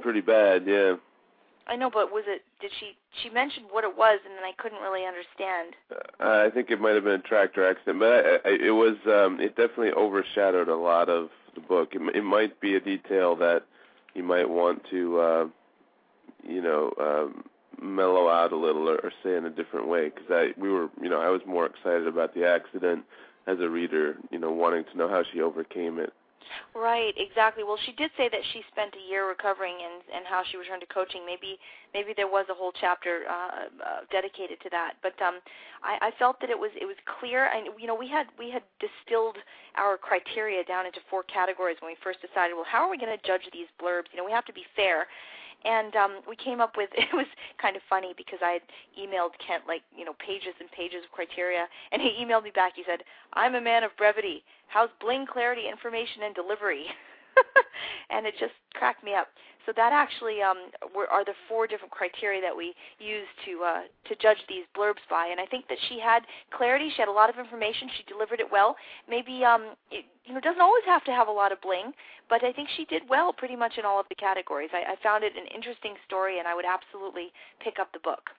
pretty 0.02 0.20
bad, 0.20 0.64
yeah. 0.66 0.94
I 1.68 1.76
know, 1.76 1.90
but 1.90 2.10
was 2.12 2.24
it? 2.26 2.42
Did 2.60 2.72
she? 2.80 2.96
She 3.22 3.30
mentioned 3.30 3.66
what 3.70 3.84
it 3.84 3.96
was, 3.96 4.18
and 4.26 4.34
then 4.34 4.42
I 4.44 4.50
couldn't 4.60 4.80
really 4.82 5.06
understand. 5.06 5.76
Uh, 6.20 6.46
I 6.46 6.50
think 6.52 6.70
it 6.70 6.80
might 6.80 6.94
have 6.96 7.04
been 7.04 7.20
a 7.20 7.28
tractor 7.28 7.64
accident, 7.68 8.00
but 8.00 8.08
I, 8.08 8.48
I, 8.48 8.58
it 8.66 8.70
was. 8.74 8.96
um 9.06 9.38
It 9.40 9.54
definitely 9.56 9.92
overshadowed 9.92 10.68
a 10.68 10.74
lot 10.76 11.08
of 11.08 11.28
the 11.54 11.60
book. 11.60 11.90
It, 11.92 12.16
it 12.16 12.24
might 12.24 12.60
be 12.60 12.74
a 12.74 12.80
detail 12.80 13.36
that 13.36 13.62
you 14.14 14.24
might 14.24 14.48
want 14.48 14.82
to, 14.90 15.18
uh 15.20 15.46
you 16.42 16.60
know, 16.60 16.92
um 17.00 17.44
mellow 17.80 18.28
out 18.28 18.52
a 18.52 18.56
little 18.56 18.88
or, 18.88 18.96
or 18.96 19.12
say 19.22 19.36
in 19.36 19.46
a 19.46 19.50
different 19.50 19.88
way 19.88 20.10
because 20.10 20.30
I 20.30 20.60
we 20.60 20.70
were 20.70 20.88
you 21.00 21.08
know 21.08 21.20
I 21.20 21.28
was 21.28 21.40
more 21.46 21.66
excited 21.66 22.06
about 22.06 22.34
the 22.34 22.46
accident 22.46 23.04
as 23.46 23.58
a 23.60 23.68
reader, 23.68 24.16
you 24.30 24.38
know, 24.38 24.52
wanting 24.52 24.84
to 24.92 24.98
know 24.98 25.08
how 25.08 25.22
she 25.32 25.40
overcame 25.40 25.98
it. 25.98 26.12
Right, 26.74 27.14
exactly. 27.16 27.64
Well, 27.64 27.78
she 27.86 27.92
did 27.92 28.10
say 28.16 28.28
that 28.28 28.40
she 28.52 28.62
spent 28.70 28.92
a 28.92 29.10
year 29.10 29.28
recovering 29.28 29.76
and 29.80 30.02
and 30.12 30.26
how 30.26 30.42
she 30.44 30.58
returned 30.58 30.82
to 30.82 30.92
coaching. 30.92 31.24
Maybe 31.24 31.56
maybe 31.94 32.12
there 32.14 32.28
was 32.28 32.44
a 32.50 32.54
whole 32.54 32.72
chapter 32.78 33.24
uh, 33.24 33.68
uh, 33.80 34.00
dedicated 34.10 34.60
to 34.60 34.70
that. 34.70 34.94
But 35.02 35.16
um, 35.22 35.40
I, 35.82 36.08
I 36.08 36.10
felt 36.18 36.40
that 36.40 36.50
it 36.50 36.58
was 36.58 36.70
it 36.76 36.84
was 36.84 36.96
clear, 37.20 37.46
and 37.46 37.68
you 37.78 37.86
know 37.86 37.94
we 37.94 38.08
had 38.08 38.26
we 38.38 38.50
had 38.50 38.62
distilled 38.80 39.38
our 39.76 39.96
criteria 39.96 40.64
down 40.64 40.84
into 40.84 41.00
four 41.08 41.22
categories 41.22 41.76
when 41.80 41.90
we 41.90 41.96
first 42.02 42.20
decided. 42.20 42.52
Well, 42.52 42.68
how 42.68 42.84
are 42.84 42.90
we 42.90 42.98
going 42.98 43.16
to 43.16 43.26
judge 43.26 43.48
these 43.52 43.70
blurbs? 43.80 44.12
You 44.12 44.18
know, 44.18 44.24
we 44.24 44.32
have 44.32 44.44
to 44.44 44.52
be 44.52 44.64
fair 44.76 45.06
and 45.64 45.94
um 45.96 46.20
we 46.28 46.36
came 46.36 46.60
up 46.60 46.76
with 46.76 46.90
it 46.96 47.12
was 47.12 47.26
kind 47.60 47.76
of 47.76 47.82
funny 47.88 48.14
because 48.16 48.38
I 48.42 48.58
had 48.60 48.62
emailed 48.98 49.38
Kent 49.44 49.64
like 49.66 49.82
you 49.96 50.04
know 50.04 50.14
pages 50.18 50.54
and 50.60 50.70
pages 50.70 51.04
of 51.04 51.10
criteria 51.12 51.66
and 51.92 52.00
he 52.02 52.16
emailed 52.22 52.44
me 52.44 52.52
back. 52.54 52.72
He 52.76 52.84
said 52.86 53.00
I'm 53.34 53.54
a 53.54 53.60
man 53.60 53.84
of 53.84 53.96
brevity. 53.96 54.44
How's 54.68 54.90
bling 55.00 55.26
clarity 55.26 55.68
information 55.70 56.22
and 56.24 56.34
delivery? 56.34 56.86
And 58.10 58.26
it 58.26 58.34
just 58.38 58.52
cracked 58.74 59.02
me 59.02 59.14
up 59.14 59.28
so 59.66 59.72
that 59.76 59.92
actually 59.92 60.42
um, 60.42 60.70
were, 60.94 61.06
are 61.08 61.24
the 61.24 61.34
four 61.48 61.66
different 61.66 61.92
criteria 61.92 62.40
that 62.40 62.56
we 62.56 62.74
use 62.98 63.26
to 63.46 63.62
uh, 63.64 63.82
to 64.08 64.16
judge 64.16 64.38
these 64.48 64.64
blurbs 64.76 65.02
by. 65.08 65.28
And 65.30 65.40
I 65.40 65.46
think 65.46 65.68
that 65.68 65.78
she 65.88 66.00
had 66.00 66.22
clarity. 66.56 66.90
She 66.94 67.00
had 67.00 67.08
a 67.08 67.12
lot 67.12 67.30
of 67.30 67.38
information. 67.38 67.88
She 67.96 68.04
delivered 68.04 68.40
it 68.40 68.50
well. 68.50 68.76
Maybe 69.08 69.44
um, 69.44 69.74
it, 69.90 70.04
you 70.24 70.34
know 70.34 70.40
doesn't 70.40 70.60
always 70.60 70.84
have 70.86 71.04
to 71.04 71.12
have 71.12 71.28
a 71.28 71.32
lot 71.32 71.52
of 71.52 71.60
bling, 71.60 71.92
but 72.28 72.44
I 72.44 72.52
think 72.52 72.68
she 72.76 72.84
did 72.86 73.02
well 73.08 73.32
pretty 73.32 73.56
much 73.56 73.78
in 73.78 73.84
all 73.84 74.00
of 74.00 74.06
the 74.08 74.14
categories. 74.14 74.70
I, 74.72 74.92
I 74.92 74.96
found 75.02 75.24
it 75.24 75.32
an 75.36 75.46
interesting 75.54 75.94
story, 76.06 76.38
and 76.38 76.48
I 76.48 76.54
would 76.54 76.66
absolutely 76.66 77.32
pick 77.62 77.78
up 77.78 77.92
the 77.92 78.00
book. 78.00 78.30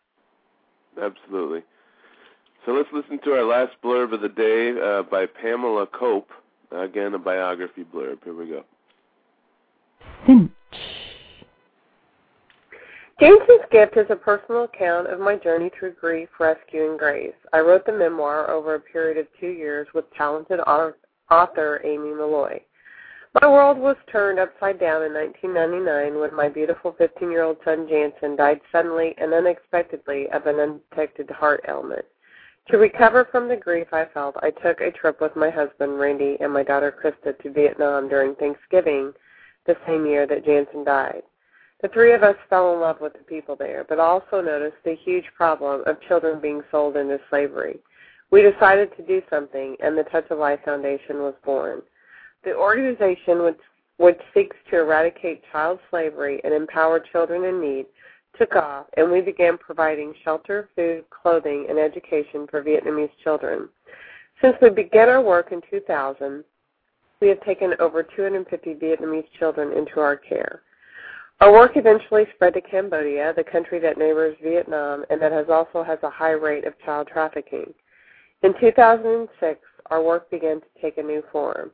Absolutely. 1.02 1.64
So 2.66 2.72
let's 2.72 2.90
listen 2.94 3.20
to 3.26 3.32
our 3.32 3.44
last 3.44 3.74
blurb 3.84 4.14
of 4.14 4.22
the 4.22 4.30
day 4.30 4.72
uh, 4.80 5.04
by 5.04 5.26
Pamela 5.26 5.88
Cope. 5.88 6.30
Again, 6.72 7.14
a 7.14 7.20
biography 7.20 7.84
blurb. 7.84 8.24
Here 8.24 8.34
we 8.34 8.48
go. 8.48 8.64
Cinch. 10.26 10.53
Gift 13.74 13.98
is 13.98 14.06
a 14.12 14.16
personal 14.16 14.66
account 14.66 15.08
of 15.08 15.20
my 15.20 15.36
journey 15.36 15.72
through 15.72 15.94
grief, 15.94 16.30
rescue, 16.40 16.92
and 16.92 17.00
grace. 17.00 17.34
I 17.54 17.60
wrote 17.62 17.88
the 17.88 17.92
memoir 17.92 18.52
over 18.52 18.76
a 18.76 18.80
period 18.80 19.18
of 19.18 19.26
two 19.40 19.48
years 19.48 19.88
with 19.96 20.06
talented 20.16 20.60
author 20.60 21.82
Aimee 21.84 22.14
Molloy. 22.14 22.60
My 23.42 23.48
world 23.48 23.80
was 23.80 23.96
turned 24.12 24.38
upside 24.38 24.80
down 24.80 25.02
in 25.02 25.12
1999 25.16 26.20
when 26.20 26.36
my 26.36 26.50
beautiful 26.50 26.94
15 27.00 27.32
year 27.32 27.42
old 27.42 27.58
son 27.66 27.88
Jantsen 27.88 28.38
died 28.38 28.62
suddenly 28.72 29.16
and 29.18 29.34
unexpectedly 29.34 30.30
of 30.30 30.46
an 30.46 30.60
undetected 30.60 31.32
heart 31.32 31.66
ailment. 31.68 32.06
To 32.70 32.78
recover 32.78 33.28
from 33.32 33.48
the 33.48 33.58
grief 33.58 33.88
I 33.92 34.06
felt, 34.14 34.36
I 34.44 34.52
took 34.52 34.82
a 34.82 34.92
trip 34.92 35.20
with 35.20 35.36
my 35.36 35.50
husband 35.50 35.98
Randy 36.00 36.38
and 36.42 36.54
my 36.54 36.62
daughter 36.62 36.94
Krista 36.94 37.36
to 37.42 37.52
Vietnam 37.52 38.08
during 38.08 38.36
Thanksgiving 38.36 39.14
the 39.66 39.76
same 39.88 40.06
year 40.06 40.28
that 40.28 40.46
Jantsen 40.46 40.86
died. 40.86 41.24
The 41.84 41.89
three 41.89 42.13
of 42.13 42.24
us 42.24 42.38
fell 42.50 42.74
in 42.74 42.80
love 42.80 43.02
with 43.02 43.12
the 43.12 43.26
people 43.26 43.58
there, 43.58 43.86
but 43.89 44.00
also 44.00 44.39
noticed 44.39 44.78
the 44.86 44.96
huge 44.96 45.26
problem 45.36 45.84
of 45.86 46.02
children 46.08 46.39
being 46.39 46.62
sold 46.72 46.96
into 46.96 47.19
slavery. 47.30 47.78
We 48.32 48.41
decided 48.41 48.96
to 48.96 49.06
do 49.06 49.22
something, 49.30 49.76
and 49.84 49.98
the 49.98 50.06
Touch 50.06 50.28
A 50.32 50.34
Life 50.34 50.62
Foundation 50.63 51.17
was 51.17 51.34
born. 51.43 51.82
The 52.46 52.56
organization, 52.56 53.43
which, 53.43 53.60
which 53.98 54.19
seeks 54.34 54.56
to 54.69 54.80
eradicate 54.80 55.43
child 55.52 55.80
slavery 55.89 56.39
and 56.46 56.54
empower 56.54 57.02
children 57.02 57.43
in 57.43 57.60
need, 57.60 57.88
took 58.38 58.56
off, 58.56 58.86
and 58.96 59.12
we 59.12 59.19
began 59.19 59.58
providing 59.58 60.13
shelter, 60.24 60.69
food, 60.78 61.04
clothing, 61.10 61.67
and 61.69 61.78
education 61.78 62.48
for 62.50 62.63
Vietnamese 62.63 63.12
children. 63.26 63.67
Since 64.41 64.56
we 64.62 64.69
began 64.69 65.10
our 65.10 65.22
work 65.22 65.52
in 65.52 65.62
2000, 65.69 66.46
we 67.19 67.28
have 67.28 67.43
taken 67.43 67.74
over 67.82 68.04
250 68.04 68.76
Vietnamese 68.76 69.28
children 69.38 69.78
into 69.78 70.00
our 70.00 70.15
care. 70.15 70.62
Our 71.41 71.52
work 71.52 71.72
eventually 71.76 72.26
spread 72.36 72.54
to 72.54 72.62
Cambodia, 72.62 73.34
the 73.36 73.43
country 73.43 73.80
that 73.80 73.98
neighbors 73.98 74.38
Vietnam 74.41 75.04
and 75.10 75.22
that 75.22 75.32
has 75.32 75.48
also 75.50 75.84
has 75.84 76.00
a 76.04 76.10
high 76.10 76.32
rate 76.32 76.65
of 76.65 76.74
child 76.86 77.08
trafficking. 77.12 77.74
In 78.43 78.54
2006, 78.60 79.60
our 79.88 80.02
work 80.02 80.30
began 80.32 80.62
to 80.62 80.67
take 80.82 80.98
a 80.98 81.04
new 81.04 81.24
form. 81.32 81.71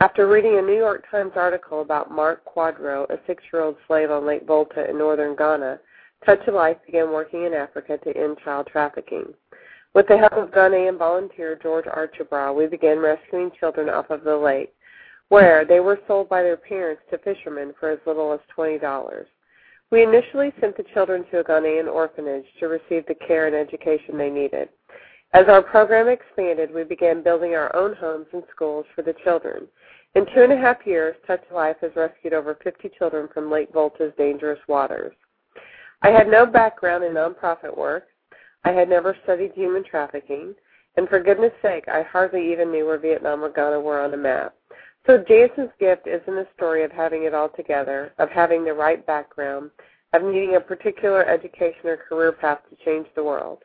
After 0.00 0.26
reading 0.26 0.58
a 0.58 0.62
New 0.62 0.76
York 0.76 1.04
Times 1.10 1.32
article 1.36 1.82
about 1.82 2.10
Mark 2.10 2.42
Kwadwo, 2.46 3.10
a 3.10 3.18
six-year-old 3.26 3.76
slave 3.86 4.10
on 4.10 4.26
Lake 4.26 4.46
Volta 4.46 4.88
in 4.88 4.96
northern 4.96 5.36
Ghana, 5.36 5.78
Touch 6.24 6.40
A 6.48 6.50
Life 6.50 6.78
began 6.86 7.10
working 7.10 7.44
in 7.44 7.52
Africa 7.52 7.98
to 7.98 8.16
end 8.16 8.38
child 8.42 8.68
trafficking. 8.72 9.34
With 9.94 10.06
the 10.08 10.16
help 10.16 10.32
of 10.32 10.50
Ghanaian 10.50 10.98
volunteer 10.98 11.58
George 11.62 11.86
Achibra, 11.86 12.54
we 12.54 12.66
began 12.66 12.98
rescuing 12.98 13.50
children 13.58 13.90
off 13.90 14.08
of 14.08 14.24
the 14.24 14.36
lake 14.36 14.72
where 15.30 15.64
they 15.64 15.80
were 15.80 16.00
sold 16.06 16.28
by 16.28 16.42
their 16.42 16.56
parents 16.56 17.02
to 17.10 17.18
fishermen 17.18 17.72
for 17.80 17.88
as 17.88 17.98
little 18.04 18.32
as 18.32 18.40
$20. 18.56 19.24
We 19.90 20.02
initially 20.02 20.52
sent 20.60 20.76
the 20.76 20.84
children 20.92 21.24
to 21.30 21.38
a 21.38 21.44
Ghanaian 21.44 21.92
orphanage 21.92 22.44
to 22.58 22.66
receive 22.66 23.06
the 23.06 23.14
care 23.26 23.46
and 23.46 23.56
education 23.56 24.18
they 24.18 24.28
needed. 24.28 24.68
As 25.32 25.46
our 25.48 25.62
program 25.62 26.08
expanded, 26.08 26.74
we 26.74 26.82
began 26.82 27.22
building 27.22 27.54
our 27.54 27.74
own 27.74 27.94
homes 27.94 28.26
and 28.32 28.42
schools 28.54 28.84
for 28.94 29.02
the 29.02 29.14
children. 29.24 29.68
In 30.16 30.26
two 30.26 30.42
and 30.42 30.52
a 30.52 30.56
half 30.56 30.78
years, 30.84 31.14
Touch 31.26 31.42
Life 31.52 31.76
has 31.80 31.92
rescued 31.94 32.32
over 32.32 32.58
50 32.64 32.90
children 32.98 33.28
from 33.32 33.50
Lake 33.50 33.72
Volta's 33.72 34.12
dangerous 34.18 34.58
waters. 34.66 35.14
I 36.02 36.08
had 36.08 36.26
no 36.26 36.44
background 36.44 37.04
in 37.04 37.12
nonprofit 37.12 37.76
work. 37.76 38.08
I 38.64 38.72
had 38.72 38.88
never 38.88 39.16
studied 39.22 39.52
human 39.54 39.84
trafficking. 39.84 40.54
And 40.96 41.08
for 41.08 41.22
goodness 41.22 41.52
sake, 41.62 41.84
I 41.86 42.02
hardly 42.02 42.52
even 42.52 42.72
knew 42.72 42.86
where 42.86 42.98
Vietnam 42.98 43.44
or 43.44 43.50
Ghana 43.50 43.78
were 43.78 44.00
on 44.00 44.12
a 44.14 44.16
map. 44.16 44.54
So 45.06 45.18
Jantsen's 45.18 45.72
gift 45.78 46.06
isn't 46.06 46.38
a 46.38 46.46
story 46.54 46.84
of 46.84 46.92
having 46.92 47.24
it 47.24 47.34
all 47.34 47.48
together, 47.48 48.12
of 48.18 48.28
having 48.30 48.64
the 48.64 48.74
right 48.74 49.04
background, 49.06 49.70
of 50.12 50.22
needing 50.22 50.56
a 50.56 50.60
particular 50.60 51.24
education 51.24 51.86
or 51.86 51.96
career 51.96 52.32
path 52.32 52.60
to 52.68 52.84
change 52.84 53.06
the 53.14 53.24
world. 53.24 53.58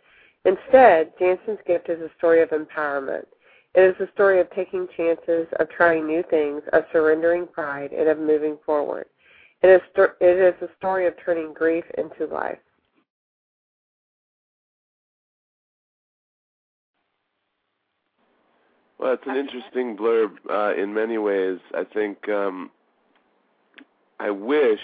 Instead, 0.45 1.11
Jantsen's 1.19 1.59
gift 1.67 1.89
is 1.89 2.01
a 2.01 2.11
story 2.17 2.41
of 2.41 2.49
empowerment. 2.49 3.25
It 3.73 3.81
is 3.81 3.95
a 3.99 4.11
story 4.13 4.39
of 4.39 4.49
taking 4.51 4.87
chances, 4.95 5.47
of 5.59 5.69
trying 5.69 6.07
new 6.07 6.23
things, 6.29 6.61
of 6.71 6.85
surrendering 6.93 7.47
pride, 7.47 7.91
and 7.91 8.07
of 8.07 8.17
moving 8.17 8.57
forward. 8.65 9.07
It 9.61 9.67
is, 9.67 9.81
it 10.21 10.55
is 10.55 10.61
a 10.61 10.73
story 10.77 11.07
of 11.07 11.15
turning 11.23 11.53
grief 11.53 11.83
into 11.97 12.31
life. 12.33 12.59
Well, 19.05 19.13
it's 19.13 19.27
an 19.27 19.35
interesting 19.35 19.95
blurb 19.95 20.31
uh, 20.49 20.73
in 20.81 20.95
many 20.95 21.19
ways. 21.19 21.59
I 21.75 21.83
think 21.83 22.27
um, 22.27 22.71
I 24.19 24.31
wish 24.31 24.79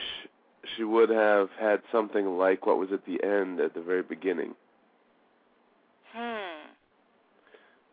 she 0.78 0.84
would 0.84 1.09
have 1.09 1.49
had 1.59 1.82
something 1.91 2.38
like 2.38 2.67
what 2.67 2.78
was 2.78 2.89
at 2.93 3.03
the 3.07 3.24
end 3.24 3.59
at 3.59 3.74
the 3.74 3.82
very 3.82 4.03
beginning. 4.03 4.53
Hmm. 6.13 6.67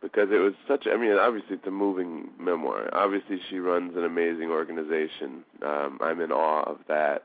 Because 0.02 0.28
it 0.30 0.36
was 0.36 0.52
such. 0.68 0.86
I 0.86 0.98
mean, 0.98 1.12
obviously 1.12 1.56
it's 1.56 1.66
a 1.66 1.70
moving 1.70 2.28
memoir. 2.38 2.90
Obviously, 2.92 3.40
she 3.48 3.58
runs 3.58 3.96
an 3.96 4.04
amazing 4.04 4.50
organization. 4.50 5.44
Um, 5.64 5.98
I'm 6.02 6.20
in 6.20 6.30
awe 6.30 6.62
of 6.64 6.80
that. 6.88 7.24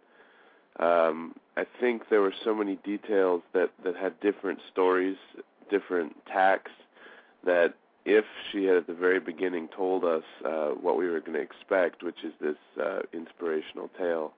Um, 0.79 1.35
I 1.57 1.65
think 1.81 2.03
there 2.09 2.21
were 2.21 2.33
so 2.45 2.55
many 2.55 2.77
details 2.85 3.41
that 3.53 3.71
that 3.83 3.97
had 3.97 4.17
different 4.21 4.59
stories, 4.71 5.17
different 5.69 6.15
tacks 6.25 6.71
that 7.45 7.73
if 8.05 8.25
she 8.51 8.65
had 8.65 8.77
at 8.77 8.87
the 8.87 8.93
very 8.93 9.19
beginning 9.19 9.69
told 9.75 10.03
us 10.03 10.23
uh, 10.45 10.69
what 10.69 10.97
we 10.97 11.07
were 11.07 11.19
going 11.19 11.33
to 11.33 11.41
expect, 11.41 12.03
which 12.03 12.23
is 12.23 12.33
this 12.41 12.57
uh, 12.81 12.99
inspirational 13.13 13.89
tale, 13.97 14.33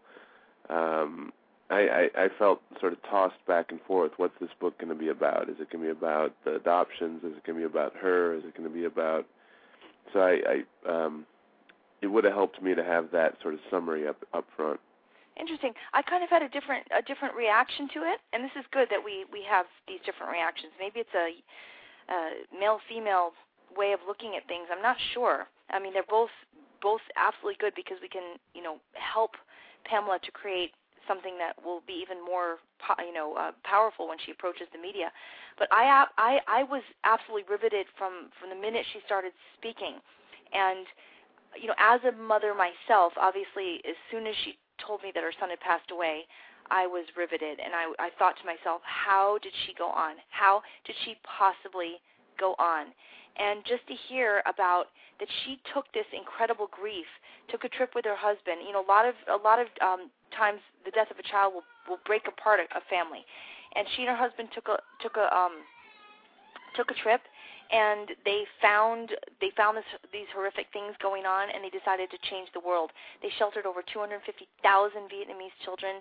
um, 0.69 1.31
I, 1.69 2.09
I, 2.15 2.25
I 2.25 2.27
felt 2.37 2.61
sort 2.79 2.93
of 2.93 3.01
tossed 3.09 3.43
back 3.47 3.71
and 3.71 3.81
forth. 3.81 4.11
What's 4.17 4.37
this 4.39 4.51
book 4.59 4.77
going 4.77 4.89
to 4.89 4.95
be 4.95 5.09
about? 5.09 5.49
Is 5.49 5.55
it 5.59 5.71
going 5.71 5.83
to 5.83 5.93
be 5.93 5.97
about 5.97 6.33
the 6.43 6.55
adoptions? 6.55 7.23
Is 7.23 7.33
it 7.37 7.43
going 7.43 7.59
to 7.59 7.67
be 7.67 7.71
about 7.71 7.95
her? 7.95 8.35
Is 8.35 8.43
it 8.45 8.55
going 8.55 8.69
to 8.69 8.73
be 8.73 8.85
about? 8.85 9.25
So 10.13 10.19
I, 10.19 10.63
I 10.87 11.05
um, 11.05 11.25
it 12.01 12.07
would 12.07 12.23
have 12.23 12.33
helped 12.33 12.61
me 12.61 12.75
to 12.75 12.83
have 12.83 13.09
that 13.11 13.37
sort 13.41 13.55
of 13.55 13.59
summary 13.71 14.07
up 14.07 14.17
up 14.33 14.45
front. 14.55 14.79
Interesting. 15.39 15.73
I 15.93 16.03
kind 16.03 16.23
of 16.23 16.29
had 16.29 16.43
a 16.43 16.49
different 16.49 16.85
a 16.97 17.01
different 17.01 17.33
reaction 17.33 17.89
to 17.95 17.99
it, 18.01 18.21
and 18.31 18.43
this 18.43 18.53
is 18.57 18.63
good 18.71 18.87
that 18.91 19.03
we 19.03 19.25
we 19.33 19.41
have 19.49 19.65
these 19.87 19.99
different 20.05 20.31
reactions. 20.31 20.71
Maybe 20.79 20.99
it's 20.99 21.17
a 21.17 21.41
male 22.53 22.79
female 22.87 23.33
way 23.77 23.93
of 23.93 23.99
looking 24.07 24.35
at 24.35 24.47
things. 24.47 24.67
I'm 24.71 24.81
not 24.81 24.97
sure. 25.13 25.47
I 25.69 25.79
mean, 25.79 25.93
they're 25.93 26.07
both 26.09 26.33
both 26.81 27.01
absolutely 27.17 27.57
good 27.59 27.73
because 27.73 27.97
we 28.01 28.07
can, 28.07 28.37
you 28.53 28.61
know, 28.61 28.77
help 28.93 29.31
Pamela 29.85 30.19
to 30.21 30.31
create 30.31 30.71
something 31.07 31.37
that 31.37 31.53
will 31.63 31.81
be 31.85 31.97
even 32.01 32.23
more, 32.23 32.57
you 32.99 33.13
know, 33.13 33.33
uh, 33.37 33.51
powerful 33.63 34.07
when 34.07 34.17
she 34.23 34.31
approaches 34.31 34.67
the 34.73 34.77
media. 34.77 35.09
But 35.57 35.67
I, 35.71 36.05
I, 36.17 36.39
I 36.47 36.63
was 36.63 36.81
absolutely 37.03 37.45
riveted 37.49 37.87
from 37.97 38.29
from 38.39 38.49
the 38.49 38.59
minute 38.59 38.85
she 38.93 38.99
started 39.05 39.31
speaking, 39.57 40.01
and 40.53 40.85
you 41.55 41.67
know, 41.67 41.77
as 41.79 42.01
a 42.03 42.11
mother 42.11 42.53
myself, 42.53 43.13
obviously, 43.17 43.81
as 43.87 43.95
soon 44.11 44.27
as 44.27 44.35
she 44.43 44.57
told 44.77 45.01
me 45.01 45.11
that 45.13 45.23
her 45.23 45.33
son 45.39 45.49
had 45.49 45.59
passed 45.61 45.89
away, 45.89 46.27
I 46.69 46.87
was 46.87 47.05
riveted, 47.15 47.59
and 47.63 47.73
I, 47.73 47.93
I 47.99 48.09
thought 48.17 48.35
to 48.41 48.45
myself, 48.45 48.81
how 48.83 49.37
did 49.41 49.53
she 49.65 49.73
go 49.73 49.87
on? 49.87 50.15
How 50.29 50.61
did 50.85 50.95
she 51.05 51.15
possibly 51.23 52.01
go 52.39 52.55
on? 52.59 52.87
and 53.37 53.63
just 53.67 53.85
to 53.87 53.95
hear 54.07 54.41
about 54.47 54.87
that 55.19 55.27
she 55.43 55.59
took 55.73 55.85
this 55.93 56.07
incredible 56.11 56.67
grief, 56.71 57.07
took 57.49 57.63
a 57.63 57.69
trip 57.69 57.91
with 57.95 58.05
her 58.05 58.15
husband. 58.15 58.63
You 58.65 58.73
know, 58.73 58.83
a 58.83 58.89
lot 58.89 59.05
of 59.07 59.15
a 59.27 59.39
lot 59.39 59.59
of 59.59 59.67
um, 59.81 60.11
times 60.35 60.59
the 60.83 60.91
death 60.91 61.11
of 61.11 61.19
a 61.19 61.27
child 61.27 61.53
will 61.53 61.67
will 61.87 62.01
break 62.05 62.27
apart 62.27 62.59
a, 62.59 62.67
a 62.75 62.81
family, 62.89 63.23
and 63.75 63.87
she 63.95 64.03
and 64.03 64.11
her 64.11 64.19
husband 64.19 64.49
took 64.55 64.67
a 64.67 64.79
took 65.03 65.15
a 65.15 65.27
um, 65.35 65.63
took 66.75 66.91
a 66.91 66.97
trip, 66.99 67.21
and 67.71 68.11
they 68.23 68.43
found 68.61 69.11
they 69.39 69.51
found 69.55 69.77
this, 69.77 69.87
these 70.11 70.27
horrific 70.31 70.67
things 70.71 70.95
going 71.03 71.27
on, 71.27 71.51
and 71.51 71.63
they 71.63 71.71
decided 71.71 72.11
to 72.11 72.19
change 72.31 72.47
the 72.55 72.63
world. 72.63 72.91
They 73.23 73.31
sheltered 73.39 73.65
over 73.67 73.83
250,000 73.83 74.23
Vietnamese 75.11 75.55
children. 75.63 75.99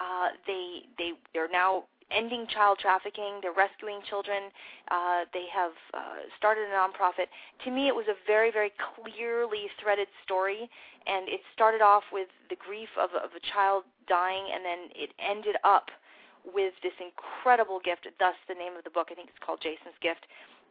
Uh, 0.00 0.36
they 0.48 0.88
they 0.96 1.12
they're 1.32 1.52
now 1.52 1.84
ending 2.10 2.46
child 2.46 2.78
trafficking. 2.78 3.40
They're 3.42 3.56
rescuing 3.56 4.00
children. 4.08 4.50
Uh, 4.90 5.24
they 5.32 5.46
have 5.52 5.72
uh, 5.94 6.26
started 6.36 6.68
a 6.68 6.74
nonprofit. 6.74 7.30
To 7.64 7.70
me, 7.70 7.88
it 7.88 7.94
was 7.94 8.06
a 8.08 8.18
very, 8.26 8.50
very 8.50 8.72
clearly 8.76 9.70
threaded 9.80 10.08
story, 10.24 10.68
and 11.06 11.28
it 11.28 11.40
started 11.54 11.80
off 11.80 12.04
with 12.12 12.28
the 12.48 12.56
grief 12.56 12.90
of, 12.98 13.10
of 13.14 13.30
a 13.36 13.42
child 13.52 13.84
dying, 14.08 14.44
and 14.52 14.64
then 14.64 14.90
it 14.94 15.10
ended 15.18 15.56
up 15.64 15.90
with 16.42 16.74
this 16.82 16.94
incredible 16.98 17.80
gift. 17.84 18.06
Thus, 18.18 18.34
the 18.48 18.54
name 18.54 18.76
of 18.76 18.84
the 18.84 18.90
book. 18.90 19.08
I 19.10 19.14
think 19.14 19.28
it's 19.28 19.44
called 19.44 19.60
Jason's 19.62 19.96
Gift, 20.00 20.26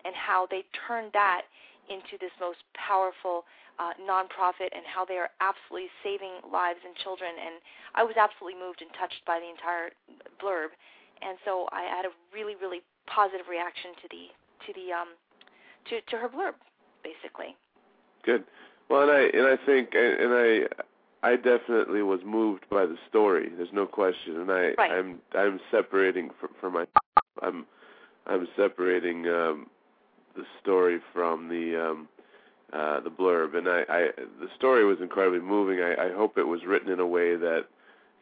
and 0.06 0.16
how 0.16 0.48
they 0.50 0.66
turned 0.88 1.12
that 1.14 1.44
into 1.90 2.22
this 2.22 2.34
most 2.40 2.62
powerful 2.78 3.46
uh, 3.80 3.96
nonprofit 3.98 4.70
and 4.76 4.84
how 4.86 5.08
they 5.08 5.16
are 5.16 5.32
absolutely 5.42 5.90
saving 6.04 6.44
lives 6.46 6.84
and 6.86 6.94
children. 7.00 7.32
And 7.40 7.64
I 7.96 8.04
was 8.04 8.20
absolutely 8.20 8.60
moved 8.60 8.84
and 8.84 8.92
touched 8.94 9.24
by 9.26 9.40
the 9.40 9.50
entire 9.50 9.96
blurb 10.38 10.76
and 11.22 11.38
so 11.46 11.68
I 11.72 11.84
had 11.84 12.06
a 12.06 12.14
really 12.34 12.56
really 12.56 12.82
positive 13.08 13.48
reaction 13.50 13.92
to 14.02 14.08
the 14.10 14.24
to 14.66 14.74
the 14.74 14.94
um 14.94 15.10
to 15.90 16.02
to 16.10 16.18
her 16.18 16.30
blurb 16.30 16.56
basically. 17.04 17.56
Good. 18.24 18.44
Well, 18.90 19.04
and 19.04 19.12
I 19.12 19.22
and 19.34 19.48
I 19.48 19.58
think 19.66 19.90
and 19.94 20.34
I 20.34 20.68
I 21.22 21.36
definitely 21.36 22.02
was 22.02 22.22
moved 22.26 22.66
by 22.70 22.86
the 22.86 22.98
story. 23.10 23.50
There's 23.56 23.74
no 23.74 23.86
question, 23.86 24.40
and 24.40 24.52
I 24.52 24.74
right. 24.78 24.92
I'm 24.92 25.20
I'm 25.38 25.60
separating 25.72 26.32
from, 26.40 26.50
from 26.60 26.74
my 26.74 26.86
I'm 27.42 27.66
I'm 28.26 28.48
separating 28.56 29.28
um, 29.28 29.68
the 30.36 30.44
story 30.62 31.00
from 31.14 31.50
the 31.50 31.90
um, 31.90 32.08
uh, 32.74 33.00
the 33.02 33.10
blurb, 33.10 33.56
and 33.56 33.68
I, 33.68 33.84
I 33.90 34.08
the 34.40 34.50
story 34.56 34.86
was 34.86 34.98
incredibly 35.02 35.40
moving. 35.40 35.80
I, 35.82 36.08
I 36.08 36.14
hope 36.14 36.38
it 36.38 36.48
was 36.48 36.62
written 36.66 36.92
in 36.92 37.00
a 37.00 37.08
way 37.08 37.36
that 37.36 37.66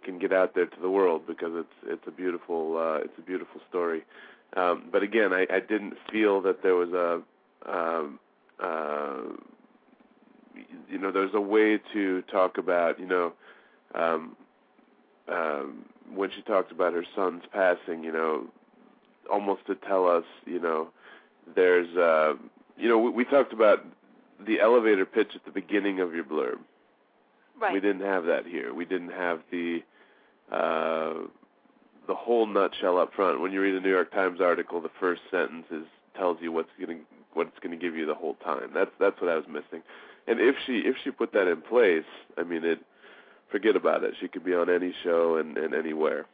can 0.04 0.20
get 0.20 0.32
out 0.32 0.56
there 0.56 0.66
to 0.66 0.82
the 0.82 0.90
world 0.90 1.24
because 1.28 1.52
it's 1.54 1.74
it's 1.86 2.08
a 2.08 2.12
beautiful 2.12 2.78
uh, 2.78 2.98
it's 3.04 3.18
a 3.18 3.22
beautiful 3.22 3.62
story. 3.70 4.04
Um, 4.56 4.86
but 4.92 5.04
again, 5.04 5.34
I, 5.34 5.46
I 5.52 5.60
didn't 5.60 5.96
feel 6.12 6.42
that 6.42 6.64
there 6.64 6.76
was 6.76 6.92
a 6.94 7.22
um, 7.70 8.20
uh, 8.60 9.18
you 10.90 10.98
know 10.98 11.12
there's 11.12 11.34
a 11.34 11.42
way 11.42 11.80
to 11.94 12.22
talk 12.24 12.58
about 12.58 13.00
you 13.00 13.08
know 13.08 13.34
um, 13.96 14.36
um, 15.28 15.86
when 16.14 16.32
she 16.32 16.42
talked 16.42 16.72
about 16.72 16.94
her 16.94 17.06
son's 17.16 17.44
passing, 17.52 18.04
you 18.04 18.12
know, 18.12 18.46
almost 19.32 19.66
to 19.68 19.76
tell 19.76 20.08
us, 20.08 20.24
you 20.46 20.60
know, 20.60 20.90
there's 21.56 21.96
uh, 21.98 22.34
you 22.78 22.88
know 22.88 22.98
we, 22.98 23.10
we 23.10 23.26
talked 23.26 23.54
about 23.54 23.86
the 24.46 24.60
elevator 24.60 25.06
pitch 25.06 25.32
at 25.36 25.44
the 25.46 25.52
beginning 25.52 26.00
of 26.00 26.14
your 26.14 26.24
blurb. 26.24 26.60
Right. 27.60 27.74
We 27.74 27.80
didn't 27.80 28.02
have 28.02 28.26
that 28.26 28.46
here. 28.46 28.74
We 28.74 28.86
didn't 28.86 29.12
have 29.12 29.42
the 29.52 29.84
uh, 30.52 31.28
the 32.08 32.16
whole 32.16 32.46
nutshell 32.46 32.98
up 32.98 33.14
front. 33.14 33.42
When 33.42 33.52
you 33.52 33.62
read 33.62 33.76
a 33.76 33.82
New 33.82 33.90
York 33.90 34.12
Times 34.12 34.40
article, 34.42 34.82
the 34.82 34.92
first 35.00 35.22
sentence 35.32 35.66
is 35.72 35.86
tells 36.16 36.38
you 36.42 36.52
what's 36.52 36.70
going 36.80 37.00
to 37.00 37.04
what's 37.34 37.58
going 37.62 37.78
to 37.78 37.84
give 37.84 37.96
you 37.96 38.06
the 38.06 38.16
whole 38.16 38.36
time. 38.36 38.72
That's 38.74 38.92
that's 39.00 39.20
what 39.22 39.30
I 39.30 39.36
was 39.36 39.46
missing. 39.48 39.84
And 40.28 40.40
if 40.40 40.56
she 40.66 40.80
if 40.80 40.96
she 41.04 41.12
put 41.12 41.34
that 41.34 41.48
in 41.48 41.62
place, 41.62 42.06
I 42.38 42.44
mean 42.44 42.64
it. 42.64 42.80
Forget 43.52 43.78
about 43.78 44.04
it. 44.04 44.14
She 44.20 44.28
could 44.28 44.44
be 44.44 44.54
on 44.54 44.70
any 44.70 44.94
show 45.06 45.38
and, 45.38 45.58
and 45.58 45.74
anywhere. 45.74 46.26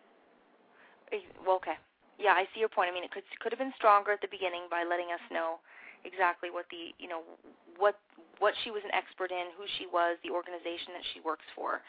Well, 1.46 1.58
okay. 1.58 1.78
Yeah, 2.18 2.34
I 2.34 2.46
see 2.54 2.60
your 2.60 2.70
point. 2.70 2.90
I 2.90 2.94
mean, 2.94 3.04
it 3.04 3.12
could 3.12 3.24
could 3.40 3.52
have 3.52 3.60
been 3.60 3.74
stronger 3.76 4.12
at 4.12 4.22
the 4.22 4.28
beginning 4.28 4.64
by 4.70 4.84
letting 4.84 5.14
us 5.14 5.22
know 5.32 5.60
exactly 6.06 6.52
what 6.52 6.66
the 6.70 6.92
you 7.00 7.08
know 7.08 7.24
what 7.78 8.00
what 8.40 8.54
she 8.64 8.72
was 8.72 8.82
an 8.84 8.92
expert 8.92 9.32
in, 9.32 9.54
who 9.56 9.64
she 9.78 9.88
was, 9.88 10.18
the 10.24 10.32
organization 10.32 10.92
that 10.94 11.06
she 11.14 11.22
works 11.22 11.46
for 11.56 11.82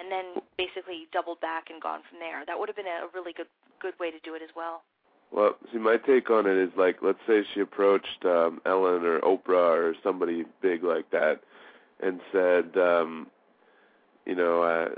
and 0.00 0.10
then 0.10 0.42
basically 0.56 1.06
doubled 1.12 1.40
back 1.40 1.68
and 1.70 1.80
gone 1.80 2.00
from 2.08 2.18
there. 2.18 2.44
That 2.46 2.58
would 2.58 2.68
have 2.68 2.76
been 2.76 2.86
a 2.86 3.06
really 3.14 3.32
good 3.32 3.46
good 3.80 3.94
way 4.00 4.10
to 4.10 4.18
do 4.20 4.34
it 4.34 4.42
as 4.42 4.50
well. 4.56 4.82
Well, 5.32 5.56
see, 5.72 5.78
my 5.78 5.96
take 5.96 6.28
on 6.28 6.46
it 6.46 6.56
is 6.56 6.70
like, 6.76 6.98
let's 7.02 7.20
say 7.26 7.42
she 7.54 7.60
approached 7.60 8.24
um, 8.24 8.60
Ellen 8.66 9.04
or 9.04 9.20
Oprah 9.20 9.78
or 9.78 9.94
somebody 10.02 10.44
big 10.60 10.82
like 10.82 11.10
that, 11.12 11.40
and 12.00 12.20
said, 12.32 12.76
um, 12.76 13.28
you 14.26 14.34
know, 14.34 14.62
uh, 14.62 14.88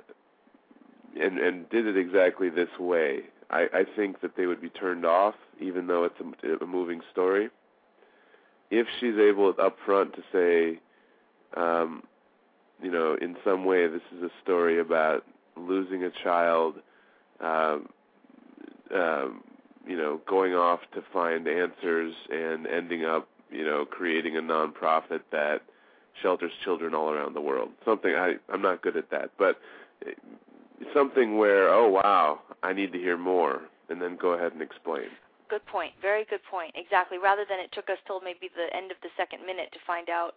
and 1.20 1.38
and 1.38 1.68
did 1.68 1.86
it 1.86 1.96
exactly 1.96 2.48
this 2.48 2.70
way, 2.78 3.20
I, 3.50 3.66
I 3.74 3.84
think 3.96 4.20
that 4.22 4.36
they 4.36 4.46
would 4.46 4.62
be 4.62 4.70
turned 4.70 5.04
off, 5.04 5.34
even 5.60 5.86
though 5.86 6.04
it's 6.04 6.20
a, 6.20 6.64
a 6.64 6.66
moving 6.66 7.02
story. 7.12 7.50
If 8.74 8.86
she's 8.98 9.16
able 9.18 9.52
up 9.60 9.76
front 9.84 10.14
to 10.14 10.22
say, 10.32 10.80
um, 11.60 12.02
you 12.82 12.90
know, 12.90 13.18
in 13.20 13.36
some 13.44 13.66
way, 13.66 13.86
this 13.86 14.00
is 14.16 14.22
a 14.22 14.30
story 14.42 14.80
about 14.80 15.24
losing 15.58 16.04
a 16.04 16.10
child, 16.24 16.76
um, 17.40 17.86
um, 18.94 19.44
you 19.86 19.96
know, 19.96 20.22
going 20.26 20.54
off 20.54 20.80
to 20.94 21.02
find 21.12 21.46
answers 21.46 22.14
and 22.30 22.66
ending 22.66 23.04
up, 23.04 23.28
you 23.50 23.62
know, 23.62 23.84
creating 23.84 24.38
a 24.38 24.40
nonprofit 24.40 25.20
that 25.32 25.60
shelters 26.22 26.52
children 26.64 26.94
all 26.94 27.10
around 27.10 27.34
the 27.34 27.42
world. 27.42 27.68
Something 27.84 28.14
I 28.14 28.36
I'm 28.48 28.62
not 28.62 28.80
good 28.80 28.96
at 28.96 29.10
that, 29.10 29.32
but 29.38 29.60
something 30.94 31.36
where 31.36 31.68
oh 31.68 31.88
wow, 31.90 32.40
I 32.62 32.72
need 32.72 32.92
to 32.92 32.98
hear 32.98 33.18
more, 33.18 33.60
and 33.90 34.00
then 34.00 34.16
go 34.16 34.30
ahead 34.30 34.52
and 34.52 34.62
explain. 34.62 35.08
Good 35.52 35.66
point. 35.66 35.92
Very 36.00 36.24
good 36.24 36.40
point. 36.50 36.72
Exactly. 36.74 37.18
Rather 37.18 37.44
than 37.46 37.60
it 37.60 37.68
took 37.72 37.90
us 37.90 37.98
till 38.06 38.22
maybe 38.22 38.48
the 38.56 38.74
end 38.74 38.90
of 38.90 38.96
the 39.02 39.10
second 39.18 39.44
minute 39.44 39.68
to 39.72 39.78
find 39.86 40.08
out 40.08 40.32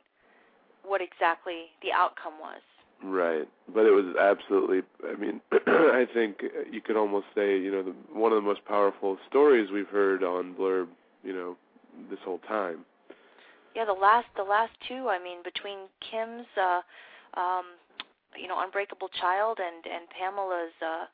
what 0.84 1.00
exactly 1.00 1.72
the 1.82 1.94
outcome 1.96 2.34
was. 2.38 2.60
Right, 3.02 3.48
but 3.74 3.86
it 3.86 3.92
was 3.92 4.12
absolutely. 4.20 4.82
I 5.08 5.16
mean, 5.16 5.40
I 5.54 6.06
think 6.14 6.44
you 6.70 6.82
could 6.82 6.98
almost 6.98 7.28
say, 7.34 7.58
you 7.58 7.72
know, 7.72 7.82
the, 7.82 7.96
one 8.12 8.34
of 8.34 8.36
the 8.36 8.42
most 8.42 8.66
powerful 8.66 9.18
stories 9.30 9.72
we've 9.72 9.88
heard 9.88 10.22
on 10.22 10.54
Blurb, 10.54 10.88
you 11.24 11.32
know, 11.32 11.56
this 12.10 12.20
whole 12.26 12.40
time. 12.40 12.84
Yeah, 13.74 13.86
the 13.86 13.94
last 13.94 14.28
the 14.36 14.44
last 14.44 14.74
two. 14.86 15.08
I 15.08 15.18
mean, 15.24 15.44
between 15.46 15.88
Kim's, 16.12 16.48
uh, 16.60 16.82
um, 17.40 17.80
you 18.38 18.50
know, 18.50 18.60
Unbreakable 18.60 19.10
Child 19.22 19.60
and 19.64 19.86
and 19.86 20.10
Pamela's 20.10 20.76
uh, 20.86 21.06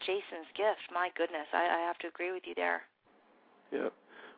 Jason's 0.00 0.50
Gift. 0.56 0.90
My 0.92 1.10
goodness, 1.16 1.46
I, 1.52 1.66
I 1.70 1.86
have 1.86 1.98
to 1.98 2.08
agree 2.08 2.32
with 2.32 2.42
you 2.46 2.54
there. 2.56 2.82
Yeah. 3.72 3.88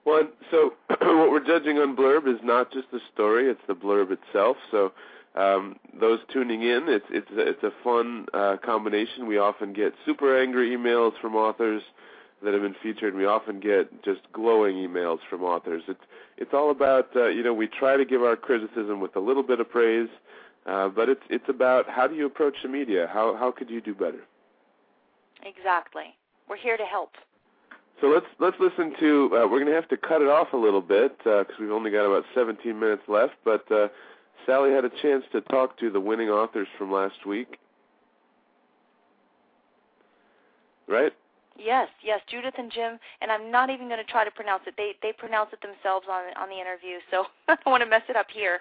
Well, 0.05 0.29
so 0.51 0.75
what 0.89 1.31
we're 1.31 1.45
judging 1.45 1.79
on 1.79 1.97
Blurb 1.97 2.29
is 2.33 2.41
not 2.43 2.73
just 2.73 2.91
the 2.93 3.01
story; 3.13 3.49
it's 3.51 3.61
the 3.67 3.75
blurb 3.75 4.11
itself. 4.13 4.57
So 4.71 4.93
um, 5.35 5.77
those 6.01 6.21
tuning 6.33 6.63
in, 6.63 6.85
it's 6.89 7.05
it's 7.11 7.29
it's 7.33 7.63
a 7.63 7.73
fun 7.85 8.27
uh, 8.33 8.57
combination. 8.65 9.27
We 9.27 9.39
often 9.39 9.73
get 9.73 9.93
super 10.05 10.41
angry 10.41 10.77
emails 10.77 11.13
from 11.21 11.35
authors 11.35 11.83
that 12.43 12.53
have 12.55 12.63
been 12.63 12.77
featured. 12.83 13.15
We 13.15 13.27
often 13.27 13.61
get 13.61 14.05
just 14.05 14.21
glowing 14.33 14.77
emails 14.77 15.19
from 15.29 15.43
authors. 15.43 15.83
It's 15.89 16.01
it's 16.39 16.55
all 16.55 16.71
about 16.71 17.15
uh, 17.17 17.27
you 17.27 17.43
know 17.43 17.53
we 17.53 17.67
try 17.67 17.97
to 17.97 18.05
give 18.05 18.23
our 18.23 18.37
criticism 18.37 19.01
with 19.01 19.17
a 19.17 19.21
little 19.21 19.43
bit 19.43 19.61
of 19.61 19.69
praise, 19.69 20.09
uh, 20.67 20.89
but 20.89 21.09
it's 21.09 21.23
it's 21.29 21.49
about 21.49 21.89
how 21.89 22.07
do 22.07 22.15
you 22.15 22.27
approach 22.27 22.55
the 22.63 22.69
media? 22.69 23.09
How 23.13 23.37
how 23.37 23.51
could 23.51 23.69
you 23.69 23.81
do 23.81 23.95
better? 23.95 24.23
Exactly. 25.45 26.15
We're 26.49 26.57
here 26.57 26.77
to 26.77 26.85
help. 26.85 27.11
So 28.01 28.09
let's 28.09 28.27
let's 28.39 28.57
listen 28.61 28.95
to. 29.01 29.31
Uh, 29.33 29.49
we're 29.49 29.61
going 29.61 29.67
to 29.67 29.75
have 29.75 29.89
to 29.89 29.97
cut 29.97 30.21
it 30.21 30.29
off 30.29 30.53
a 30.53 30.57
little 30.57 30.83
bit 30.83 31.17
because 31.19 31.47
uh, 31.49 31.61
we've 31.61 31.71
only 31.71 31.91
got 31.91 32.05
about 32.05 32.25
17 32.35 32.79
minutes 32.79 33.03
left. 33.09 33.35
But 33.45 33.71
uh, 33.73 33.89
Sally 34.45 34.71
had 34.71 34.85
a 34.85 34.91
chance 35.03 35.25
to 35.33 35.41
talk 35.43 35.79
to 35.81 35.91
the 35.91 36.01
winning 36.01 36.29
authors 36.29 36.69
from 36.77 36.93
last 36.93 37.25
week, 37.27 37.59
right? 40.89 41.13
Yes, 41.59 41.89
yes, 42.05 42.21
Judith 42.31 42.55
and 42.59 42.71
Jim, 42.71 42.99
and 43.23 43.33
I'm 43.33 43.51
not 43.51 43.71
even 43.71 43.89
going 43.89 44.05
to 44.05 44.11
try 44.11 44.25
to 44.25 44.31
pronounce 44.31 44.65
it. 44.67 44.75
They 44.77 44.93
they 45.03 45.13
pronounce 45.13 45.51
it 45.53 45.63
themselves 45.63 46.07
on 46.11 46.25
on 46.37 46.51
the 46.51 46.61
interview, 46.61 46.99
so 47.11 47.25
I 47.49 47.57
don't 47.57 47.73
want 47.73 47.83
to 47.83 47.89
mess 47.89 48.03
it 48.09 48.17
up 48.17 48.27
here. 48.33 48.61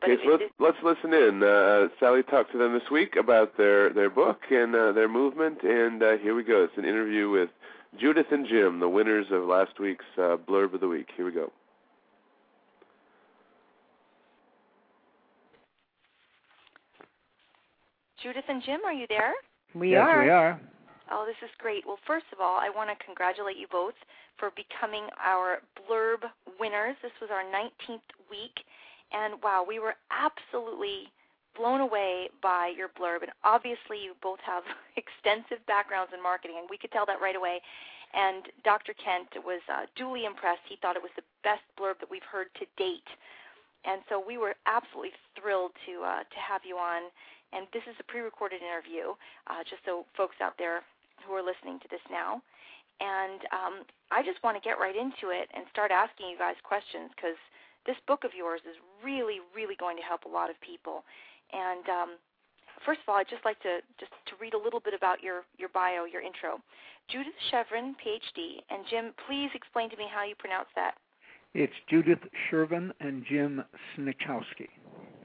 But 0.00 0.10
okay, 0.10 0.22
so 0.24 0.30
let's, 0.30 0.44
let's 0.58 0.78
listen 0.82 1.12
in. 1.12 1.42
Uh, 1.42 1.88
Sally 1.98 2.22
talked 2.22 2.52
to 2.52 2.58
them 2.58 2.72
this 2.72 2.90
week 2.90 3.16
about 3.16 3.56
their 3.56 3.92
their 3.92 4.08
book 4.08 4.40
and 4.50 4.74
uh, 4.74 4.92
their 4.92 5.08
movement, 5.08 5.62
and 5.62 6.02
uh, 6.02 6.16
here 6.18 6.34
we 6.36 6.44
go. 6.44 6.62
It's 6.62 6.78
an 6.78 6.84
interview 6.84 7.28
with 7.28 7.50
Judith 7.98 8.26
and 8.30 8.46
Jim, 8.46 8.78
the 8.78 8.88
winners 8.88 9.26
of 9.32 9.44
last 9.44 9.80
week's 9.80 10.04
uh, 10.16 10.36
blurb 10.36 10.74
of 10.74 10.80
the 10.80 10.88
week. 10.88 11.08
Here 11.16 11.26
we 11.26 11.32
go. 11.32 11.50
Judith 18.22 18.44
and 18.48 18.62
Jim, 18.62 18.80
are 18.84 18.92
you 18.92 19.06
there? 19.08 19.32
We 19.74 19.92
yes, 19.92 20.06
are. 20.06 20.22
we 20.22 20.30
are. 20.30 20.60
Oh, 21.10 21.24
this 21.26 21.36
is 21.42 21.50
great. 21.58 21.86
Well, 21.86 21.98
first 22.06 22.26
of 22.32 22.40
all, 22.40 22.58
I 22.60 22.70
want 22.70 22.90
to 22.90 23.04
congratulate 23.04 23.56
you 23.56 23.66
both 23.70 23.94
for 24.38 24.50
becoming 24.54 25.08
our 25.18 25.58
blurb 25.74 26.28
winners. 26.60 26.96
This 27.02 27.12
was 27.20 27.30
our 27.32 27.42
19th 27.42 28.06
week, 28.30 28.54
and 29.12 29.42
wow, 29.42 29.64
we 29.66 29.78
were 29.78 29.94
absolutely 30.12 31.10
blown 31.56 31.80
away 31.80 32.28
by 32.42 32.72
your 32.76 32.88
blurb. 32.88 33.22
And 33.22 33.32
obviously, 33.44 33.98
you 34.02 34.14
both 34.22 34.40
have 34.44 34.62
extensive 34.96 35.64
backgrounds 35.66 36.12
in 36.14 36.22
marketing, 36.22 36.56
and 36.58 36.68
we 36.70 36.78
could 36.78 36.92
tell 36.92 37.06
that 37.06 37.20
right 37.20 37.36
away. 37.36 37.60
And 38.12 38.50
Dr. 38.64 38.92
Kent 38.98 39.30
was 39.44 39.62
uh, 39.70 39.86
duly 39.94 40.24
impressed. 40.26 40.66
He 40.66 40.76
thought 40.82 40.96
it 40.96 41.02
was 41.02 41.14
the 41.14 41.26
best 41.44 41.62
blurb 41.78 42.02
that 42.02 42.10
we've 42.10 42.26
heard 42.26 42.50
to 42.58 42.66
date. 42.76 43.06
And 43.84 44.02
so 44.10 44.20
we 44.20 44.36
were 44.36 44.58
absolutely 44.66 45.14
thrilled 45.38 45.72
to 45.86 46.02
uh, 46.04 46.22
to 46.26 46.38
have 46.42 46.62
you 46.66 46.76
on. 46.76 47.08
And 47.52 47.66
this 47.72 47.82
is 47.86 47.96
a 47.98 48.06
pre-recorded 48.06 48.62
interview, 48.62 49.14
uh, 49.46 49.62
just 49.66 49.82
so 49.86 50.06
folks 50.14 50.38
out 50.42 50.54
there 50.58 50.82
who 51.26 51.34
are 51.34 51.42
listening 51.42 51.78
to 51.82 51.88
this 51.90 52.02
now. 52.10 52.42
And 53.00 53.40
um, 53.50 53.74
I 54.12 54.22
just 54.22 54.42
want 54.44 54.60
to 54.60 54.62
get 54.62 54.78
right 54.78 54.94
into 54.94 55.32
it 55.32 55.48
and 55.56 55.64
start 55.72 55.90
asking 55.90 56.28
you 56.28 56.38
guys 56.38 56.54
questions 56.62 57.10
because 57.16 57.38
this 57.88 57.96
book 58.06 58.28
of 58.28 58.36
yours 58.36 58.60
is 58.68 58.76
really, 59.02 59.40
really 59.56 59.74
going 59.74 59.96
to 59.96 60.04
help 60.04 60.28
a 60.28 60.30
lot 60.30 60.52
of 60.52 60.60
people. 60.60 61.02
And 61.52 61.88
um, 61.88 62.10
first 62.84 63.00
of 63.02 63.08
all, 63.08 63.16
I'd 63.16 63.28
just 63.28 63.44
like 63.44 63.60
to 63.60 63.80
just 63.98 64.12
to 64.26 64.34
read 64.40 64.54
a 64.54 64.58
little 64.58 64.80
bit 64.80 64.94
about 64.94 65.22
your 65.22 65.44
your 65.58 65.68
bio, 65.70 66.04
your 66.04 66.22
intro. 66.22 66.58
Judith 67.08 67.34
Sherven, 67.50 67.94
PhD, 67.98 68.62
and 68.70 68.84
Jim, 68.88 69.12
please 69.26 69.50
explain 69.54 69.90
to 69.90 69.96
me 69.96 70.06
how 70.12 70.24
you 70.24 70.34
pronounce 70.38 70.68
that. 70.76 70.94
It's 71.54 71.74
Judith 71.88 72.22
Sherven 72.46 72.92
and 73.00 73.24
Jim 73.28 73.64
Sniechowski. 73.98 74.70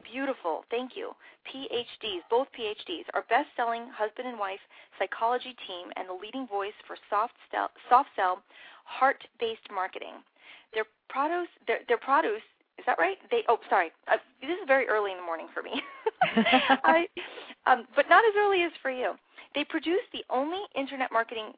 Beautiful. 0.02 0.66
Thank 0.72 0.96
you. 0.96 1.12
PhDs, 1.46 2.26
both 2.32 2.48
PhDs, 2.58 3.06
are 3.14 3.26
best-selling 3.30 3.86
husband 3.94 4.28
and 4.28 4.40
wife 4.40 4.60
psychology 4.98 5.56
team 5.68 5.94
and 5.96 6.10
the 6.10 6.14
leading 6.14 6.48
voice 6.48 6.74
for 6.88 6.98
soft 7.10 7.34
sell, 7.52 7.70
soft 7.90 8.10
sell 8.16 8.42
heart-based 8.86 9.70
marketing. 9.72 10.18
Their 10.74 10.86
produce, 11.10 11.50
their, 11.68 11.80
their 11.88 11.98
produce, 11.98 12.46
is 12.78 12.86
that 12.86 12.98
right? 13.00 13.18
They 13.32 13.44
oh 13.50 13.58
sorry, 13.70 13.92
uh, 14.12 14.18
this 14.42 14.52
is 14.52 14.68
very 14.68 14.88
early 14.88 15.12
in 15.12 15.18
the 15.18 15.24
morning 15.24 15.48
for 15.54 15.64
me. 15.64 15.82
I, 16.84 17.08
um, 17.68 17.86
but 17.96 18.10
not 18.10 18.24
as 18.26 18.34
early 18.38 18.64
as 18.64 18.72
for 18.82 18.92
you. 18.92 19.14
They 19.54 19.64
produce 19.64 20.04
the 20.12 20.26
only 20.30 20.60
internet 20.76 21.12
marketing 21.12 21.54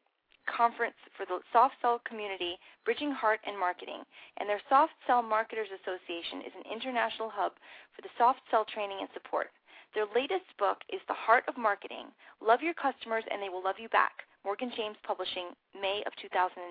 conference 0.47 0.95
for 1.15 1.25
the 1.25 1.43
soft 1.51 1.75
sell 1.81 1.99
community, 2.07 2.57
Bridging 2.85 3.11
Heart 3.11 3.41
and 3.45 3.59
Marketing. 3.59 4.01
And 4.39 4.47
their 4.47 4.61
Soft 4.69 4.93
Sell 5.05 5.21
Marketers 5.21 5.67
Association 5.83 6.41
is 6.47 6.55
an 6.55 6.71
international 6.71 7.29
hub 7.29 7.51
for 7.93 8.01
the 8.01 8.13
soft 8.17 8.39
sell 8.49 8.65
training 8.65 9.03
and 9.03 9.09
support. 9.13 9.51
Their 9.93 10.07
latest 10.15 10.47
book 10.57 10.79
is 10.91 11.03
The 11.07 11.19
Heart 11.19 11.45
of 11.47 11.57
Marketing 11.57 12.07
Love 12.39 12.61
Your 12.61 12.73
Customers 12.73 13.23
and 13.29 13.41
They 13.41 13.49
Will 13.49 13.63
Love 13.63 13.79
You 13.79 13.89
Back, 13.89 14.23
Morgan 14.43 14.71
James 14.75 14.97
Publishing, 15.03 15.51
May 15.75 16.03
of 16.07 16.13
2009. 16.21 16.63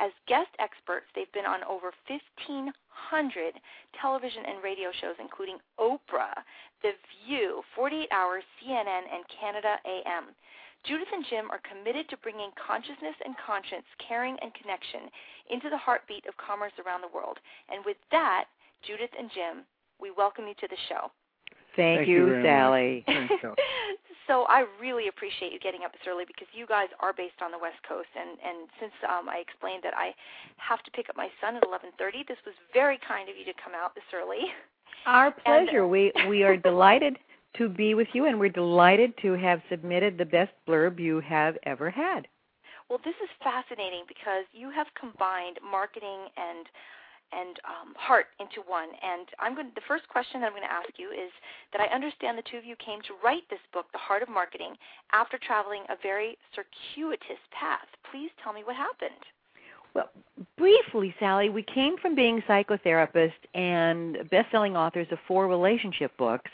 As 0.00 0.10
guest 0.26 0.50
experts, 0.58 1.06
they've 1.14 1.30
been 1.32 1.46
on 1.46 1.62
over 1.64 1.94
1,500 2.10 2.72
television 4.00 4.42
and 4.46 4.62
radio 4.62 4.90
shows, 5.00 5.14
including 5.20 5.58
Oprah, 5.78 6.34
The 6.82 6.98
View, 7.26 7.62
48 7.76 8.08
Hours, 8.10 8.42
CNN, 8.58 9.06
and 9.06 9.22
Canada 9.40 9.78
AM. 9.86 10.34
Judith 10.84 11.08
and 11.12 11.24
Jim 11.30 11.50
are 11.50 11.62
committed 11.64 12.08
to 12.10 12.16
bringing 12.18 12.50
consciousness 12.60 13.16
and 13.24 13.34
conscience, 13.40 13.86
caring 14.06 14.36
and 14.42 14.52
connection 14.52 15.08
into 15.48 15.70
the 15.70 15.78
heartbeat 15.78 16.26
of 16.26 16.36
commerce 16.36 16.74
around 16.84 17.00
the 17.00 17.14
world. 17.14 17.38
And 17.70 17.84
with 17.86 17.96
that, 18.10 18.46
Judith 18.82 19.14
and 19.16 19.30
Jim, 19.32 19.64
we 20.00 20.10
welcome 20.10 20.46
you 20.46 20.54
to 20.60 20.68
the 20.68 20.76
show. 20.88 21.08
Thank, 21.76 22.00
Thank 22.00 22.08
you, 22.08 22.36
you 22.36 22.42
Sally. 22.42 23.04
so 24.26 24.44
I 24.48 24.64
really 24.80 25.08
appreciate 25.08 25.52
you 25.52 25.58
getting 25.58 25.84
up 25.84 25.92
this 25.92 26.02
early 26.08 26.24
because 26.26 26.48
you 26.52 26.66
guys 26.66 26.88
are 27.00 27.12
based 27.12 27.40
on 27.42 27.50
the 27.50 27.58
West 27.58 27.80
Coast, 27.86 28.08
and 28.16 28.38
and 28.40 28.68
since 28.80 28.92
um, 29.08 29.28
I 29.28 29.38
explained 29.38 29.82
that 29.84 29.94
I 29.94 30.14
have 30.56 30.82
to 30.84 30.90
pick 30.90 31.08
up 31.08 31.16
my 31.16 31.28
son 31.40 31.56
at 31.56 31.62
11:30, 31.62 32.26
this 32.26 32.38
was 32.46 32.54
very 32.72 32.98
kind 33.06 33.28
of 33.28 33.36
you 33.36 33.44
to 33.44 33.56
come 33.62 33.72
out 33.74 33.94
this 33.94 34.04
early. 34.14 34.48
Our 35.06 35.32
pleasure. 35.32 35.82
And, 35.82 35.90
we 35.90 36.12
we 36.28 36.42
are 36.42 36.56
delighted 36.56 37.18
to 37.58 37.68
be 37.68 37.94
with 37.94 38.08
you, 38.12 38.26
and 38.26 38.38
we're 38.38 38.48
delighted 38.48 39.12
to 39.22 39.32
have 39.34 39.60
submitted 39.70 40.18
the 40.18 40.24
best 40.24 40.52
blurb 40.66 40.98
you 40.98 41.20
have 41.20 41.56
ever 41.64 41.90
had. 41.90 42.26
Well, 42.88 43.00
this 43.04 43.14
is 43.22 43.30
fascinating 43.42 44.04
because 44.08 44.44
you 44.52 44.70
have 44.70 44.86
combined 44.98 45.58
marketing 45.64 46.28
and 46.36 46.66
and 47.32 47.56
um, 47.64 47.94
heart 47.96 48.26
into 48.40 48.60
one. 48.66 48.88
And 49.02 49.28
I'm 49.38 49.54
going. 49.54 49.68
To, 49.68 49.74
the 49.74 49.88
first 49.88 50.08
question 50.08 50.40
that 50.40 50.46
I'm 50.46 50.52
going 50.52 50.66
to 50.66 50.72
ask 50.72 50.90
you 50.96 51.10
is 51.10 51.32
that 51.72 51.80
I 51.80 51.92
understand 51.94 52.36
the 52.36 52.46
two 52.50 52.58
of 52.58 52.64
you 52.64 52.76
came 52.76 53.00
to 53.02 53.14
write 53.22 53.48
this 53.50 53.62
book, 53.72 53.86
The 53.92 53.98
Heart 53.98 54.22
of 54.22 54.28
Marketing, 54.28 54.74
after 55.12 55.38
traveling 55.38 55.84
a 55.88 55.96
very 56.02 56.38
circuitous 56.54 57.42
path. 57.52 57.86
Please 58.10 58.30
tell 58.42 58.52
me 58.52 58.64
what 58.64 58.76
happened. 58.76 59.22
Well, 59.94 60.10
briefly, 60.58 61.14
Sally, 61.20 61.50
we 61.50 61.62
came 61.62 61.96
from 61.98 62.14
being 62.14 62.42
psychotherapists 62.48 63.32
and 63.54 64.28
best-selling 64.30 64.76
authors 64.76 65.06
of 65.12 65.18
four 65.28 65.46
relationship 65.46 66.16
books 66.16 66.50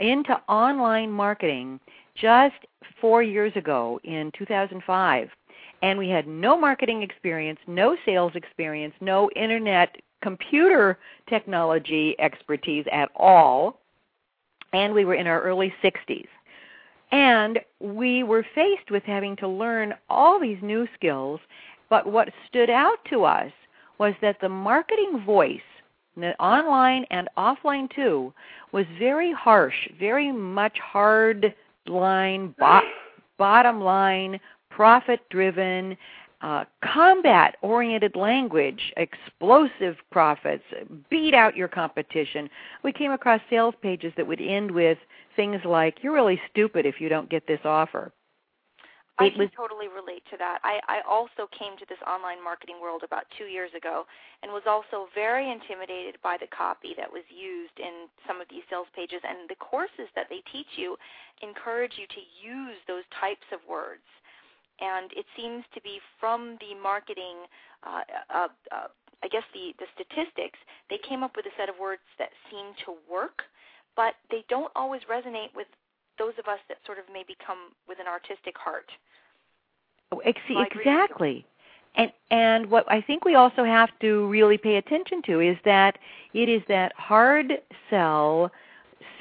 into 0.00 0.32
online 0.48 1.10
marketing 1.10 1.78
just 2.16 2.56
four 3.00 3.22
years 3.22 3.52
ago 3.56 4.00
in 4.04 4.32
2005, 4.36 5.28
and 5.82 5.98
we 5.98 6.08
had 6.08 6.26
no 6.26 6.58
marketing 6.58 7.02
experience, 7.02 7.58
no 7.66 7.96
sales 8.06 8.32
experience, 8.34 8.94
no 9.00 9.28
internet 9.34 9.96
computer 10.22 10.98
technology 11.28 12.14
expertise 12.20 12.86
at 12.92 13.10
all, 13.16 13.80
and 14.72 14.94
we 14.94 15.04
were 15.04 15.14
in 15.16 15.26
our 15.26 15.42
early 15.42 15.74
60s. 15.82 16.28
And 17.10 17.58
we 17.80 18.22
were 18.22 18.46
faced 18.54 18.90
with 18.90 19.02
having 19.02 19.36
to 19.36 19.48
learn 19.48 19.92
all 20.08 20.40
these 20.40 20.56
new 20.62 20.86
skills, 20.94 21.40
but 21.90 22.06
what 22.06 22.32
stood 22.48 22.70
out 22.70 22.98
to 23.10 23.24
us 23.24 23.52
was 23.98 24.14
that 24.22 24.40
the 24.40 24.48
marketing 24.48 25.22
voice, 25.26 25.60
online 26.38 27.04
and 27.10 27.28
offline 27.36 27.92
too, 27.94 28.32
was 28.70 28.86
very 28.98 29.32
harsh, 29.32 29.88
very 29.98 30.32
much 30.32 30.78
hard 30.78 31.54
line, 31.86 32.54
bo- 32.58 32.80
bottom 33.36 33.80
line, 33.80 34.40
profit 34.74 35.20
driven, 35.30 35.96
uh, 36.40 36.64
combat 36.84 37.56
oriented 37.62 38.16
language, 38.16 38.92
explosive 38.96 39.96
profits, 40.10 40.64
beat 41.08 41.34
out 41.34 41.56
your 41.56 41.68
competition. 41.68 42.48
We 42.82 42.92
came 42.92 43.12
across 43.12 43.40
sales 43.48 43.74
pages 43.80 44.12
that 44.16 44.26
would 44.26 44.40
end 44.40 44.70
with 44.70 44.98
things 45.36 45.60
like, 45.64 46.02
You're 46.02 46.14
really 46.14 46.40
stupid 46.50 46.86
if 46.86 47.00
you 47.00 47.08
don't 47.08 47.30
get 47.30 47.46
this 47.46 47.60
offer. 47.64 48.12
I 49.18 49.28
can 49.28 49.50
totally 49.54 49.86
relate 49.86 50.24
to 50.32 50.36
that. 50.38 50.58
I, 50.64 50.80
I 50.88 50.98
also 51.06 51.46
came 51.52 51.76
to 51.78 51.86
this 51.86 52.00
online 52.08 52.42
marketing 52.42 52.80
world 52.80 53.04
about 53.04 53.28
two 53.38 53.44
years 53.44 53.70
ago 53.76 54.08
and 54.42 54.50
was 54.50 54.66
also 54.66 55.06
very 55.14 55.52
intimidated 55.52 56.16
by 56.24 56.40
the 56.40 56.48
copy 56.48 56.96
that 56.96 57.12
was 57.12 57.22
used 57.28 57.76
in 57.78 58.08
some 58.26 58.40
of 58.40 58.48
these 58.48 58.64
sales 58.72 58.88
pages. 58.96 59.20
And 59.22 59.46
the 59.46 59.60
courses 59.60 60.08
that 60.16 60.26
they 60.32 60.42
teach 60.50 60.80
you 60.80 60.96
encourage 61.44 62.00
you 62.00 62.08
to 62.08 62.22
use 62.40 62.80
those 62.88 63.04
types 63.20 63.46
of 63.52 63.60
words 63.68 64.02
and 64.80 65.10
it 65.12 65.26
seems 65.36 65.64
to 65.74 65.80
be 65.82 66.00
from 66.18 66.58
the 66.60 66.74
marketing, 66.80 67.46
uh, 67.86 68.02
uh, 68.32 68.48
uh, 68.70 68.88
I 69.22 69.28
guess 69.28 69.44
the, 69.54 69.74
the 69.78 69.86
statistics, 69.94 70.58
they 70.90 70.98
came 70.98 71.22
up 71.22 71.36
with 71.36 71.46
a 71.46 71.54
set 71.58 71.68
of 71.68 71.76
words 71.80 72.02
that 72.18 72.30
seem 72.50 72.74
to 72.86 72.94
work, 73.10 73.42
but 73.96 74.14
they 74.30 74.44
don't 74.48 74.72
always 74.74 75.02
resonate 75.10 75.54
with 75.54 75.68
those 76.18 76.34
of 76.38 76.46
us 76.48 76.58
that 76.68 76.78
sort 76.86 76.98
of 76.98 77.04
maybe 77.12 77.36
come 77.44 77.72
with 77.88 77.98
an 78.00 78.06
artistic 78.06 78.56
heart. 78.58 78.90
Oh, 80.10 80.20
exactly. 80.24 81.46
And 81.94 82.10
and 82.30 82.70
what 82.70 82.90
I 82.90 83.00
think 83.02 83.24
we 83.24 83.34
also 83.34 83.64
have 83.64 83.90
to 84.00 84.26
really 84.28 84.56
pay 84.56 84.76
attention 84.76 85.22
to 85.26 85.40
is 85.40 85.56
that 85.64 85.98
it 86.32 86.48
is 86.48 86.62
that 86.68 86.92
hard 86.96 87.52
sell 87.90 88.50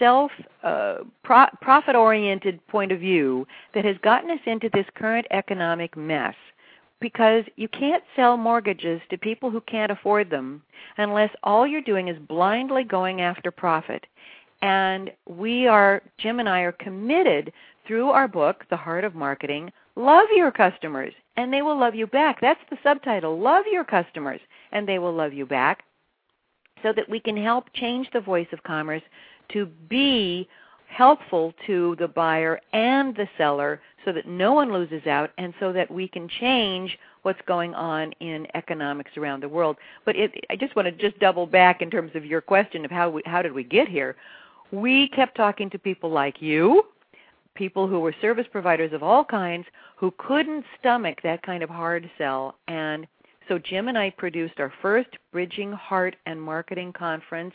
self 0.02 0.32
uh, 0.64 0.98
pro- 1.24 1.46
profit 1.62 1.96
oriented 1.96 2.66
point 2.68 2.92
of 2.92 3.00
view 3.00 3.46
that 3.76 3.86
has 3.86 3.98
gotten 4.02 4.32
us 4.32 4.40
into 4.48 4.70
this 4.74 4.86
current 4.96 5.28
economic 5.30 5.96
mess 5.96 6.34
because 7.00 7.44
you 7.56 7.68
can't 7.68 8.04
sell 8.16 8.36
mortgages 8.36 9.02
to 9.10 9.18
people 9.18 9.52
who 9.52 9.62
can't 9.62 9.92
afford 9.92 10.30
them 10.30 10.62
unless 10.98 11.30
all 11.44 11.68
you're 11.68 11.82
doing 11.82 12.08
is 12.08 12.18
blindly 12.28 12.84
going 12.84 13.22
after 13.22 13.52
profit. 13.52 14.06
And 14.62 15.12
we 15.28 15.68
are, 15.68 16.02
Jim 16.18 16.40
and 16.40 16.50
I 16.50 16.62
are 16.62 16.72
committed 16.72 17.52
through 17.88 18.10
our 18.10 18.28
book, 18.28 18.66
The 18.70 18.78
Heart 18.78 19.04
of 19.04 19.16
Marketing, 19.16 19.72
love 19.96 20.28
your 20.34 20.52
customers 20.52 21.14
and 21.38 21.52
they 21.54 21.62
will 21.62 21.80
love 21.80 21.96
you 21.96 22.08
back. 22.08 22.40
That's 22.42 22.60
the 22.70 22.78
subtitle 22.84 23.40
Love 23.40 23.66
Your 23.72 23.84
Customers 23.84 24.42
and 24.72 24.88
they 24.88 25.00
will 25.00 25.14
love 25.14 25.34
you 25.34 25.46
back 25.46 25.84
so 26.84 26.94
that 26.94 27.10
we 27.10 27.20
can 27.20 27.38
help 27.38 27.72
change 27.74 28.08
the 28.12 28.22
voice 28.22 28.48
of 28.52 28.64
commerce 28.64 29.04
to 29.54 29.66
be 29.90 30.48
helpful 30.88 31.54
to 31.66 31.96
the 32.00 32.08
buyer 32.08 32.60
and 32.74 33.16
the 33.16 33.28
seller 33.38 33.80
so 34.04 34.12
that 34.12 34.28
no 34.28 34.54
one 34.54 34.74
loses 34.74 35.06
out 35.08 35.32
and 35.38 35.54
so 35.60 35.72
that 35.72 35.90
we 35.90 36.08
can 36.08 36.28
change 36.28 36.98
what's 37.22 37.40
going 37.48 37.74
on 37.76 38.12
in 38.20 38.46
economics 38.56 39.12
around 39.16 39.42
the 39.42 39.48
world. 39.48 39.78
But 40.06 40.16
it, 40.16 40.32
I 40.50 40.56
just 40.56 40.76
want 40.76 40.88
to 40.88 40.92
just 40.92 41.20
double 41.20 41.46
back 41.46 41.82
in 41.82 41.90
terms 41.90 42.12
of 42.16 42.26
your 42.26 42.42
question 42.42 42.84
of 42.84 42.92
how 42.92 43.10
we, 43.10 43.22
how 43.26 43.42
did 43.42 43.54
we 43.54 43.64
get 43.64 43.88
here. 43.88 44.16
We 44.72 45.08
kept 45.10 45.38
talking 45.38 45.70
to 45.70 45.80
people 45.80 46.10
like 46.10 46.42
you, 46.42 46.84
people 47.56 47.88
who 47.88 48.00
were 48.00 48.16
service 48.22 48.48
providers 48.52 48.92
of 48.94 49.04
all 49.04 49.24
kinds 49.24 49.66
who 49.98 50.14
couldn't 50.18 50.66
stomach 50.80 51.20
that 51.24 51.44
kind 51.44 51.64
of 51.64 51.70
hard 51.70 52.10
sell 52.18 52.56
and 52.68 53.08
so 53.48 53.60
Jim 53.60 53.90
and 53.90 53.98
I 53.98 54.12
produced 54.12 54.60
our 54.60 54.72
first 54.82 55.10
Bridging 55.34 55.74
Heart 55.74 56.16
and 56.26 56.42
Marketing 56.42 56.94
conference 56.94 57.54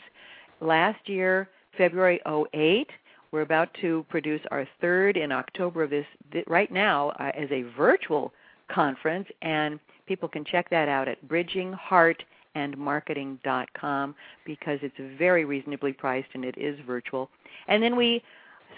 last 0.61 1.09
year 1.09 1.49
February 1.77 2.19
08. 2.53 2.89
We're 3.31 3.41
about 3.41 3.69
to 3.81 4.05
produce 4.09 4.41
our 4.51 4.67
third 4.79 5.17
in 5.17 5.31
October 5.31 5.81
of 5.83 5.89
this, 5.89 6.05
right 6.47 6.71
now 6.71 7.09
uh, 7.19 7.31
as 7.35 7.49
a 7.51 7.63
virtual 7.77 8.31
conference, 8.71 9.27
and 9.41 9.79
people 10.07 10.29
can 10.29 10.45
check 10.45 10.69
that 10.69 10.89
out 10.89 11.07
at 11.07 11.25
bridgingheartandmarketing.com 11.27 14.15
because 14.45 14.79
it's 14.81 14.95
very 15.17 15.45
reasonably 15.45 15.93
priced 15.93 16.27
and 16.33 16.43
it 16.45 16.57
is 16.57 16.79
virtual. 16.85 17.29
And 17.67 17.81
then 17.83 17.95
we 17.95 18.23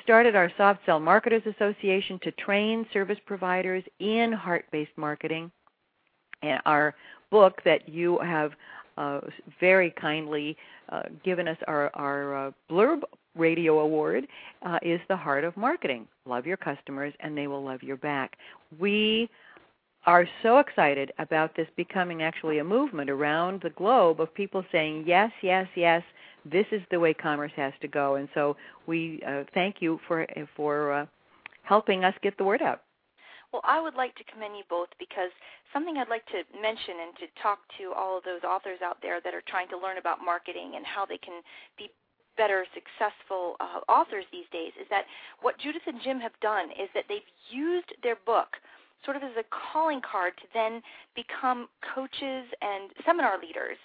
started 0.03 0.35
our 0.35 0.51
Soft 0.57 0.81
Sell 0.85 0.99
Marketers 0.99 1.43
Association 1.45 2.19
to 2.23 2.31
train 2.31 2.85
service 2.91 3.19
providers 3.25 3.83
in 3.99 4.31
heart 4.31 4.65
based 4.71 4.91
marketing. 4.97 5.51
And 6.41 6.61
our 6.65 6.95
book 7.31 7.61
that 7.65 7.87
you 7.87 8.17
have 8.19 8.53
uh, 8.99 9.21
very 9.59 9.91
kindly 9.91 10.55
uh, 10.89 11.03
given 11.23 11.47
us 11.47 11.57
our, 11.67 11.89
our 11.95 12.47
uh, 12.47 12.51
Blurb 12.69 13.01
Radio 13.35 13.79
Award 13.79 14.27
uh, 14.63 14.77
is 14.81 14.99
the 15.07 15.15
heart 15.15 15.43
of 15.43 15.55
marketing. 15.55 16.07
Love 16.25 16.45
your 16.45 16.57
customers, 16.57 17.13
and 17.21 17.37
they 17.37 17.47
will 17.47 17.63
love 17.63 17.81
you 17.81 17.95
back. 17.95 18.35
We 18.77 19.29
are 20.05 20.27
so 20.43 20.59
excited 20.59 21.11
about 21.17 21.55
this 21.55 21.67
becoming 21.77 22.23
actually 22.23 22.59
a 22.59 22.63
movement 22.63 23.09
around 23.09 23.61
the 23.61 23.69
globe 23.71 24.19
of 24.19 24.33
people 24.33 24.63
saying 24.71 25.05
yes, 25.07 25.31
yes, 25.41 25.67
yes. 25.75 26.03
This 26.45 26.65
is 26.71 26.81
the 26.91 26.99
way 26.99 27.13
commerce 27.13 27.51
has 27.55 27.73
to 27.81 27.87
go, 27.87 28.15
and 28.15 28.27
so 28.33 28.55
we 28.87 29.21
uh, 29.27 29.43
thank 29.53 29.77
you 29.81 29.99
for 30.07 30.25
for 30.55 31.07
helping 31.63 32.03
us 32.03 32.13
get 32.21 32.37
the 32.37 32.43
word 32.43 32.61
out. 32.61 32.81
Well, 33.51 33.63
I 33.65 33.81
would 33.81 33.95
like 33.95 34.15
to 34.15 34.23
commend 34.25 34.57
you 34.57 34.63
both 34.69 34.89
because 34.99 35.31
something 35.73 35.97
I'd 35.97 36.09
like 36.09 36.25
to 36.27 36.45
mention 36.61 37.01
and 37.01 37.17
to 37.17 37.41
talk 37.41 37.59
to 37.81 37.93
all 37.97 38.17
of 38.17 38.23
those 38.23 38.43
authors 38.45 38.79
out 38.85 39.01
there 39.01 39.19
that 39.21 39.33
are 39.33 39.43
trying 39.47 39.69
to 39.69 39.77
learn 39.77 39.97
about 39.97 40.23
marketing 40.23 40.73
and 40.75 40.85
how 40.85 41.05
they 41.05 41.17
can 41.17 41.41
be 41.77 41.89
better 42.37 42.65
successful 42.73 43.57
uh, 43.59 43.83
authors 43.91 44.23
these 44.31 44.47
days 44.53 44.71
is 44.79 44.87
that 44.89 45.03
what 45.41 45.59
Judith 45.59 45.83
and 45.87 45.99
Jim 46.01 46.19
have 46.21 46.37
done 46.41 46.69
is 46.71 46.87
that 46.93 47.03
they've 47.09 47.25
used 47.49 47.91
their 48.01 48.15
book 48.25 48.55
sort 49.03 49.17
of 49.17 49.23
as 49.23 49.35
a 49.35 49.43
calling 49.51 49.99
card 49.99 50.33
to 50.37 50.47
then 50.53 50.81
become 51.15 51.67
coaches 51.95 52.45
and 52.61 52.91
seminar 53.05 53.39
leaders 53.41 53.77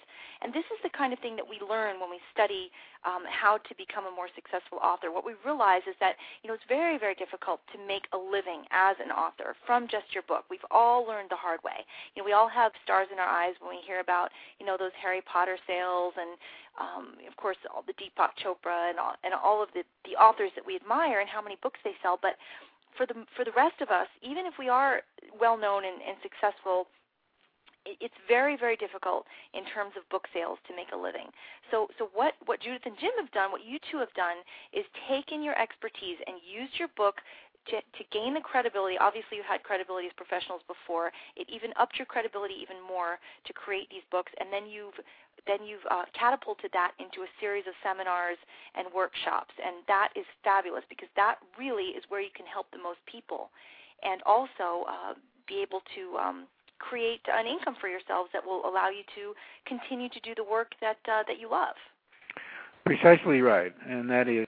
and 0.45 0.53
this 0.53 0.69
is 0.69 0.77
the 0.85 0.93
kind 0.93 1.09
of 1.09 1.17
thing 1.25 1.33
that 1.41 1.49
we 1.49 1.57
learn 1.57 1.97
when 1.97 2.13
we 2.13 2.21
study 2.29 2.69
um, 3.01 3.25
how 3.25 3.57
to 3.65 3.73
become 3.81 4.05
a 4.05 4.13
more 4.13 4.29
successful 4.37 4.77
author. 4.77 5.09
What 5.09 5.25
we 5.25 5.33
realize 5.41 5.81
is 5.89 5.97
that 5.97 6.21
you 6.45 6.47
know 6.47 6.53
it's 6.53 6.69
very, 6.69 7.01
very 7.01 7.17
difficult 7.17 7.65
to 7.73 7.81
make 7.81 8.05
a 8.13 8.19
living 8.21 8.69
as 8.69 8.93
an 9.01 9.09
author 9.09 9.57
from 9.65 9.89
just 9.89 10.13
your 10.13 10.21
book. 10.29 10.45
We've 10.53 10.69
all 10.69 11.01
learned 11.01 11.33
the 11.33 11.41
hard 11.41 11.65
way. 11.65 11.81
You 12.13 12.21
know, 12.21 12.29
we 12.29 12.37
all 12.37 12.47
have 12.47 12.77
stars 12.85 13.09
in 13.09 13.17
our 13.17 13.25
eyes 13.25 13.57
when 13.57 13.73
we 13.73 13.81
hear 13.81 14.05
about 14.05 14.29
you 14.61 14.69
know 14.69 14.77
those 14.77 14.93
Harry 15.01 15.25
Potter 15.25 15.57
sales 15.65 16.13
and 16.13 16.37
um, 16.77 17.17
of 17.25 17.33
course 17.41 17.57
all 17.73 17.81
the 17.81 17.97
Deepak 17.97 18.37
Chopra 18.37 18.93
and 18.93 19.01
all, 19.01 19.17
and 19.25 19.33
all 19.33 19.65
of 19.65 19.73
the 19.73 19.81
the 20.05 20.13
authors 20.13 20.53
that 20.53 20.61
we 20.61 20.77
admire 20.77 21.25
and 21.25 21.29
how 21.29 21.41
many 21.41 21.57
books 21.65 21.81
they 21.81 21.97
sell. 22.05 22.21
But 22.21 22.37
for 22.93 23.09
the 23.09 23.25
for 23.33 23.41
the 23.41 23.55
rest 23.57 23.81
of 23.81 23.89
us, 23.89 24.13
even 24.21 24.45
if 24.45 24.61
we 24.61 24.69
are 24.69 25.01
well 25.41 25.57
known 25.57 25.89
and, 25.89 26.05
and 26.05 26.21
successful 26.21 26.85
it's 27.85 28.15
very 28.27 28.57
very 28.57 28.75
difficult 28.75 29.25
in 29.53 29.63
terms 29.65 29.93
of 29.97 30.07
book 30.09 30.27
sales 30.33 30.57
to 30.67 30.75
make 30.75 30.89
a 30.93 30.97
living. 30.97 31.29
So 31.71 31.87
so 31.97 32.09
what 32.13 32.33
what 32.45 32.61
judith 32.61 32.85
and 32.85 32.97
jim 32.99 33.11
have 33.17 33.31
done 33.31 33.51
what 33.51 33.65
you 33.65 33.79
two 33.91 33.97
have 33.97 34.13
done 34.13 34.41
is 34.73 34.85
taken 35.07 35.41
your 35.41 35.57
expertise 35.59 36.17
and 36.27 36.37
used 36.41 36.77
your 36.77 36.89
book 36.97 37.21
to, 37.69 37.81
to 37.81 38.03
gain 38.11 38.33
the 38.33 38.41
credibility. 38.41 38.97
Obviously 38.97 39.37
you 39.37 39.45
had 39.45 39.63
credibility 39.63 40.07
as 40.07 40.13
professionals 40.13 40.61
before. 40.69 41.11
It 41.35 41.49
even 41.49 41.73
upped 41.77 41.97
your 41.97 42.05
credibility 42.05 42.55
even 42.61 42.77
more 42.81 43.17
to 43.45 43.51
create 43.53 43.89
these 43.89 44.05
books. 44.11 44.31
And 44.39 44.53
then 44.53 44.69
you've 44.69 44.97
then 45.47 45.61
you've 45.61 45.85
uh, 45.91 46.09
catapulted 46.17 46.71
that 46.73 46.93
into 46.97 47.21
a 47.21 47.29
series 47.39 47.67
of 47.67 47.73
seminars 47.83 48.37
and 48.73 48.87
workshops. 48.89 49.53
And 49.61 49.85
that 49.87 50.09
is 50.15 50.25
fabulous 50.43 50.81
because 50.89 51.09
that 51.15 51.37
really 51.57 51.93
is 51.93 52.03
where 52.09 52.21
you 52.21 52.33
can 52.33 52.45
help 52.47 52.71
the 52.71 52.81
most 52.81 52.97
people. 53.05 53.51
And 54.01 54.21
also 54.25 54.89
uh, 54.89 55.13
be 55.45 55.61
able 55.61 55.81
to 55.93 56.17
um, 56.17 56.37
create 56.79 57.21
an 57.31 57.45
income 57.45 57.75
for 57.79 57.87
yourselves 57.87 58.29
that 58.33 58.45
will 58.45 58.65
allow 58.65 58.89
you 58.89 59.03
to 59.15 59.33
continue 59.67 60.09
to 60.09 60.19
do 60.21 60.33
the 60.35 60.43
work 60.43 60.71
that 60.81 60.97
uh, 61.07 61.23
that 61.27 61.39
you 61.39 61.49
love. 61.49 61.75
Precisely 62.85 63.41
right, 63.41 63.73
and 63.87 64.09
that 64.09 64.27
is 64.27 64.45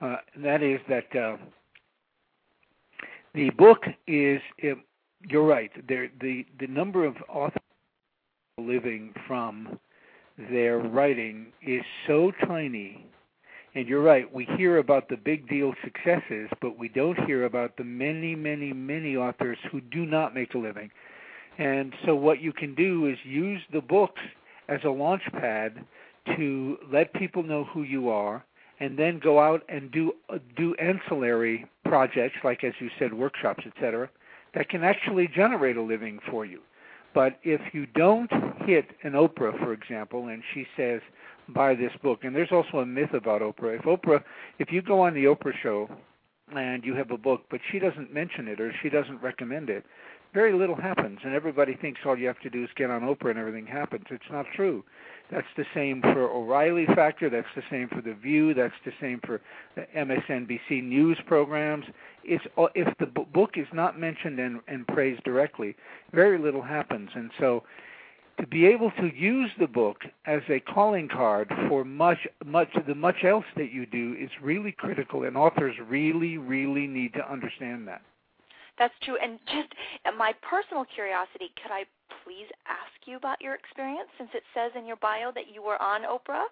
uh, 0.00 0.16
that 0.36 0.62
is 0.62 0.80
that 0.88 1.16
uh, 1.16 1.36
the 3.34 3.50
book 3.50 3.82
is. 4.06 4.40
you're 5.28 5.46
right. 5.46 5.70
There, 5.88 6.08
the 6.20 6.46
the 6.60 6.66
number 6.66 7.04
of 7.04 7.16
authors 7.28 7.58
living 8.58 9.12
from 9.26 9.78
their 10.50 10.78
writing 10.78 11.46
is 11.66 11.82
so 12.06 12.30
tiny 12.46 13.04
And 13.78 13.86
you're 13.86 14.02
right, 14.02 14.26
we 14.34 14.44
hear 14.56 14.78
about 14.78 15.08
the 15.08 15.16
big 15.16 15.48
deal 15.48 15.72
successes, 15.84 16.50
but 16.60 16.76
we 16.76 16.88
don't 16.88 17.16
hear 17.26 17.44
about 17.44 17.76
the 17.76 17.84
many, 17.84 18.34
many, 18.34 18.72
many 18.72 19.16
authors 19.16 19.56
who 19.70 19.80
do 19.80 20.04
not 20.04 20.34
make 20.34 20.54
a 20.54 20.58
living. 20.58 20.90
And 21.58 21.94
so 22.04 22.16
what 22.16 22.40
you 22.40 22.52
can 22.52 22.74
do 22.74 23.06
is 23.06 23.16
use 23.22 23.60
the 23.72 23.80
books 23.80 24.20
as 24.68 24.80
a 24.82 24.90
launch 24.90 25.22
pad 25.30 25.84
to 26.36 26.76
let 26.92 27.14
people 27.14 27.44
know 27.44 27.66
who 27.72 27.84
you 27.84 28.08
are 28.08 28.44
and 28.80 28.98
then 28.98 29.20
go 29.20 29.38
out 29.38 29.62
and 29.68 29.92
do 29.92 30.12
do 30.56 30.74
ancillary 30.80 31.64
projects 31.84 32.38
like 32.42 32.64
as 32.64 32.72
you 32.80 32.90
said 32.98 33.14
workshops 33.14 33.62
etc 33.64 34.10
that 34.54 34.68
can 34.68 34.82
actually 34.82 35.28
generate 35.28 35.76
a 35.76 35.82
living 35.82 36.18
for 36.30 36.44
you 36.44 36.60
but 37.14 37.38
if 37.44 37.60
you 37.72 37.86
don't 37.86 38.30
hit 38.66 38.86
an 39.04 39.12
oprah 39.12 39.56
for 39.58 39.72
example 39.72 40.28
and 40.28 40.42
she 40.52 40.66
says 40.76 41.00
buy 41.48 41.74
this 41.74 41.92
book 42.02 42.24
and 42.24 42.34
there's 42.34 42.52
also 42.52 42.78
a 42.78 42.86
myth 42.86 43.14
about 43.14 43.40
oprah 43.40 43.78
if 43.78 43.82
oprah 43.82 44.22
if 44.58 44.70
you 44.70 44.82
go 44.82 45.00
on 45.00 45.14
the 45.14 45.24
oprah 45.24 45.52
show 45.62 45.88
and 46.54 46.84
you 46.84 46.94
have 46.94 47.10
a 47.10 47.18
book 47.18 47.42
but 47.50 47.60
she 47.70 47.78
doesn't 47.78 48.12
mention 48.12 48.48
it 48.48 48.60
or 48.60 48.72
she 48.82 48.88
doesn't 48.88 49.20
recommend 49.22 49.70
it 49.70 49.84
very 50.34 50.52
little 50.52 50.76
happens 50.76 51.18
and 51.24 51.34
everybody 51.34 51.74
thinks 51.74 52.00
all 52.04 52.18
you 52.18 52.26
have 52.26 52.40
to 52.40 52.50
do 52.50 52.64
is 52.64 52.70
get 52.76 52.90
on 52.90 53.02
oprah 53.02 53.30
and 53.30 53.38
everything 53.38 53.66
happens 53.66 54.04
it's 54.10 54.30
not 54.30 54.46
true 54.54 54.84
that's 55.30 55.46
the 55.56 55.64
same 55.74 56.00
for 56.00 56.30
O'Reilly 56.30 56.86
Factor. 56.94 57.28
That's 57.28 57.48
the 57.54 57.62
same 57.70 57.88
for 57.88 58.00
The 58.00 58.14
View. 58.14 58.54
That's 58.54 58.74
the 58.84 58.92
same 59.00 59.20
for 59.24 59.40
the 59.74 59.86
MSNBC 59.94 60.82
news 60.82 61.18
programs. 61.26 61.84
It's 62.24 62.44
if 62.74 62.96
the 62.98 63.06
book 63.06 63.52
is 63.56 63.66
not 63.72 63.98
mentioned 63.98 64.38
and, 64.38 64.60
and 64.68 64.86
praised 64.86 65.22
directly, 65.24 65.76
very 66.12 66.38
little 66.38 66.62
happens. 66.62 67.10
And 67.14 67.30
so, 67.38 67.62
to 68.40 68.46
be 68.46 68.66
able 68.66 68.90
to 68.92 69.10
use 69.14 69.50
the 69.58 69.66
book 69.66 69.98
as 70.26 70.42
a 70.48 70.60
calling 70.60 71.08
card 71.08 71.52
for 71.68 71.84
much, 71.84 72.18
much 72.44 72.68
the 72.86 72.94
much 72.94 73.24
else 73.24 73.44
that 73.56 73.72
you 73.72 73.86
do 73.86 74.16
is 74.18 74.30
really 74.42 74.72
critical, 74.72 75.24
and 75.24 75.36
authors 75.36 75.74
really, 75.88 76.38
really 76.38 76.86
need 76.86 77.12
to 77.14 77.30
understand 77.30 77.88
that. 77.88 78.02
That's 78.78 78.94
true. 79.02 79.16
And 79.20 79.38
just 79.46 79.68
my 80.16 80.32
personal 80.48 80.84
curiosity, 80.94 81.50
could 81.60 81.72
I 81.72 81.84
please 82.24 82.46
ask 82.66 83.06
you 83.06 83.16
about 83.16 83.40
your 83.40 83.54
experience 83.54 84.08
since 84.16 84.30
it 84.34 84.44
says 84.54 84.70
in 84.76 84.86
your 84.86 84.96
bio 84.96 85.32
that 85.34 85.52
you 85.52 85.62
were 85.62 85.80
on 85.82 86.02
Oprah? 86.02 86.44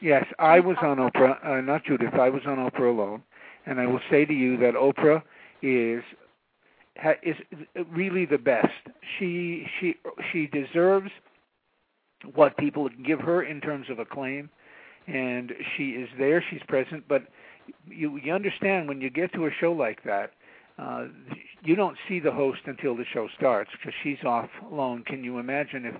Yes, 0.00 0.24
I 0.38 0.60
was 0.60 0.76
on 0.82 0.96
Oprah, 0.96 1.44
uh, 1.44 1.60
not 1.60 1.84
Judith. 1.84 2.14
I 2.14 2.30
was 2.30 2.42
on 2.46 2.56
Oprah 2.56 2.90
alone. 2.90 3.22
And 3.66 3.78
I 3.78 3.86
will 3.86 4.00
say 4.10 4.24
to 4.24 4.32
you 4.32 4.56
that 4.58 4.74
Oprah 4.74 5.22
is 5.62 6.02
is 7.22 7.36
really 7.90 8.26
the 8.26 8.38
best. 8.38 8.68
She 9.18 9.66
she 9.78 9.94
she 10.32 10.46
deserves 10.46 11.10
what 12.34 12.56
people 12.58 12.88
give 13.06 13.20
her 13.20 13.42
in 13.42 13.60
terms 13.60 13.86
of 13.90 13.98
acclaim, 13.98 14.50
and 15.06 15.52
she 15.76 15.90
is 15.90 16.08
there. 16.18 16.44
She's 16.50 16.62
present, 16.68 17.04
but 17.08 17.22
you 17.86 18.18
you 18.22 18.32
understand 18.32 18.88
when 18.88 19.00
you 19.00 19.10
get 19.10 19.32
to 19.34 19.46
a 19.46 19.50
show 19.60 19.72
like 19.72 20.02
that, 20.04 20.32
uh, 20.78 21.06
you 21.62 21.74
don't 21.74 21.96
see 22.08 22.20
the 22.20 22.32
host 22.32 22.60
until 22.66 22.96
the 22.96 23.04
show 23.12 23.28
starts 23.36 23.70
because 23.72 23.94
she's 24.02 24.22
off 24.24 24.50
alone. 24.70 25.04
Can 25.06 25.24
you 25.24 25.38
imagine 25.38 25.86
if 25.86 25.94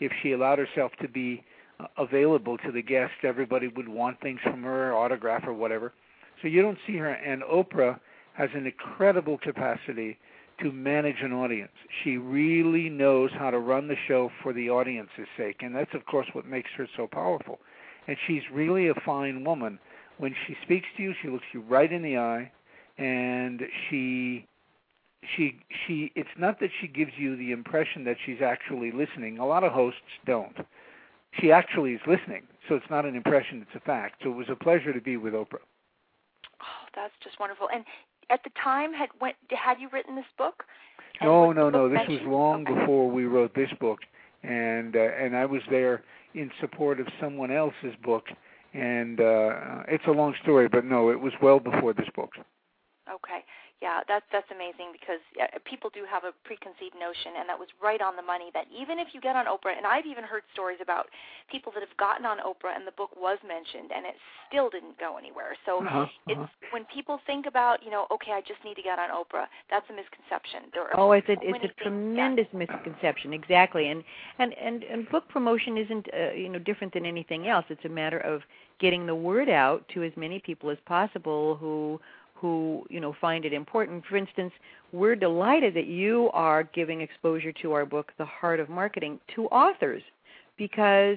if 0.00 0.12
she 0.22 0.32
allowed 0.32 0.58
herself 0.58 0.92
to 1.00 1.08
be 1.08 1.44
uh, 1.80 1.86
available 1.96 2.58
to 2.58 2.72
the 2.72 2.82
guest, 2.82 3.12
everybody 3.22 3.68
would 3.68 3.88
want 3.88 4.20
things 4.20 4.40
from 4.42 4.62
her, 4.62 4.94
autograph 4.94 5.46
or 5.46 5.54
whatever. 5.54 5.92
So 6.40 6.48
you 6.48 6.60
don't 6.60 6.78
see 6.86 6.96
her. 6.96 7.10
And 7.10 7.42
Oprah 7.42 7.98
has 8.34 8.50
an 8.54 8.66
incredible 8.66 9.38
capacity 9.38 10.18
to 10.60 10.72
manage 10.72 11.20
an 11.22 11.32
audience. 11.32 11.72
She 12.02 12.16
really 12.16 12.88
knows 12.88 13.30
how 13.38 13.50
to 13.50 13.58
run 13.58 13.88
the 13.88 13.96
show 14.06 14.30
for 14.42 14.52
the 14.52 14.70
audience's 14.70 15.28
sake, 15.36 15.62
and 15.62 15.74
that's 15.74 15.94
of 15.94 16.06
course 16.06 16.26
what 16.32 16.46
makes 16.46 16.70
her 16.76 16.88
so 16.96 17.06
powerful. 17.06 17.58
And 18.06 18.16
she's 18.26 18.42
really 18.52 18.88
a 18.88 18.94
fine 19.06 19.44
woman. 19.44 19.78
When 20.18 20.34
she 20.46 20.56
speaks 20.62 20.86
to 20.96 21.02
you, 21.02 21.14
she 21.22 21.28
looks 21.28 21.44
you 21.52 21.60
right 21.62 21.90
in 21.90 22.02
the 22.02 22.18
eye 22.18 22.50
and 22.98 23.62
she 23.88 24.46
she 25.36 25.60
she 25.86 26.12
it's 26.14 26.28
not 26.38 26.60
that 26.60 26.70
she 26.80 26.88
gives 26.88 27.12
you 27.16 27.36
the 27.36 27.52
impression 27.52 28.04
that 28.04 28.16
she's 28.24 28.42
actually 28.44 28.90
listening 28.90 29.38
a 29.38 29.46
lot 29.46 29.64
of 29.64 29.72
hosts 29.72 30.00
don't 30.26 30.56
she 31.40 31.50
actually 31.50 31.92
is 31.92 32.00
listening 32.06 32.42
so 32.68 32.74
it's 32.74 32.90
not 32.90 33.04
an 33.04 33.14
impression 33.14 33.62
it's 33.62 33.82
a 33.82 33.86
fact 33.86 34.20
so 34.22 34.30
it 34.30 34.36
was 34.36 34.48
a 34.50 34.56
pleasure 34.56 34.92
to 34.92 35.00
be 35.00 35.16
with 35.16 35.32
oprah 35.32 35.62
oh 36.60 36.84
that's 36.94 37.14
just 37.22 37.38
wonderful 37.40 37.68
and 37.72 37.84
at 38.32 38.42
the 38.44 38.50
time 38.62 38.92
had 38.92 39.10
went 39.20 39.36
had 39.50 39.78
you 39.78 39.88
written 39.92 40.16
this 40.16 40.24
book? 40.38 40.64
No 41.22 41.52
no 41.52 41.70
no 41.70 41.88
this 41.88 42.00
was 42.08 42.20
long 42.24 42.62
okay. 42.62 42.80
before 42.80 43.10
we 43.10 43.24
wrote 43.24 43.54
this 43.54 43.70
book. 43.80 44.00
And 44.42 44.96
uh, 44.96 45.00
and 45.20 45.36
i 45.36 45.44
was 45.44 45.62
there 45.70 46.02
in 46.34 46.50
support 46.60 46.98
of 46.98 47.06
someone 47.20 47.50
else's 47.50 47.94
book. 48.02 48.24
And 48.74 49.20
uh 49.20 49.82
it's 49.88 50.04
a 50.06 50.12
long 50.12 50.34
story 50.42 50.68
but 50.68 50.84
no 50.84 51.10
it 51.10 51.20
was 51.20 51.32
well 51.42 51.60
before 51.60 51.92
this 51.92 52.08
book. 52.14 52.30
Okay. 53.08 53.44
Yeah, 53.82 54.06
that's 54.06 54.24
that's 54.30 54.46
amazing 54.54 54.94
because 54.94 55.18
people 55.66 55.90
do 55.90 56.06
have 56.06 56.22
a 56.22 56.30
preconceived 56.46 56.94
notion, 56.94 57.34
and 57.42 57.50
that 57.50 57.58
was 57.58 57.66
right 57.82 57.98
on 57.98 58.14
the 58.14 58.22
money. 58.22 58.54
That 58.54 58.70
even 58.70 59.02
if 59.02 59.10
you 59.10 59.18
get 59.18 59.34
on 59.34 59.50
Oprah, 59.50 59.74
and 59.74 59.82
I've 59.82 60.06
even 60.06 60.22
heard 60.22 60.46
stories 60.54 60.78
about 60.78 61.10
people 61.50 61.74
that 61.74 61.82
have 61.82 61.96
gotten 61.98 62.22
on 62.22 62.38
Oprah 62.38 62.78
and 62.78 62.86
the 62.86 62.94
book 62.94 63.10
was 63.18 63.42
mentioned, 63.42 63.90
and 63.90 64.06
it 64.06 64.14
still 64.46 64.70
didn't 64.70 65.02
go 65.02 65.18
anywhere. 65.18 65.58
So 65.66 65.82
uh-huh, 65.82 66.06
it's 66.30 66.38
uh-huh. 66.38 66.70
when 66.70 66.86
people 66.94 67.18
think 67.26 67.50
about, 67.50 67.82
you 67.82 67.90
know, 67.90 68.06
okay, 68.14 68.30
I 68.30 68.40
just 68.46 68.62
need 68.62 68.78
to 68.78 68.86
get 68.86 69.02
on 69.02 69.10
Oprah. 69.10 69.50
That's 69.66 69.86
a 69.90 69.94
misconception. 69.98 70.70
There 70.70 70.86
are 70.86 70.94
oh, 70.94 71.10
it's 71.18 71.28
a 71.28 71.34
it's 71.42 71.66
a 71.66 71.74
tremendous 71.82 72.46
misconception. 72.54 73.34
Exactly, 73.34 73.90
and 73.90 74.06
and 74.38 74.54
and 74.54 74.86
and 74.86 75.10
book 75.10 75.26
promotion 75.26 75.74
isn't 75.74 76.06
uh, 76.14 76.38
you 76.38 76.54
know 76.54 76.62
different 76.62 76.94
than 76.94 77.02
anything 77.02 77.50
else. 77.50 77.66
It's 77.66 77.84
a 77.84 77.90
matter 77.90 78.22
of 78.22 78.46
getting 78.78 79.06
the 79.06 79.14
word 79.14 79.48
out 79.48 79.82
to 79.94 80.02
as 80.02 80.12
many 80.16 80.38
people 80.38 80.70
as 80.70 80.78
possible 80.86 81.56
who 81.56 82.00
who 82.42 82.84
you 82.90 83.00
know 83.00 83.14
find 83.20 83.46
it 83.46 83.52
important. 83.54 84.04
For 84.04 84.16
instance, 84.16 84.52
we're 84.92 85.16
delighted 85.16 85.72
that 85.74 85.86
you 85.86 86.28
are 86.34 86.64
giving 86.64 87.00
exposure 87.00 87.52
to 87.62 87.72
our 87.72 87.86
book, 87.86 88.12
The 88.18 88.26
Heart 88.26 88.60
of 88.60 88.68
Marketing, 88.68 89.18
to 89.36 89.46
authors 89.46 90.02
because 90.58 91.16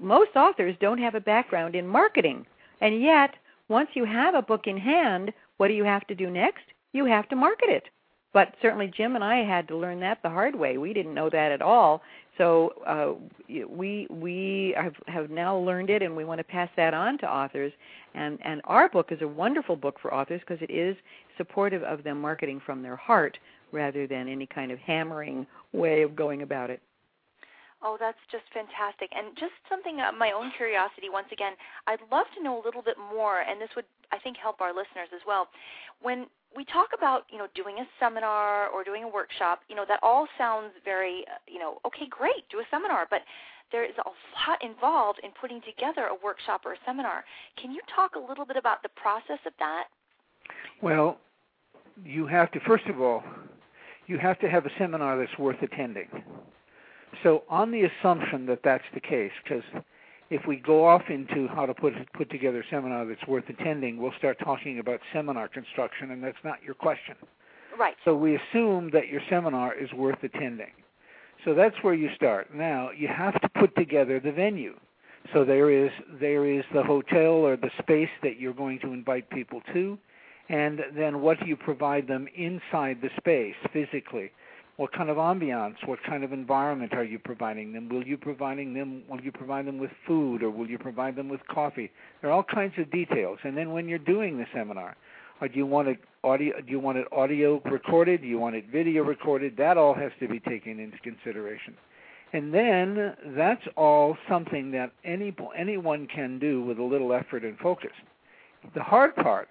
most 0.00 0.30
authors 0.36 0.76
don't 0.80 0.98
have 0.98 1.16
a 1.16 1.20
background 1.20 1.74
in 1.74 1.86
marketing. 1.86 2.46
And 2.80 3.02
yet, 3.02 3.34
once 3.68 3.88
you 3.94 4.04
have 4.04 4.34
a 4.34 4.42
book 4.42 4.66
in 4.66 4.78
hand, 4.78 5.32
what 5.56 5.68
do 5.68 5.74
you 5.74 5.84
have 5.84 6.06
to 6.06 6.14
do 6.14 6.30
next? 6.30 6.64
You 6.92 7.04
have 7.04 7.28
to 7.30 7.36
market 7.36 7.68
it. 7.68 7.84
But 8.32 8.54
certainly 8.62 8.92
Jim 8.96 9.16
and 9.16 9.24
I 9.24 9.44
had 9.44 9.68
to 9.68 9.76
learn 9.76 10.00
that 10.00 10.18
the 10.22 10.30
hard 10.30 10.54
way. 10.54 10.78
We 10.78 10.92
didn't 10.92 11.14
know 11.14 11.30
that 11.30 11.52
at 11.52 11.62
all. 11.62 12.02
So 12.38 12.72
uh, 12.86 13.14
we 13.68 14.06
we 14.10 14.74
have, 14.76 14.94
have 15.06 15.30
now 15.30 15.56
learned 15.56 15.90
it, 15.90 16.02
and 16.02 16.16
we 16.16 16.24
want 16.24 16.38
to 16.38 16.44
pass 16.44 16.68
that 16.76 16.94
on 16.94 17.18
to 17.18 17.30
authors. 17.30 17.72
And 18.14 18.38
and 18.44 18.60
our 18.64 18.88
book 18.88 19.12
is 19.12 19.22
a 19.22 19.28
wonderful 19.28 19.76
book 19.76 19.98
for 20.00 20.12
authors 20.12 20.40
because 20.40 20.62
it 20.62 20.70
is 20.70 20.96
supportive 21.36 21.82
of 21.82 22.02
them 22.02 22.20
marketing 22.20 22.60
from 22.64 22.82
their 22.82 22.96
heart 22.96 23.38
rather 23.72 24.06
than 24.06 24.28
any 24.28 24.46
kind 24.46 24.70
of 24.70 24.78
hammering 24.78 25.46
way 25.72 26.02
of 26.02 26.14
going 26.14 26.42
about 26.42 26.70
it. 26.70 26.80
Oh, 27.84 27.98
that's 28.00 28.18
just 28.32 28.44
fantastic. 28.56 29.12
And 29.12 29.36
just 29.36 29.52
something, 29.68 30.00
uh, 30.00 30.10
my 30.16 30.32
own 30.32 30.50
curiosity, 30.56 31.12
once 31.12 31.28
again, 31.30 31.52
I'd 31.86 32.00
love 32.10 32.24
to 32.34 32.42
know 32.42 32.56
a 32.56 32.64
little 32.64 32.80
bit 32.80 32.96
more, 32.96 33.44
and 33.44 33.60
this 33.60 33.68
would, 33.76 33.84
I 34.10 34.18
think, 34.18 34.38
help 34.40 34.62
our 34.62 34.72
listeners 34.72 35.12
as 35.12 35.20
well. 35.28 35.48
When 36.00 36.24
we 36.56 36.64
talk 36.64 36.96
about, 36.96 37.28
you 37.28 37.36
know, 37.36 37.46
doing 37.54 37.84
a 37.84 37.86
seminar 38.00 38.68
or 38.68 38.84
doing 38.84 39.04
a 39.04 39.08
workshop, 39.08 39.60
you 39.68 39.76
know, 39.76 39.84
that 39.86 40.00
all 40.02 40.26
sounds 40.38 40.72
very, 40.82 41.28
uh, 41.28 41.36
you 41.46 41.58
know, 41.58 41.76
okay, 41.84 42.08
great, 42.08 42.48
do 42.48 42.58
a 42.58 42.64
seminar, 42.70 43.06
but 43.10 43.20
there 43.70 43.84
is 43.84 43.94
a 44.00 44.08
lot 44.08 44.64
involved 44.64 45.20
in 45.22 45.30
putting 45.38 45.60
together 45.60 46.06
a 46.06 46.16
workshop 46.24 46.62
or 46.64 46.72
a 46.72 46.80
seminar. 46.86 47.24
Can 47.60 47.70
you 47.70 47.80
talk 47.94 48.14
a 48.14 48.18
little 48.18 48.46
bit 48.46 48.56
about 48.56 48.82
the 48.82 48.88
process 48.96 49.44
of 49.44 49.52
that? 49.58 49.84
Well, 50.80 51.18
you 52.02 52.26
have 52.26 52.50
to, 52.52 52.60
first 52.60 52.86
of 52.86 53.00
all, 53.00 53.22
you 54.06 54.18
have 54.18 54.38
to 54.40 54.48
have 54.48 54.64
a 54.64 54.70
seminar 54.78 55.18
that's 55.18 55.38
worth 55.38 55.60
attending. 55.60 56.08
So, 57.22 57.44
on 57.48 57.70
the 57.70 57.82
assumption 57.84 58.46
that 58.46 58.60
that's 58.64 58.84
the 58.92 59.00
case, 59.00 59.32
because 59.42 59.62
if 60.30 60.46
we 60.46 60.56
go 60.56 60.84
off 60.84 61.02
into 61.08 61.48
how 61.48 61.66
to 61.66 61.74
put 61.74 61.92
put 62.12 62.30
together 62.30 62.60
a 62.60 62.64
seminar 62.70 63.04
that's 63.06 63.26
worth 63.26 63.48
attending, 63.48 63.98
we'll 63.98 64.14
start 64.18 64.38
talking 64.42 64.78
about 64.78 65.00
seminar 65.12 65.48
construction, 65.48 66.10
and 66.10 66.22
that's 66.22 66.42
not 66.44 66.62
your 66.62 66.74
question. 66.74 67.14
Right. 67.78 67.94
So 68.04 68.16
we 68.16 68.36
assume 68.36 68.90
that 68.92 69.08
your 69.08 69.20
seminar 69.28 69.74
is 69.74 69.92
worth 69.92 70.22
attending. 70.22 70.70
So 71.44 71.54
that's 71.54 71.76
where 71.82 71.94
you 71.94 72.08
start. 72.14 72.54
Now 72.54 72.90
you 72.90 73.08
have 73.08 73.40
to 73.40 73.48
put 73.48 73.74
together 73.76 74.20
the 74.20 74.32
venue. 74.32 74.74
So 75.32 75.44
there 75.44 75.70
is 75.70 75.90
there 76.20 76.46
is 76.46 76.64
the 76.72 76.82
hotel 76.82 77.32
or 77.32 77.56
the 77.56 77.70
space 77.78 78.10
that 78.22 78.38
you're 78.38 78.54
going 78.54 78.78
to 78.80 78.92
invite 78.92 79.28
people 79.30 79.60
to, 79.72 79.98
and 80.48 80.80
then 80.96 81.20
what 81.20 81.40
do 81.40 81.46
you 81.46 81.56
provide 81.56 82.06
them 82.06 82.28
inside 82.36 82.98
the 83.02 83.10
space 83.16 83.56
physically? 83.72 84.30
What 84.76 84.92
kind 84.92 85.08
of 85.08 85.18
ambiance, 85.18 85.76
what 85.86 86.00
kind 86.02 86.24
of 86.24 86.32
environment 86.32 86.94
are 86.94 87.04
you 87.04 87.20
providing 87.20 87.72
them? 87.72 87.88
Will 87.88 88.04
you 88.04 88.16
providing 88.16 88.74
them 88.74 89.04
will 89.08 89.20
you 89.20 89.30
provide 89.30 89.66
them 89.66 89.78
with 89.78 89.92
food 90.06 90.42
or 90.42 90.50
will 90.50 90.68
you 90.68 90.78
provide 90.78 91.14
them 91.14 91.28
with 91.28 91.46
coffee? 91.46 91.92
There 92.20 92.30
are 92.30 92.32
all 92.32 92.42
kinds 92.42 92.74
of 92.78 92.90
details. 92.90 93.38
And 93.44 93.56
then 93.56 93.72
when 93.72 93.88
you're 93.88 93.98
doing 93.98 94.36
the 94.36 94.46
seminar, 94.52 94.96
or 95.40 95.48
do 95.48 95.56
you 95.56 95.66
want 95.66 95.88
it 95.88 95.98
audio 96.24 96.60
do 96.60 96.70
you 96.72 96.80
want 96.80 96.98
it 96.98 97.06
audio 97.12 97.62
recorded? 97.64 98.22
Do 98.22 98.26
you 98.26 98.38
want 98.38 98.56
it 98.56 98.64
video 98.70 99.04
recorded? 99.04 99.56
That 99.56 99.76
all 99.76 99.94
has 99.94 100.10
to 100.18 100.26
be 100.26 100.40
taken 100.40 100.80
into 100.80 100.98
consideration. 100.98 101.76
And 102.32 102.52
then 102.52 103.14
that's 103.26 103.62
all 103.76 104.16
something 104.28 104.72
that 104.72 104.90
any 105.04 105.32
anyone 105.56 106.08
can 106.08 106.40
do 106.40 106.64
with 106.64 106.78
a 106.80 106.82
little 106.82 107.12
effort 107.12 107.44
and 107.44 107.56
focus. 107.58 107.92
The 108.74 108.82
hard 108.82 109.14
part 109.14 109.48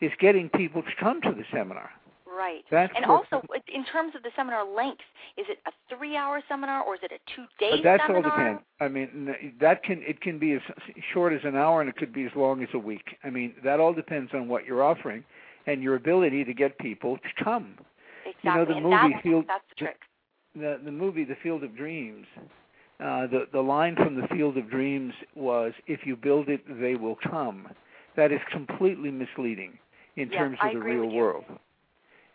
is 0.00 0.12
getting 0.20 0.48
people 0.48 0.82
to 0.82 0.90
come 0.98 1.20
to 1.22 1.32
the 1.32 1.44
seminar. 1.52 1.90
Right. 2.36 2.62
That's 2.70 2.92
and 2.94 3.04
also, 3.04 3.42
in 3.74 3.84
terms 3.86 4.14
of 4.14 4.22
the 4.22 4.30
seminar 4.36 4.64
length, 4.64 5.00
is 5.36 5.46
it 5.48 5.58
a 5.66 5.72
three-hour 5.94 6.42
seminar 6.48 6.82
or 6.82 6.94
is 6.94 7.00
it 7.02 7.10
a 7.12 7.18
two-day 7.34 7.80
that's 7.82 8.02
seminar? 8.06 8.24
all 8.24 8.36
depends. 8.36 8.62
I 8.80 8.88
mean, 8.88 9.34
that 9.60 9.82
can 9.82 10.02
it 10.06 10.20
can 10.20 10.38
be 10.38 10.52
as 10.52 10.60
short 11.12 11.32
as 11.32 11.40
an 11.44 11.56
hour, 11.56 11.80
and 11.80 11.90
it 11.90 11.96
could 11.96 12.12
be 12.12 12.24
as 12.24 12.30
long 12.36 12.62
as 12.62 12.68
a 12.74 12.78
week. 12.78 13.16
I 13.24 13.30
mean, 13.30 13.54
that 13.64 13.80
all 13.80 13.92
depends 13.92 14.30
on 14.32 14.48
what 14.48 14.64
you're 14.64 14.82
offering 14.82 15.24
and 15.66 15.82
your 15.82 15.96
ability 15.96 16.44
to 16.44 16.54
get 16.54 16.78
people 16.78 17.16
to 17.18 17.44
come. 17.44 17.74
Exactly. 18.24 18.38
You 18.42 18.54
know, 18.54 18.64
the 18.64 18.74
and 18.74 18.82
movie 18.84 19.12
that's, 19.12 19.22
Field- 19.22 19.44
that's 19.48 19.64
the 19.70 19.74
trick. 19.74 19.96
The 20.54 20.80
the 20.84 20.92
movie 20.92 21.24
The 21.24 21.36
Field 21.42 21.64
of 21.64 21.76
Dreams. 21.76 22.26
Uh, 23.00 23.26
the 23.26 23.46
the 23.52 23.60
line 23.60 23.96
from 23.96 24.14
The 24.20 24.28
Field 24.28 24.56
of 24.56 24.70
Dreams 24.70 25.14
was, 25.34 25.72
"If 25.86 26.06
you 26.06 26.16
build 26.16 26.48
it, 26.48 26.60
they 26.80 26.94
will 26.94 27.16
come." 27.16 27.68
That 28.16 28.30
is 28.32 28.40
completely 28.52 29.10
misleading 29.10 29.78
in 30.16 30.28
Yes, 30.30 30.38
terms 30.38 30.58
I 30.60 30.68
of 30.68 30.74
the 30.74 30.80
agree 30.80 30.92
real 30.96 31.06
with 31.06 31.14
you. 31.14 31.58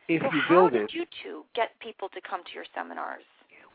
World. 0.10 0.24
If 0.24 0.32
so 0.32 0.36
you 0.36 0.42
how 0.42 0.56
build 0.56 0.72
did 0.74 0.82
it, 0.84 0.94
you 0.94 1.06
two 1.24 1.44
get 1.56 1.78
people 1.80 2.10
to 2.10 2.22
come 2.22 2.44
to 2.44 2.54
your 2.54 2.66
seminars? 2.74 3.24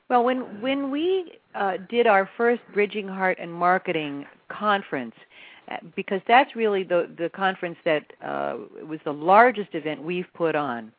Well, 0.09 0.25
when 0.25 0.61
when 0.61 0.91
we 0.91 1.39
uh, 1.55 1.77
did 1.89 2.07
our 2.07 2.29
first 2.37 2.63
Bridging 2.75 3.07
Heart 3.07 3.39
and 3.41 3.53
Marketing 3.53 4.27
conference, 4.49 5.15
uh, 5.71 5.77
because 5.95 6.21
that's 6.27 6.57
really 6.57 6.83
the 6.83 7.09
the 7.17 7.29
conference 7.31 7.77
that 7.85 8.13
uh, 8.25 8.57
was 8.89 8.99
the 9.05 9.13
largest 9.13 9.75
event 9.75 10.03
we've 10.03 10.27
put 10.35 10.57
on. 10.57 10.93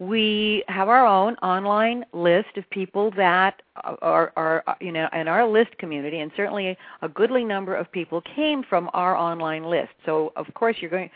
We 0.00 0.64
have 0.66 0.88
our 0.88 1.06
own 1.06 1.36
online 1.36 2.04
list 2.12 2.56
of 2.56 2.68
people 2.70 3.12
that 3.16 3.62
are, 3.84 4.32
are 4.36 4.64
you 4.80 4.90
know 4.90 5.08
in 5.12 5.28
our 5.28 5.46
list 5.46 5.76
community, 5.78 6.18
and 6.18 6.32
certainly 6.36 6.76
a 7.02 7.08
goodly 7.08 7.44
number 7.44 7.76
of 7.76 7.90
people 7.92 8.20
came 8.34 8.64
from 8.64 8.90
our 8.92 9.16
online 9.16 9.64
list. 9.64 9.90
So 10.04 10.32
of 10.34 10.52
course 10.54 10.76
you're 10.80 10.90
going 10.90 11.10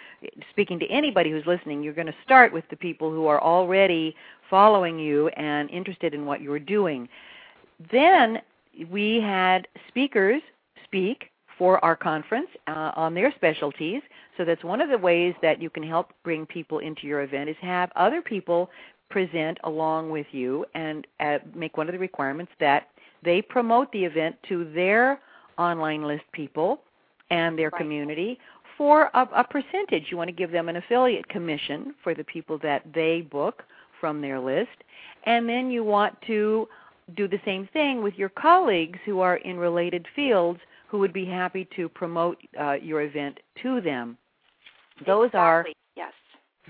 speaking 0.51 0.79
to 0.79 0.87
anybody 0.87 1.31
who's 1.31 1.47
listening, 1.47 1.83
you're 1.83 1.93
going 1.95 2.07
to 2.07 2.15
start 2.25 2.53
with 2.53 2.65
the 2.71 2.77
people 2.77 3.11
who 3.11 3.27
are 3.27 3.43
already 3.43 4.15
following 4.49 4.99
you 4.99 5.29
and 5.29 5.69
interested 5.71 6.15
in 6.15 6.25
what 6.25 6.41
you're 6.41 6.61
doing. 6.61 7.09
Then 7.91 8.41
we 8.91 9.21
had 9.21 9.67
speakers 9.89 10.41
speak 10.85 11.31
for 11.59 11.85
our 11.85 11.97
conference 11.97 12.49
uh, 12.69 12.93
on 12.95 13.15
their 13.15 13.33
specialties. 13.35 14.03
So 14.39 14.45
that's 14.45 14.65
one 14.65 14.81
of 14.81 14.89
the 14.89 14.97
ways 14.97 15.35
that 15.43 15.61
you 15.61 15.69
can 15.69 15.83
help 15.83 16.13
bring 16.23 16.47
people 16.47 16.79
into 16.79 17.07
your 17.07 17.23
event 17.23 17.51
is 17.51 17.57
have 17.61 17.91
other 17.97 18.23
people 18.23 18.71
present 19.11 19.59
along 19.65 20.11
with 20.11 20.27
you 20.33 20.65
and 20.75 21.07
uh, 21.21 21.39
make 21.55 21.77
one 21.77 21.89
of 21.89 21.93
the 21.93 21.99
requirements 21.99 22.53
that 22.61 22.89
they 23.25 23.43
promote 23.43 23.91
the 23.93 24.05
event 24.05 24.37
to 24.49 24.71
their 24.73 25.21
online 25.59 26.05
list 26.05 26.25
people 26.33 26.81
and 27.31 27.59
their 27.59 27.71
Right. 27.71 27.83
community 27.83 28.39
for 28.77 29.11
a, 29.15 29.29
a 29.35 29.45
percentage. 29.45 30.05
You 30.11 30.17
want 30.17 30.29
to 30.29 30.33
give 30.33 30.53
them 30.53 30.69
an 30.69 30.77
affiliate 30.77 31.29
commission 31.29 31.95
for 32.05 32.15
the 32.15 32.25
people 32.25 32.59
that 32.59 32.83
they 32.95 33.23
book 33.23 33.65
from 34.01 34.21
their 34.21 34.39
list. 34.39 34.85
And 35.25 35.49
then 35.49 35.71
you 35.71 35.83
want 35.83 36.15
to 36.29 36.69
do 37.17 37.27
the 37.27 37.41
same 37.45 37.69
thing 37.73 38.03
with 38.03 38.15
your 38.15 38.29
colleagues 38.29 39.01
who 39.05 39.19
are 39.21 39.37
in 39.39 39.57
related 39.57 40.07
fields 40.15 40.61
who 40.87 40.99
would 40.99 41.13
be 41.13 41.25
happy 41.25 41.69
to 41.77 41.89
promote 41.89 42.39
uh, 42.61 42.75
your 42.75 43.03
event 43.03 43.41
to 43.63 43.81
them. 43.81 44.17
Those 45.07 45.31
are 45.35 45.67
Yes. 45.97 46.13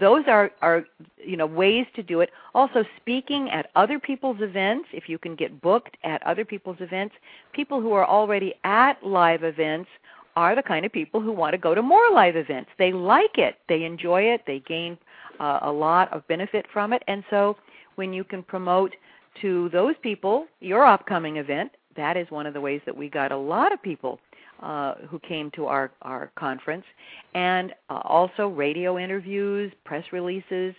those 0.00 0.24
are 0.26 0.50
are 0.62 0.84
you 1.24 1.36
know 1.36 1.46
ways 1.46 1.86
to 1.96 2.02
do 2.02 2.20
it. 2.20 2.30
Also 2.54 2.84
speaking 2.96 3.50
at 3.50 3.70
other 3.76 3.98
people's 3.98 4.40
events 4.40 4.88
if 4.92 5.08
you 5.08 5.18
can 5.18 5.34
get 5.34 5.60
booked 5.60 5.96
at 6.04 6.22
other 6.22 6.44
people's 6.44 6.80
events 6.80 7.14
people 7.52 7.80
who 7.80 7.92
are 7.92 8.06
already 8.06 8.54
at 8.64 9.04
live 9.04 9.42
events 9.44 9.90
are 10.36 10.54
the 10.54 10.62
kind 10.62 10.86
of 10.86 10.92
people 10.92 11.20
who 11.20 11.32
want 11.32 11.52
to 11.52 11.58
go 11.58 11.74
to 11.74 11.82
more 11.82 12.10
live 12.12 12.36
events. 12.36 12.70
They 12.78 12.92
like 12.92 13.38
it. 13.38 13.56
They 13.68 13.82
enjoy 13.84 14.22
it. 14.22 14.42
They 14.46 14.60
gain 14.60 14.96
uh, 15.40 15.58
a 15.62 15.72
lot 15.72 16.12
of 16.12 16.26
benefit 16.28 16.64
from 16.72 16.92
it. 16.92 17.02
And 17.08 17.24
so 17.28 17.56
when 17.96 18.12
you 18.12 18.22
can 18.22 18.44
promote 18.44 18.94
to 19.42 19.68
those 19.70 19.94
people 20.02 20.46
your 20.60 20.84
upcoming 20.86 21.36
event 21.36 21.72
that 21.96 22.16
is 22.16 22.30
one 22.30 22.46
of 22.46 22.54
the 22.54 22.60
ways 22.60 22.80
that 22.86 22.96
we 22.96 23.08
got 23.08 23.32
a 23.32 23.36
lot 23.36 23.72
of 23.72 23.82
people 23.82 24.20
uh, 24.62 24.94
who 25.08 25.18
came 25.20 25.50
to 25.52 25.66
our, 25.66 25.90
our 26.02 26.30
conference, 26.36 26.84
and 27.34 27.72
uh, 27.90 28.00
also 28.04 28.48
radio 28.48 28.98
interviews, 28.98 29.72
press 29.84 30.04
releases. 30.12 30.74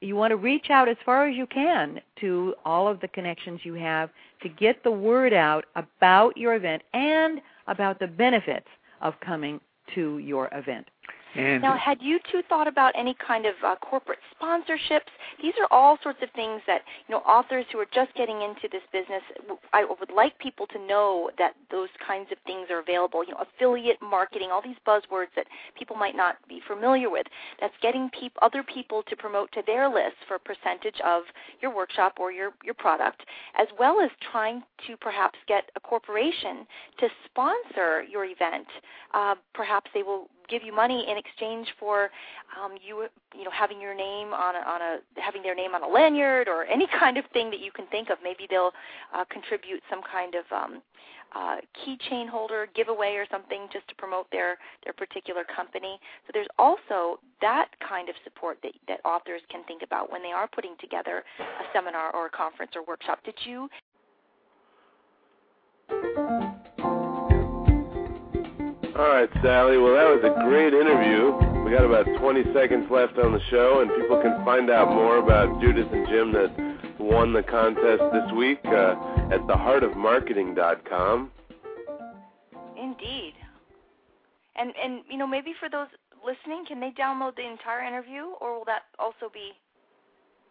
You 0.00 0.16
want 0.16 0.32
to 0.32 0.36
reach 0.36 0.66
out 0.70 0.88
as 0.88 0.96
far 1.04 1.28
as 1.28 1.36
you 1.36 1.46
can 1.46 2.00
to 2.20 2.54
all 2.64 2.88
of 2.88 3.00
the 3.00 3.08
connections 3.08 3.60
you 3.62 3.74
have 3.74 4.10
to 4.42 4.48
get 4.48 4.82
the 4.82 4.90
word 4.90 5.32
out 5.32 5.64
about 5.76 6.36
your 6.36 6.54
event 6.54 6.82
and 6.92 7.40
about 7.68 7.98
the 8.00 8.08
benefits 8.08 8.66
of 9.00 9.14
coming 9.24 9.60
to 9.94 10.18
your 10.18 10.48
event. 10.52 10.86
And 11.34 11.62
Now, 11.62 11.76
had 11.76 11.98
you 12.02 12.18
two 12.30 12.42
thought 12.48 12.68
about 12.68 12.92
any 12.96 13.14
kind 13.26 13.46
of 13.46 13.54
uh, 13.64 13.76
corporate 13.76 14.18
sponsorships? 14.40 15.08
These 15.40 15.54
are 15.60 15.66
all 15.70 15.98
sorts 16.02 16.18
of 16.22 16.28
things 16.34 16.60
that 16.66 16.82
you 17.08 17.14
know 17.14 17.20
authors 17.20 17.64
who 17.72 17.78
are 17.78 17.86
just 17.92 18.14
getting 18.14 18.42
into 18.42 18.68
this 18.70 18.82
business. 18.92 19.22
I 19.72 19.84
would 19.84 20.10
like 20.14 20.38
people 20.38 20.66
to 20.68 20.78
know 20.86 21.30
that 21.38 21.54
those 21.70 21.88
kinds 22.06 22.30
of 22.32 22.38
things 22.46 22.68
are 22.70 22.80
available. 22.80 23.24
You 23.24 23.32
know, 23.32 23.44
affiliate 23.56 23.96
marketing, 24.02 24.50
all 24.52 24.62
these 24.62 24.76
buzzwords 24.86 25.32
that 25.36 25.46
people 25.78 25.96
might 25.96 26.16
not 26.16 26.36
be 26.48 26.60
familiar 26.66 27.08
with. 27.08 27.26
That's 27.60 27.74
getting 27.80 28.10
peop- 28.18 28.36
other 28.42 28.62
people 28.62 29.02
to 29.08 29.16
promote 29.16 29.50
to 29.52 29.62
their 29.66 29.88
lists 29.88 30.20
for 30.28 30.34
a 30.34 30.40
percentage 30.40 31.00
of 31.04 31.22
your 31.62 31.74
workshop 31.74 32.18
or 32.20 32.30
your 32.30 32.52
your 32.62 32.74
product, 32.74 33.22
as 33.58 33.68
well 33.78 34.00
as 34.00 34.10
trying 34.30 34.62
to 34.86 34.96
perhaps 34.98 35.38
get 35.48 35.70
a 35.76 35.80
corporation 35.80 36.66
to 36.98 37.08
sponsor 37.24 38.02
your 38.02 38.24
event. 38.26 38.66
Uh, 39.14 39.34
perhaps 39.54 39.90
they 39.94 40.02
will 40.02 40.28
give 40.52 40.62
you 40.62 40.74
money 40.74 41.06
in 41.08 41.16
exchange 41.16 41.66
for 41.80 42.10
um, 42.60 42.76
you 42.86 43.08
you 43.34 43.44
know 43.44 43.50
having 43.50 43.80
your 43.80 43.94
name 43.94 44.34
on 44.34 44.54
a, 44.54 44.60
on 44.68 44.80
a 44.82 45.20
having 45.20 45.42
their 45.42 45.54
name 45.54 45.74
on 45.74 45.82
a 45.82 45.88
lanyard 45.88 46.46
or 46.46 46.66
any 46.66 46.86
kind 47.00 47.16
of 47.16 47.24
thing 47.32 47.50
that 47.50 47.60
you 47.60 47.72
can 47.72 47.86
think 47.86 48.10
of. 48.10 48.18
Maybe 48.22 48.46
they'll 48.48 48.72
uh, 49.14 49.24
contribute 49.30 49.82
some 49.88 50.02
kind 50.04 50.34
of 50.34 50.44
um, 50.52 50.82
uh, 51.34 51.56
keychain 51.80 52.28
holder 52.28 52.68
giveaway 52.76 53.14
or 53.14 53.26
something 53.30 53.66
just 53.72 53.88
to 53.88 53.94
promote 53.94 54.30
their 54.30 54.58
their 54.84 54.92
particular 54.92 55.44
company. 55.44 55.98
So 56.26 56.30
there's 56.34 56.52
also 56.58 57.18
that 57.40 57.68
kind 57.80 58.10
of 58.10 58.14
support 58.24 58.58
that 58.62 58.72
that 58.88 59.00
authors 59.06 59.40
can 59.50 59.64
think 59.64 59.82
about 59.82 60.12
when 60.12 60.22
they 60.22 60.32
are 60.32 60.46
putting 60.46 60.76
together 60.80 61.24
a 61.40 61.64
seminar 61.72 62.14
or 62.14 62.26
a 62.26 62.30
conference 62.30 62.72
or 62.76 62.84
workshop. 62.84 63.20
Did 63.24 63.38
you 63.44 63.68
All 68.94 69.08
right, 69.08 69.28
Sally. 69.42 69.78
Well, 69.78 69.94
that 69.94 70.04
was 70.04 70.20
a 70.20 70.44
great 70.44 70.74
interview. 70.74 71.32
We 71.64 71.72
got 71.72 71.84
about 71.84 72.04
20 72.20 72.52
seconds 72.52 72.90
left 72.90 73.16
on 73.18 73.32
the 73.32 73.40
show, 73.48 73.80
and 73.80 73.90
people 73.90 74.20
can 74.20 74.44
find 74.44 74.68
out 74.68 74.88
more 74.88 75.16
about 75.16 75.62
Judith 75.62 75.88
and 75.90 76.06
Jim 76.08 76.32
that 76.32 76.52
won 77.00 77.32
the 77.32 77.42
contest 77.42 78.02
this 78.12 78.30
week 78.36 78.60
uh, 78.66 78.94
at 79.32 79.40
theheartofmarketing.com. 79.48 81.30
Indeed. 82.76 83.32
And 84.56 84.74
and 84.76 85.00
you 85.08 85.16
know 85.16 85.26
maybe 85.26 85.54
for 85.58 85.70
those 85.70 85.88
listening, 86.20 86.66
can 86.68 86.78
they 86.78 86.90
download 86.90 87.36
the 87.36 87.48
entire 87.48 87.82
interview, 87.82 88.36
or 88.42 88.58
will 88.58 88.66
that 88.66 88.82
also 88.98 89.32
be 89.32 89.52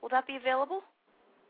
will 0.02 0.10
that 0.10 0.26
be 0.26 0.36
available? 0.36 0.82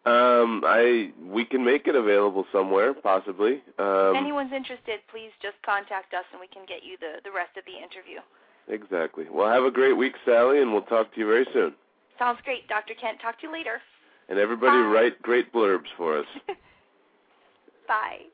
Um, 0.03 0.63
I 0.65 1.11
we 1.23 1.45
can 1.45 1.63
make 1.63 1.85
it 1.85 1.95
available 1.95 2.45
somewhere, 2.51 2.93
possibly. 2.93 3.61
Um, 3.77 4.15
if 4.15 4.17
anyone's 4.17 4.51
interested, 4.51 4.99
please 5.11 5.29
just 5.41 5.61
contact 5.63 6.13
us, 6.15 6.25
and 6.31 6.41
we 6.41 6.47
can 6.47 6.65
get 6.65 6.83
you 6.83 6.97
the 6.99 7.21
the 7.23 7.31
rest 7.31 7.55
of 7.55 7.65
the 7.65 7.77
interview. 7.77 8.19
exactly. 8.67 9.25
Well, 9.29 9.51
have 9.51 9.63
a 9.63 9.69
great 9.69 9.93
week, 9.93 10.15
Sally, 10.25 10.59
and 10.59 10.73
we'll 10.73 10.89
talk 10.89 11.13
to 11.13 11.19
you 11.19 11.27
very 11.27 11.45
soon. 11.53 11.75
Sounds 12.17 12.39
great, 12.43 12.67
Dr. 12.67 12.95
Kent. 12.95 13.19
Talk 13.21 13.39
to 13.41 13.47
you 13.47 13.53
later. 13.53 13.81
And 14.29 14.39
everybody 14.39 14.77
Bye. 14.77 14.89
write 14.89 15.21
great 15.21 15.53
blurbs 15.53 15.89
for 15.97 16.17
us. 16.19 16.27
Bye. 17.87 18.25